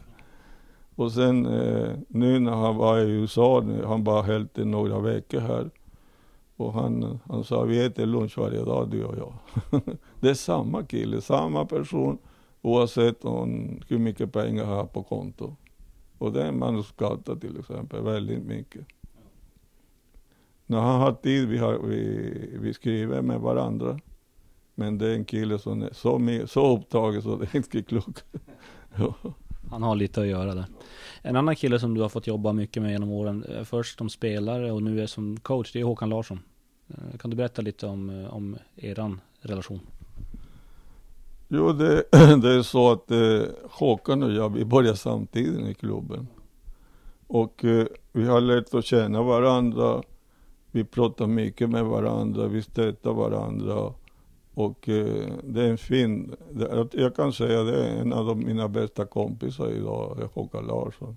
Och 0.94 1.12
sen 1.12 1.46
eh, 1.46 1.90
nu 2.08 2.38
när 2.38 2.52
han 2.52 2.76
var 2.76 2.98
i 2.98 3.10
USA, 3.10 3.64
han 3.84 4.04
var 4.04 4.22
helt 4.22 4.58
i 4.58 4.64
några 4.64 4.98
veckor 4.98 5.40
här. 5.40 5.70
Och 6.56 6.72
han, 6.72 7.18
han 7.24 7.44
sa, 7.44 7.62
vi 7.62 7.84
äter 7.84 8.06
lunch 8.06 8.38
varje 8.38 8.64
dag 8.64 8.90
du 8.90 9.04
och 9.04 9.16
jag. 9.18 9.32
det 10.20 10.30
är 10.30 10.34
samma 10.34 10.82
kille, 10.82 11.20
samma 11.20 11.64
person 11.64 12.18
oavsett 12.62 13.24
om, 13.24 13.80
hur 13.88 13.98
mycket 13.98 14.32
pengar 14.32 14.64
han 14.64 14.76
har 14.76 14.84
på 14.84 15.02
konto. 15.02 15.56
Och 16.18 16.32
det 16.32 16.42
är 16.42 16.52
man 16.52 16.76
uppskattar 16.76 17.36
till 17.36 17.58
exempel 17.58 18.02
väldigt 18.02 18.42
mycket. 18.42 18.86
När 20.70 20.80
han 20.80 21.00
har 21.00 21.12
tid, 21.12 21.48
vi, 21.48 21.58
har, 21.58 21.78
vi, 21.78 22.58
vi 22.60 22.74
skriver 22.74 23.22
med 23.22 23.40
varandra. 23.40 24.00
Men 24.74 24.98
det 24.98 25.06
är 25.06 25.14
en 25.14 25.24
kille 25.24 25.58
som 25.58 25.82
är 25.82 25.92
så, 25.92 26.46
så 26.46 26.76
upptagen 26.76 27.22
så 27.22 27.36
det 27.36 27.54
är 27.54 27.56
inte 27.56 27.82
klokt. 27.82 28.24
Han 29.70 29.82
har 29.82 29.94
lite 29.94 30.20
att 30.20 30.26
göra 30.26 30.54
där. 30.54 30.64
En 31.22 31.36
annan 31.36 31.56
kille 31.56 31.80
som 31.80 31.94
du 31.94 32.00
har 32.00 32.08
fått 32.08 32.26
jobba 32.26 32.52
mycket 32.52 32.82
med 32.82 32.92
genom 32.92 33.10
åren, 33.10 33.44
eh, 33.44 33.64
först 33.64 33.98
som 33.98 34.08
spelare 34.08 34.72
och 34.72 34.82
nu 34.82 35.02
är 35.02 35.06
som 35.06 35.40
coach, 35.40 35.72
det 35.72 35.80
är 35.80 35.84
Håkan 35.84 36.08
Larsson. 36.08 36.40
Eh, 36.88 37.18
kan 37.18 37.30
du 37.30 37.36
berätta 37.36 37.62
lite 37.62 37.86
om, 37.86 38.10
eh, 38.10 38.34
om 38.34 38.56
eran 38.76 39.20
relation? 39.40 39.80
Jo, 41.48 41.72
det, 41.72 42.04
det 42.42 42.54
är 42.54 42.62
så 42.62 42.92
att 42.92 43.10
eh, 43.10 43.42
Håkan 43.70 44.22
och 44.22 44.32
jag, 44.32 44.54
vi 44.54 44.64
började 44.64 44.96
samtidigt 44.96 45.68
i 45.68 45.74
klubben. 45.74 46.26
Och 47.26 47.64
eh, 47.64 47.86
vi 48.12 48.26
har 48.26 48.40
lärt 48.40 48.74
att 48.74 48.84
känna 48.84 49.22
varandra. 49.22 50.02
Vi 50.70 50.84
pratar 50.84 51.26
mycket 51.26 51.70
med 51.70 51.84
varandra, 51.84 52.48
vi 52.48 52.62
stöttar 52.62 53.12
varandra. 53.12 53.94
Och 54.54 54.88
eh, 54.88 55.28
det 55.44 55.62
är 55.62 55.70
en 55.70 55.78
fin, 55.78 56.34
det, 56.50 56.88
jag 56.92 57.16
kan 57.16 57.32
säga 57.32 57.62
det 57.62 57.84
är 57.84 58.00
en 58.00 58.12
av 58.12 58.36
mina 58.36 58.68
bästa 58.68 59.06
kompisar 59.06 59.70
idag, 59.70 60.28
Håkan 60.34 60.66
Larsson. 60.66 61.16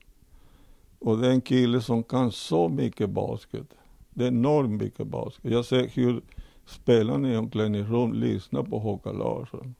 Och 1.00 1.18
det 1.18 1.28
är 1.28 1.32
en 1.32 1.42
kille 1.42 1.82
som 1.82 2.04
kan 2.04 2.32
så 2.32 2.70
mycket 2.70 3.10
basket. 3.10 3.68
Det 4.10 4.24
är 4.24 4.28
enormt 4.28 4.82
mycket 4.82 5.08
basket. 5.08 5.52
Jag 5.52 5.66
ser 5.66 5.88
hur 5.88 6.22
spelarna 6.66 7.34
i 7.34 7.38
omklädningsrum 7.38 8.14
lyssnar 8.14 8.64
på 8.64 8.80
Håkan 8.80 9.18
Larsson. 9.18 9.76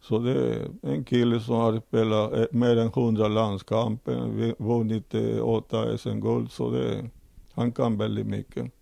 Så 0.00 0.18
det 0.18 0.32
är 0.32 0.68
en 0.82 1.04
kille 1.04 1.40
som 1.40 1.54
har 1.56 1.80
spelat 1.88 2.32
eh, 2.32 2.44
mer 2.50 2.76
än 2.76 2.92
hundra 2.94 3.28
landskamper, 3.28 4.54
vunnit 4.62 5.14
eh, 5.14 5.48
åtta 5.48 5.98
SM-guld, 5.98 6.50
så 6.50 6.70
det, 6.70 7.10
han 7.56 7.72
kan 7.72 7.98
väldigt 7.98 8.26
mycket. 8.26 8.72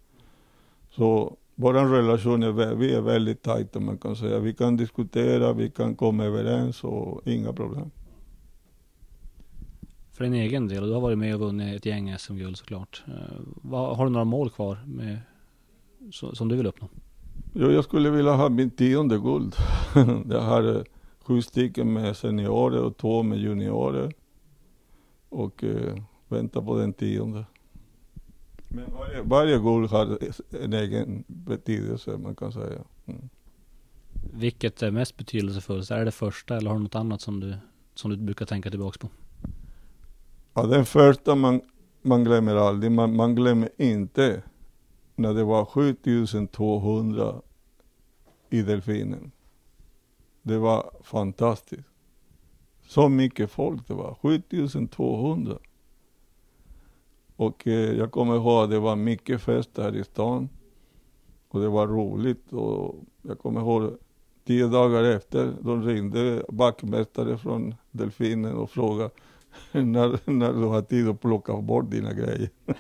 Så 0.91 1.37
vår 1.55 1.75
relation 1.75 2.43
är, 2.43 2.75
vi 2.75 2.95
är 2.95 3.01
väldigt 3.01 3.43
tajta 3.43 3.81
man 3.81 3.99
kan 3.99 4.17
säga. 4.17 4.39
Vi 4.39 4.55
kan 4.55 4.77
diskutera, 4.77 5.53
vi 5.53 5.71
kan 5.71 5.97
komma 5.97 6.25
överens 6.25 6.85
och 6.85 7.29
inga 7.29 7.53
problem. 7.53 7.91
För 10.13 10.25
din 10.25 10.35
egen 10.35 10.69
del, 10.69 10.87
du 10.87 10.93
har 10.93 11.01
varit 11.01 11.19
med 11.19 11.35
och 11.35 11.41
vunnit 11.41 11.77
ett 11.77 11.87
gäng 11.87 12.19
SM-guld 12.19 12.57
såklart. 12.57 13.05
Eh, 13.07 13.73
har 13.73 14.05
du 14.05 14.11
några 14.11 14.25
mål 14.25 14.51
kvar 14.51 14.79
med, 14.87 15.19
som 16.11 16.49
du 16.49 16.57
vill 16.57 16.67
uppnå? 16.67 16.89
Jo, 17.53 17.71
jag 17.71 17.85
skulle 17.85 18.11
vilja 18.11 18.33
ha 18.33 18.49
min 18.49 18.71
tionde 18.71 19.19
guld. 19.19 19.55
jag 20.31 20.41
har 20.41 20.85
sju 21.25 21.43
stycken 21.43 21.93
med 21.93 22.17
seniorer 22.17 22.83
och 22.83 22.97
två 22.97 23.23
med 23.23 23.39
juniorer. 23.39 24.13
Och 25.29 25.65
eh, 25.65 25.95
väntar 26.29 26.63
på 26.63 26.79
den 26.79 26.93
tionde. 26.93 27.45
Men 28.75 28.93
varje, 28.93 29.23
varje 29.23 29.59
guld 29.59 29.91
har 29.91 30.19
en 30.51 30.73
egen 30.73 31.25
betydelse 31.27 32.19
man 32.19 32.35
kan 32.35 32.53
säga. 32.53 32.81
Mm. 33.07 33.29
Vilket 34.33 34.83
är 34.83 34.91
mest 34.91 35.17
betydelsefullt? 35.17 35.91
Är 35.91 35.99
det 35.99 36.05
det 36.05 36.11
första 36.11 36.57
eller 36.57 36.71
har 36.71 36.77
du 36.77 36.83
något 36.83 36.95
annat 36.95 37.21
som 37.21 37.41
du, 37.41 37.55
som 37.95 38.11
du 38.11 38.17
brukar 38.17 38.47
tänka 38.47 38.71
tillbaka 38.71 38.99
på? 38.99 39.09
Ja, 40.55 40.63
den 40.63 40.85
första 40.85 41.35
man, 41.35 41.61
man 42.03 42.25
glömmer 42.25 42.57
aldrig. 42.57 42.93
Man, 42.93 43.17
man 43.17 43.35
glömmer 43.35 43.69
inte 43.77 44.43
när 45.17 45.35
det 45.35 45.45
var 45.45 45.65
7200 45.65 47.41
i 48.51 48.63
delfinen. 48.63 49.33
Det 50.43 50.59
var 50.59 50.91
fantastiskt. 51.03 51.89
Så 52.87 53.09
mycket 53.09 53.51
folk 53.51 53.89
det 53.89 53.95
var, 53.95 54.15
7200. 54.15 55.59
Och 57.37 57.67
eh, 57.67 57.93
jag 57.93 58.11
kommer 58.11 58.35
ihåg 58.35 58.65
att 58.65 58.71
det 58.71 58.79
var 58.79 58.97
mycket 58.97 59.41
fest 59.41 59.71
här 59.77 59.97
i 59.97 60.05
stan. 60.05 60.49
Och 61.49 61.61
det 61.61 61.69
var 61.69 61.87
roligt 61.87 62.53
och 62.53 62.95
jag 63.23 63.39
kommer 63.39 63.61
ihåg 63.61 63.99
tio 64.45 64.69
dagar 64.69 65.03
efter, 65.03 65.55
de 65.61 65.83
ringde 65.83 66.45
backmästare 66.49 67.39
från 67.39 67.75
Delfinen 67.91 68.55
och 68.55 68.71
frågade 68.71 69.11
när, 69.73 70.31
när 70.31 70.53
du 70.53 70.65
har 70.65 70.83
tid 70.83 71.09
att 71.09 71.21
plocka 71.21 71.57
bort 71.57 71.91
dina 71.91 72.13
grejer. 72.13 72.51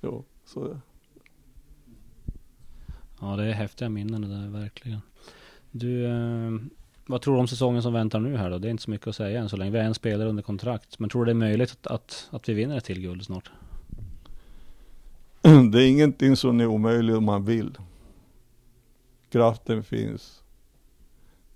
jo, 0.00 0.24
så. 0.44 0.80
Ja, 3.20 3.36
det 3.36 3.44
är 3.44 3.52
häftiga 3.52 3.88
minnen 3.88 4.20
det 4.20 4.28
där 4.28 4.48
verkligen. 4.48 5.00
Du, 5.70 6.06
eh, 6.06 6.50
vad 7.08 7.22
tror 7.22 7.34
du 7.34 7.40
om 7.40 7.48
säsongen 7.48 7.82
som 7.82 7.92
väntar 7.92 8.20
nu 8.20 8.36
här 8.36 8.50
då? 8.50 8.58
Det 8.58 8.68
är 8.68 8.70
inte 8.70 8.82
så 8.82 8.90
mycket 8.90 9.06
att 9.06 9.16
säga 9.16 9.40
än 9.40 9.48
så 9.48 9.56
länge. 9.56 9.70
Vi 9.70 9.78
har 9.78 9.84
en 9.84 9.94
spelare 9.94 10.28
under 10.28 10.42
kontrakt. 10.42 10.98
Men 10.98 11.10
tror 11.10 11.24
du 11.24 11.26
det 11.26 11.32
är 11.32 11.48
möjligt 11.48 11.70
att, 11.72 11.86
att, 11.86 12.28
att 12.30 12.48
vi 12.48 12.54
vinner 12.54 12.76
ett 12.76 12.84
till 12.84 13.00
guld 13.00 13.24
snart? 13.24 13.50
Det 15.72 15.82
är 15.82 15.88
ingenting 15.88 16.36
som 16.36 16.60
är 16.60 16.66
omöjligt 16.66 17.16
om 17.16 17.24
man 17.24 17.44
vill. 17.44 17.78
Kraften 19.30 19.84
finns. 19.84 20.42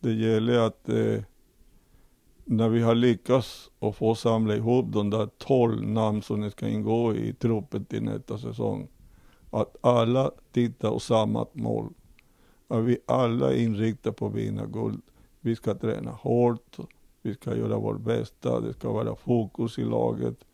Det 0.01 0.13
gäller 0.13 0.59
att 0.59 0.89
eh, 0.89 1.23
när 2.45 2.69
vi 2.69 2.83
har 2.83 2.95
lyckats 2.95 3.71
att 3.81 3.97
få 3.97 4.15
samla 4.15 4.57
ihop 4.57 4.93
de 4.93 5.11
där 5.11 5.29
12 5.39 5.87
namn 5.87 6.23
som 6.23 6.51
ska 6.51 6.69
ingå 6.69 7.15
i 7.15 7.33
truppen 7.33 7.85
till 7.85 8.03
nästa 8.03 8.39
säsong. 8.39 8.89
Att 9.51 9.77
alla 9.81 10.31
tittar 10.53 10.91
åt 10.91 11.03
samma 11.03 11.47
mål 11.53 11.93
att 12.73 12.85
vi 12.85 12.99
alla 13.07 13.53
är 13.53 13.57
inriktade 13.57 14.17
på 14.17 14.27
att 14.27 14.35
vinna 14.35 14.67
guld. 14.67 15.03
Vi 15.45 15.57
ska 15.57 15.75
träna 15.75 16.11
hårt, 16.11 16.79
vi 17.23 17.35
ska 17.35 17.57
göra 17.57 17.79
vårt 17.79 18.01
bästa, 18.01 18.61
det 18.61 18.73
ska 18.73 18.93
vara 18.93 19.17
fokus 19.17 19.79
i 19.79 19.85
laget. 19.85 20.45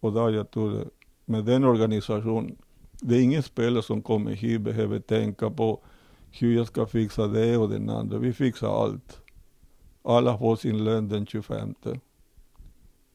Och 0.00 0.12
där 0.12 0.30
jag 0.30 0.50
tror, 0.50 0.90
med 1.24 1.44
den 1.44 1.64
organisationen, 1.64 2.56
det 3.00 3.16
är 3.16 3.22
ingen 3.22 3.42
spelare 3.42 3.82
som 3.82 4.02
kommer 4.02 4.32
hit 4.32 4.60
behöver 4.60 5.00
tänka 5.00 5.50
på 5.50 5.80
hur 6.30 6.56
jag 6.56 6.66
ska 6.66 6.86
fixa 6.86 7.26
det 7.26 7.56
och 7.56 7.68
den 7.68 7.90
andra. 7.90 8.18
Vi 8.18 8.32
fixar 8.32 8.82
allt. 8.82 9.20
Alla 10.02 10.38
får 10.38 10.56
sin 10.56 10.84
lön 10.84 11.08
den 11.08 11.26
25. 11.26 11.74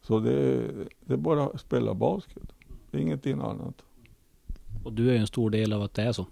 Så 0.02 0.20
det, 0.20 0.62
det 1.00 1.14
är 1.14 1.18
bara 1.18 1.44
att 1.44 1.60
spela 1.60 1.94
basket. 1.94 2.44
Ingenting 2.92 3.42
annat. 3.42 3.76
Och 4.84 4.94
du 4.94 5.12
är 5.12 5.16
en 5.16 5.28
stor 5.28 5.50
del 5.50 5.74
av 5.74 5.82
att 5.82 5.94
det 5.94 6.02
är 6.02 6.12
så? 6.12 6.28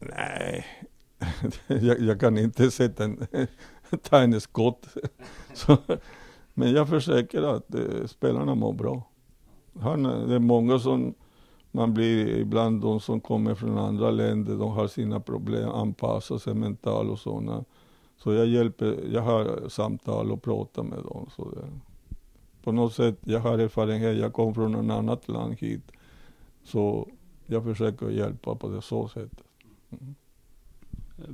Nej, 0.00 0.66
jag, 1.66 2.00
jag, 2.00 2.20
kan 2.20 2.38
inte 2.38 2.70
sätta 2.70 3.04
en, 3.04 3.26
ta 4.02 4.18
en 4.18 4.40
skott. 4.40 4.86
Så, 5.54 5.76
men 6.54 6.72
jag 6.72 6.88
försöker 6.88 7.42
att 7.42 7.74
eh, 7.74 8.06
spelarna 8.06 8.54
mår 8.54 8.72
bra. 8.72 9.02
Han, 9.80 10.06
eh, 10.06 10.26
det 10.26 10.34
är 10.34 10.38
många 10.38 10.78
som, 10.78 11.14
man 11.70 11.94
blir 11.94 12.38
ibland 12.38 12.82
de 12.82 13.00
som 13.00 13.20
kommer 13.20 13.54
från 13.54 13.78
andra 13.78 14.10
länder, 14.10 14.56
de 14.56 14.72
har 14.72 14.86
sina 14.86 15.20
problem, 15.20 15.68
anpassa 15.68 16.38
sig 16.38 16.54
mentalt 16.54 17.10
och 17.10 17.18
sådana. 17.18 17.64
Så 18.16 18.32
jag 18.32 18.46
hjälper, 18.46 19.08
jag 19.12 19.22
har 19.22 19.68
samtal 19.68 20.32
och 20.32 20.42
pratar 20.42 20.82
med 20.82 20.98
dem. 20.98 21.28
Så 21.36 21.50
det, 21.50 21.66
på 22.62 22.72
något 22.72 22.94
sätt, 22.94 23.18
jag 23.24 23.40
har 23.40 23.58
erfarenhet, 23.58 24.18
jag 24.18 24.32
kom 24.32 24.54
från 24.54 24.74
ett 24.74 24.96
annat 24.96 25.28
land 25.28 25.54
hit. 25.54 25.92
Så 26.64 27.08
jag 27.46 27.64
försöker 27.64 28.10
hjälpa 28.10 28.54
på 28.54 28.68
det 28.68 28.82
så 28.82 29.08
sättet. 29.08 29.44
Mm. 29.90 30.14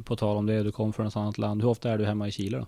På 0.04 0.16
tal 0.16 0.36
om 0.36 0.46
det, 0.46 0.62
du 0.62 0.72
kom 0.72 0.92
från 0.92 1.06
ett 1.06 1.16
annat 1.16 1.38
land. 1.38 1.62
Hur 1.62 1.68
ofta 1.68 1.90
är 1.90 1.98
du 1.98 2.04
hemma 2.04 2.28
i 2.28 2.32
Chile 2.32 2.58
då? 2.58 2.66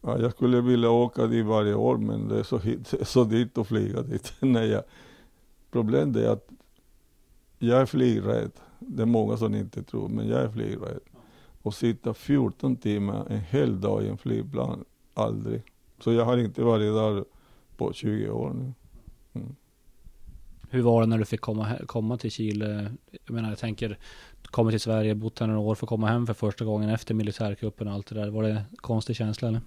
Ja, 0.00 0.18
jag 0.18 0.32
skulle 0.32 0.60
vilja 0.60 0.90
åka 0.90 1.26
dit 1.26 1.46
varje 1.46 1.74
år 1.74 1.96
men 1.96 2.28
det 2.28 2.38
är 2.38 2.42
så, 2.42 2.60
så 3.02 3.24
dyrt 3.24 3.58
att 3.58 3.66
flyga 3.66 4.02
dit. 4.02 4.32
Nej, 4.40 4.68
jag, 4.68 4.82
problemet 5.70 6.16
är 6.16 6.28
att 6.28 6.48
jag 7.58 7.80
är 7.80 7.86
flygrädd. 7.86 8.50
Det 8.78 9.02
är 9.02 9.06
många 9.06 9.36
som 9.36 9.54
inte 9.54 9.82
tror, 9.82 10.08
men 10.08 10.28
jag 10.28 10.40
är 10.40 10.48
flygrädd. 10.48 11.00
Och 11.62 11.74
sitta 11.74 12.14
14 12.14 12.76
timmar 12.76 13.26
en 13.30 13.40
hel 13.40 13.80
dag 13.80 14.02
i 14.02 14.08
en 14.08 14.18
flygplan, 14.18 14.84
aldrig. 15.14 15.62
Så 16.00 16.12
jag 16.12 16.24
har 16.24 16.38
inte 16.38 16.62
varit 16.62 16.94
där 16.94 17.24
på 17.76 17.92
20 17.92 18.30
år 18.30 18.52
nu. 18.52 18.72
Mm. 19.32 19.56
Hur 20.72 20.82
var 20.82 21.00
det 21.00 21.06
när 21.06 21.18
du 21.18 21.24
fick 21.24 21.40
komma, 21.40 21.68
komma 21.86 22.18
till 22.18 22.30
Chile? 22.30 22.92
Jag 23.26 23.34
menar, 23.34 23.48
jag 23.48 23.58
tänker, 23.58 23.88
du 24.42 24.48
kommer 24.48 24.70
till 24.70 24.80
Sverige, 24.80 25.14
bott 25.14 25.38
här 25.38 25.46
några 25.46 25.60
år, 25.60 25.74
får 25.74 25.86
komma 25.86 26.06
hem 26.06 26.26
för 26.26 26.34
första 26.34 26.64
gången 26.64 26.90
efter 26.90 27.14
militärkuppen 27.14 27.88
och 27.88 27.94
allt 27.94 28.06
det 28.06 28.14
där. 28.14 28.30
Var 28.30 28.42
det 28.42 28.50
en 28.50 28.76
konstig 28.76 29.16
känsla 29.16 29.48
eller? 29.48 29.60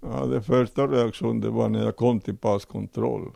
Ja, 0.00 0.26
det 0.26 0.42
första 0.42 0.86
reaktionen 0.86 1.40
det 1.40 1.50
var 1.50 1.68
när 1.68 1.84
jag 1.84 1.96
kom 1.96 2.20
till 2.20 2.36
passkontroll. 2.36 3.30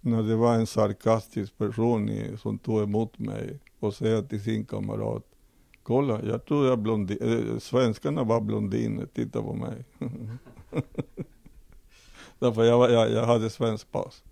När 0.00 0.22
det 0.22 0.36
var 0.36 0.54
en 0.54 0.66
sarkastisk 0.66 1.58
person 1.58 2.08
i, 2.08 2.36
som 2.38 2.58
tog 2.58 2.82
emot 2.82 3.18
mig 3.18 3.58
och 3.80 3.94
säger 3.94 4.22
till 4.22 4.42
sin 4.42 4.64
kamrat, 4.64 5.22
Kolla, 5.82 6.20
jag 6.24 6.44
tror 6.44 6.66
jag 6.66 6.78
blondin, 6.78 7.18
äh, 7.20 7.32
eh, 7.32 7.58
svenskarna 7.58 8.24
var 8.24 8.40
blondiner, 8.40 9.06
titta 9.06 9.42
på 9.42 9.54
mig. 9.54 9.84
Därför 12.38 12.64
jag, 12.64 12.78
var- 12.78 12.88
jag, 12.88 13.10
jag 13.12 13.26
hade 13.26 13.50
svensk 13.50 13.92
pass 13.92 14.22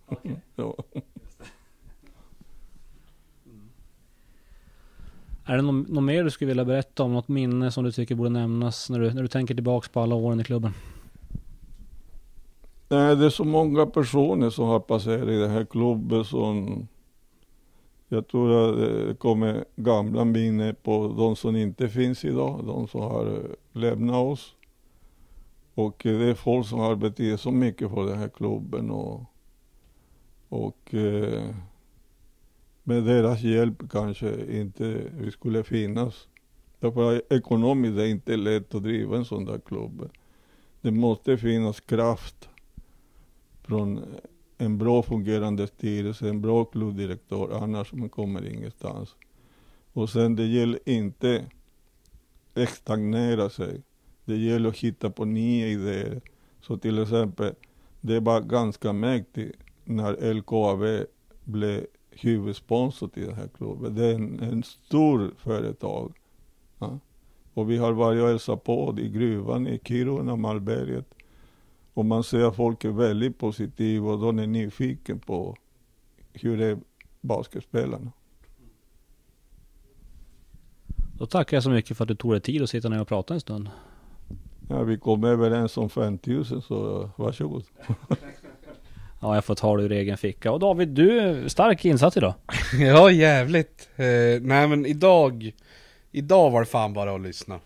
ja. 0.56 0.74
Är 5.44 5.56
det 5.56 5.62
något, 5.62 5.88
något 5.88 6.04
mer 6.04 6.24
du 6.24 6.30
skulle 6.30 6.48
vilja 6.48 6.64
berätta 6.64 7.02
om? 7.02 7.12
Något 7.12 7.28
minne 7.28 7.70
som 7.70 7.84
du 7.84 7.92
tycker 7.92 8.14
borde 8.14 8.30
nämnas 8.30 8.90
när 8.90 8.98
du, 8.98 9.14
när 9.14 9.22
du 9.22 9.28
tänker 9.28 9.54
tillbaks 9.54 9.88
på 9.88 10.00
alla 10.00 10.14
åren 10.14 10.40
i 10.40 10.44
klubben? 10.44 10.72
Nej, 12.88 13.16
det 13.16 13.26
är 13.26 13.30
så 13.30 13.44
många 13.44 13.86
personer 13.86 14.50
som 14.50 14.66
har 14.66 14.80
passerat 14.80 15.28
i 15.28 15.36
den 15.36 15.50
här 15.50 15.64
klubben 15.64 16.24
som 16.24 16.86
jag 18.08 18.28
tror 18.28 18.70
att 18.70 18.76
det 18.76 19.14
kommer 19.18 19.64
gamla 19.76 20.24
minnen 20.24 20.76
på 20.82 21.14
de 21.18 21.36
som 21.36 21.56
inte 21.56 21.88
finns 21.88 22.24
idag, 22.24 22.60
de 22.66 22.88
som 22.88 23.00
har 23.00 23.42
lämnat 23.72 24.16
oss. 24.16 24.54
Och 25.74 26.00
det 26.02 26.30
är 26.30 26.34
folk 26.34 26.66
som 26.66 26.78
har 26.78 26.96
betytt 26.96 27.40
så 27.40 27.50
mycket 27.50 27.90
för 27.90 28.06
den 28.06 28.18
här 28.18 28.28
klubben 28.28 28.90
och, 28.90 29.20
och 30.48 30.94
eh, 30.94 31.50
med 32.82 33.04
deras 33.04 33.42
hjälp 33.42 33.90
kanske 33.90 34.58
inte 34.60 35.10
vi 35.18 35.30
skulle 35.30 35.64
finnas. 35.64 36.28
Därför 36.80 37.16
att 37.16 37.32
ekonomiskt 37.32 37.92
är 37.92 38.02
det 38.02 38.08
inte 38.08 38.36
lätt 38.36 38.74
att 38.74 38.82
driva 38.82 39.16
en 39.16 39.24
sån 39.24 39.44
där 39.44 39.58
klubb. 39.58 40.10
Det 40.80 40.90
måste 40.90 41.36
finnas 41.36 41.80
kraft 41.80 42.48
från 43.62 44.04
en 44.58 44.78
bra 44.78 45.02
fungerande 45.02 45.66
styrelse, 45.66 46.28
en 46.28 46.40
bra 46.40 46.64
klubbdirektör, 46.64 47.62
annars 47.62 47.92
man 47.92 48.08
kommer 48.08 48.52
ingenstans. 48.52 49.16
Och 49.92 50.10
sen 50.10 50.36
det 50.36 50.46
gäller 50.46 50.80
inte 50.84 51.44
att 52.54 52.68
stagnera 52.68 53.50
sig. 53.50 53.82
Det 54.24 54.36
gäller 54.36 54.68
att 54.68 54.76
hitta 54.76 55.10
på 55.10 55.24
nya 55.24 55.66
idéer. 55.66 56.20
Så 56.60 56.78
till 56.78 56.98
exempel, 57.02 57.54
det 58.00 58.20
var 58.20 58.40
ganska 58.40 58.92
mäktigt 58.92 59.58
när 59.86 60.34
LKAB 60.34 61.06
blev 61.44 61.86
huvudsponsor 62.10 63.08
till 63.08 63.26
den 63.26 63.34
här 63.34 63.48
klubben. 63.48 63.94
Det 63.94 64.06
är 64.06 64.14
en, 64.14 64.40
en 64.40 64.62
stor 64.62 65.34
företag. 65.38 66.12
Ja. 66.78 66.98
Och 67.54 67.70
vi 67.70 67.76
har 67.76 67.92
varit 67.92 68.22
och 68.22 68.28
hälsat 68.28 68.64
på 68.64 68.94
i 68.98 69.08
gruvan 69.08 69.66
i 69.66 69.80
Kiruna, 69.84 70.36
Malmberget. 70.36 71.14
Och 71.94 72.04
man 72.04 72.24
ser 72.24 72.44
att 72.44 72.56
folk 72.56 72.84
är 72.84 72.90
väldigt 72.90 73.38
positiva 73.38 74.12
och 74.12 74.18
de 74.18 74.38
är 74.38 74.46
nyfiken 74.46 75.18
på 75.18 75.56
hur 76.32 76.56
det 76.56 76.66
är 76.66 76.78
basketspelarna. 77.20 78.12
Då 81.18 81.26
tackar 81.26 81.56
jag 81.56 81.64
så 81.64 81.70
mycket 81.70 81.96
för 81.96 82.04
att 82.04 82.08
du 82.08 82.14
tog 82.14 82.32
dig 82.32 82.40
tid 82.40 82.62
att 82.62 82.70
sitta 82.70 82.88
ner 82.88 83.00
och 83.00 83.08
prata 83.08 83.34
en 83.34 83.40
stund. 83.40 83.70
Ja, 84.68 84.82
vi 84.82 84.98
kom 84.98 85.24
överens 85.24 85.76
om 85.76 85.90
5000 85.90 86.62
så 86.62 87.10
varsågod. 87.16 87.64
Ja, 89.26 89.34
jag 89.34 89.44
får 89.44 89.54
ta 89.54 89.76
det 89.76 89.82
ur 89.82 89.92
egen 89.92 90.16
ficka. 90.18 90.52
Och 90.52 90.60
David, 90.60 90.88
du 90.88 91.20
är 91.20 91.48
stark 91.48 91.84
insats 91.84 92.16
idag. 92.16 92.34
Ja, 92.78 93.10
jävligt. 93.10 93.88
Eh, 93.96 94.06
nej 94.40 94.68
men 94.68 94.86
idag, 94.86 95.52
idag 96.12 96.50
var 96.50 96.60
det 96.60 96.66
fan 96.66 96.92
bara 96.92 97.14
att 97.14 97.20
lyssna. 97.20 97.60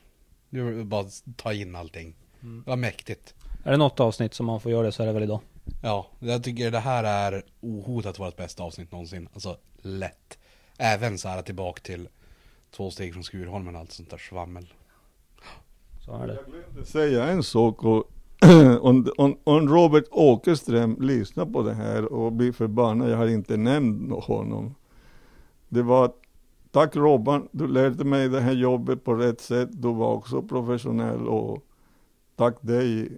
Nu 0.50 0.84
bara 0.84 1.00
att 1.00 1.22
ta 1.36 1.52
in 1.52 1.76
allting. 1.76 2.14
Det 2.40 2.70
var 2.70 2.76
mäktigt. 2.76 3.34
Är 3.64 3.70
det 3.70 3.76
något 3.76 4.00
avsnitt 4.00 4.34
som 4.34 4.46
man 4.46 4.61
får 4.61 4.72
göra 4.72 4.86
det 4.86 4.92
så 4.92 5.02
är 5.02 5.06
det 5.06 5.12
väl 5.12 5.22
idag. 5.22 5.40
Ja, 5.82 6.06
jag 6.18 6.44
tycker 6.44 6.70
det 6.70 6.78
här 6.78 7.04
är 7.04 7.42
ohotat 7.61 8.18
vårt 8.18 8.36
bästa 8.36 8.62
avsnitt 8.62 8.92
någonsin. 8.92 9.28
Alltså 9.34 9.56
lätt. 9.82 10.38
Även 10.78 11.18
så 11.18 11.28
här 11.28 11.42
tillbaka 11.42 11.80
till 11.82 12.08
två 12.76 12.90
steg 12.90 13.12
från 13.12 13.24
Skurholmen 13.24 13.74
och 13.74 13.80
allt 13.80 13.92
sånt 13.92 14.11
där 14.11 14.18
svammel. 14.18 14.66
Så 16.04 16.12
är 16.22 16.26
det. 16.26 16.34
Jag 16.34 16.44
glömde 16.52 16.86
säga 16.90 17.24
en 17.24 17.42
sak 17.42 17.84
och 17.84 18.11
om, 18.80 19.07
om, 19.18 19.36
om 19.45 19.68
Robert 19.68 20.05
Åkerström 20.11 20.97
lyssnar 21.01 21.47
på 21.47 21.62
det 21.62 21.74
här 21.74 22.12
och 22.12 22.32
blir 22.32 22.53
förbannad, 22.53 23.11
jag 23.11 23.16
har 23.16 23.26
inte 23.26 23.57
nämnt 23.57 24.24
honom. 24.24 24.74
Det 25.68 25.82
var 25.82 26.12
Tack 26.72 26.97
Robban, 26.97 27.49
du 27.53 27.66
lärde 27.66 28.05
mig 28.05 28.28
det 28.28 28.41
här 28.41 28.53
jobbet 28.53 29.05
på 29.05 29.14
rätt 29.14 29.41
sätt. 29.41 29.68
Du 29.72 29.93
var 29.95 30.12
också 30.14 30.43
professionell 30.43 31.28
och 31.28 31.64
tack 32.36 32.57
dig. 32.61 33.09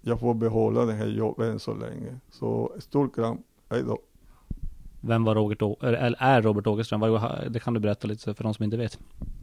Jag 0.00 0.20
får 0.20 0.34
behålla 0.34 0.84
det 0.84 0.92
här 0.92 1.06
jobbet 1.06 1.46
än 1.52 1.58
så 1.58 1.74
länge. 1.74 2.20
Så 2.30 2.72
stor 2.78 3.08
kram, 3.08 3.38
hej 3.70 3.82
då. 3.82 3.98
Vem 5.00 5.24
var 5.24 5.34
Robert, 5.34 5.62
Å- 5.62 5.76
eller 5.80 6.16
är 6.18 6.42
Robert 6.42 6.66
Åkerström? 6.66 7.00
Vad- 7.00 7.52
Det 7.52 7.60
kan 7.60 7.74
du 7.74 7.80
berätta 7.80 8.08
lite 8.08 8.34
för 8.34 8.44
de 8.44 8.54
som 8.54 8.64
inte 8.64 8.76
vet. 8.76 8.98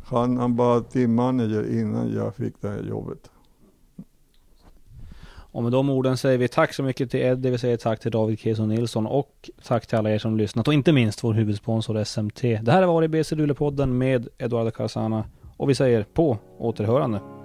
Han, 0.06 0.38
han 0.38 0.56
var 0.56 0.82
teammanager 0.82 1.80
innan 1.80 2.14
jag 2.14 2.36
fick 2.36 2.62
det 2.62 2.70
här 2.70 2.84
jobbet. 2.84 3.32
Och 5.52 5.64
med 5.64 5.72
de 5.72 5.90
orden 5.90 6.18
säger 6.18 6.38
vi 6.38 6.48
tack 6.48 6.74
så 6.74 6.84
mycket 6.84 7.12
till 7.12 7.20
Eddie, 7.20 7.50
vi 7.50 7.58
säger 7.58 7.78
tack 7.78 8.00
till 8.00 8.12
David 8.12 8.40
Keson 8.40 8.70
Nilsson 8.70 9.08
och 9.08 9.50
tack 9.68 9.88
till 9.88 9.98
alla 9.98 10.12
er 10.12 10.20
som 10.20 10.38
lyssnat 10.38 10.68
och 10.68 10.74
inte 10.74 10.92
minst 10.92 11.24
vår 11.24 11.34
huvudsponsor 11.34 12.04
SMT. 12.04 12.42
Det 12.42 12.72
här 12.72 12.82
har 12.82 12.94
varit 12.94 13.12
BC 13.12 13.36
Luleå-podden 13.36 13.98
med 13.98 14.28
Eduardo 14.38 14.72
Carzana 14.72 15.26
och 15.58 15.70
vi 15.70 15.76
säger 15.76 16.04
på 16.04 16.38
återhörande. 16.60 17.37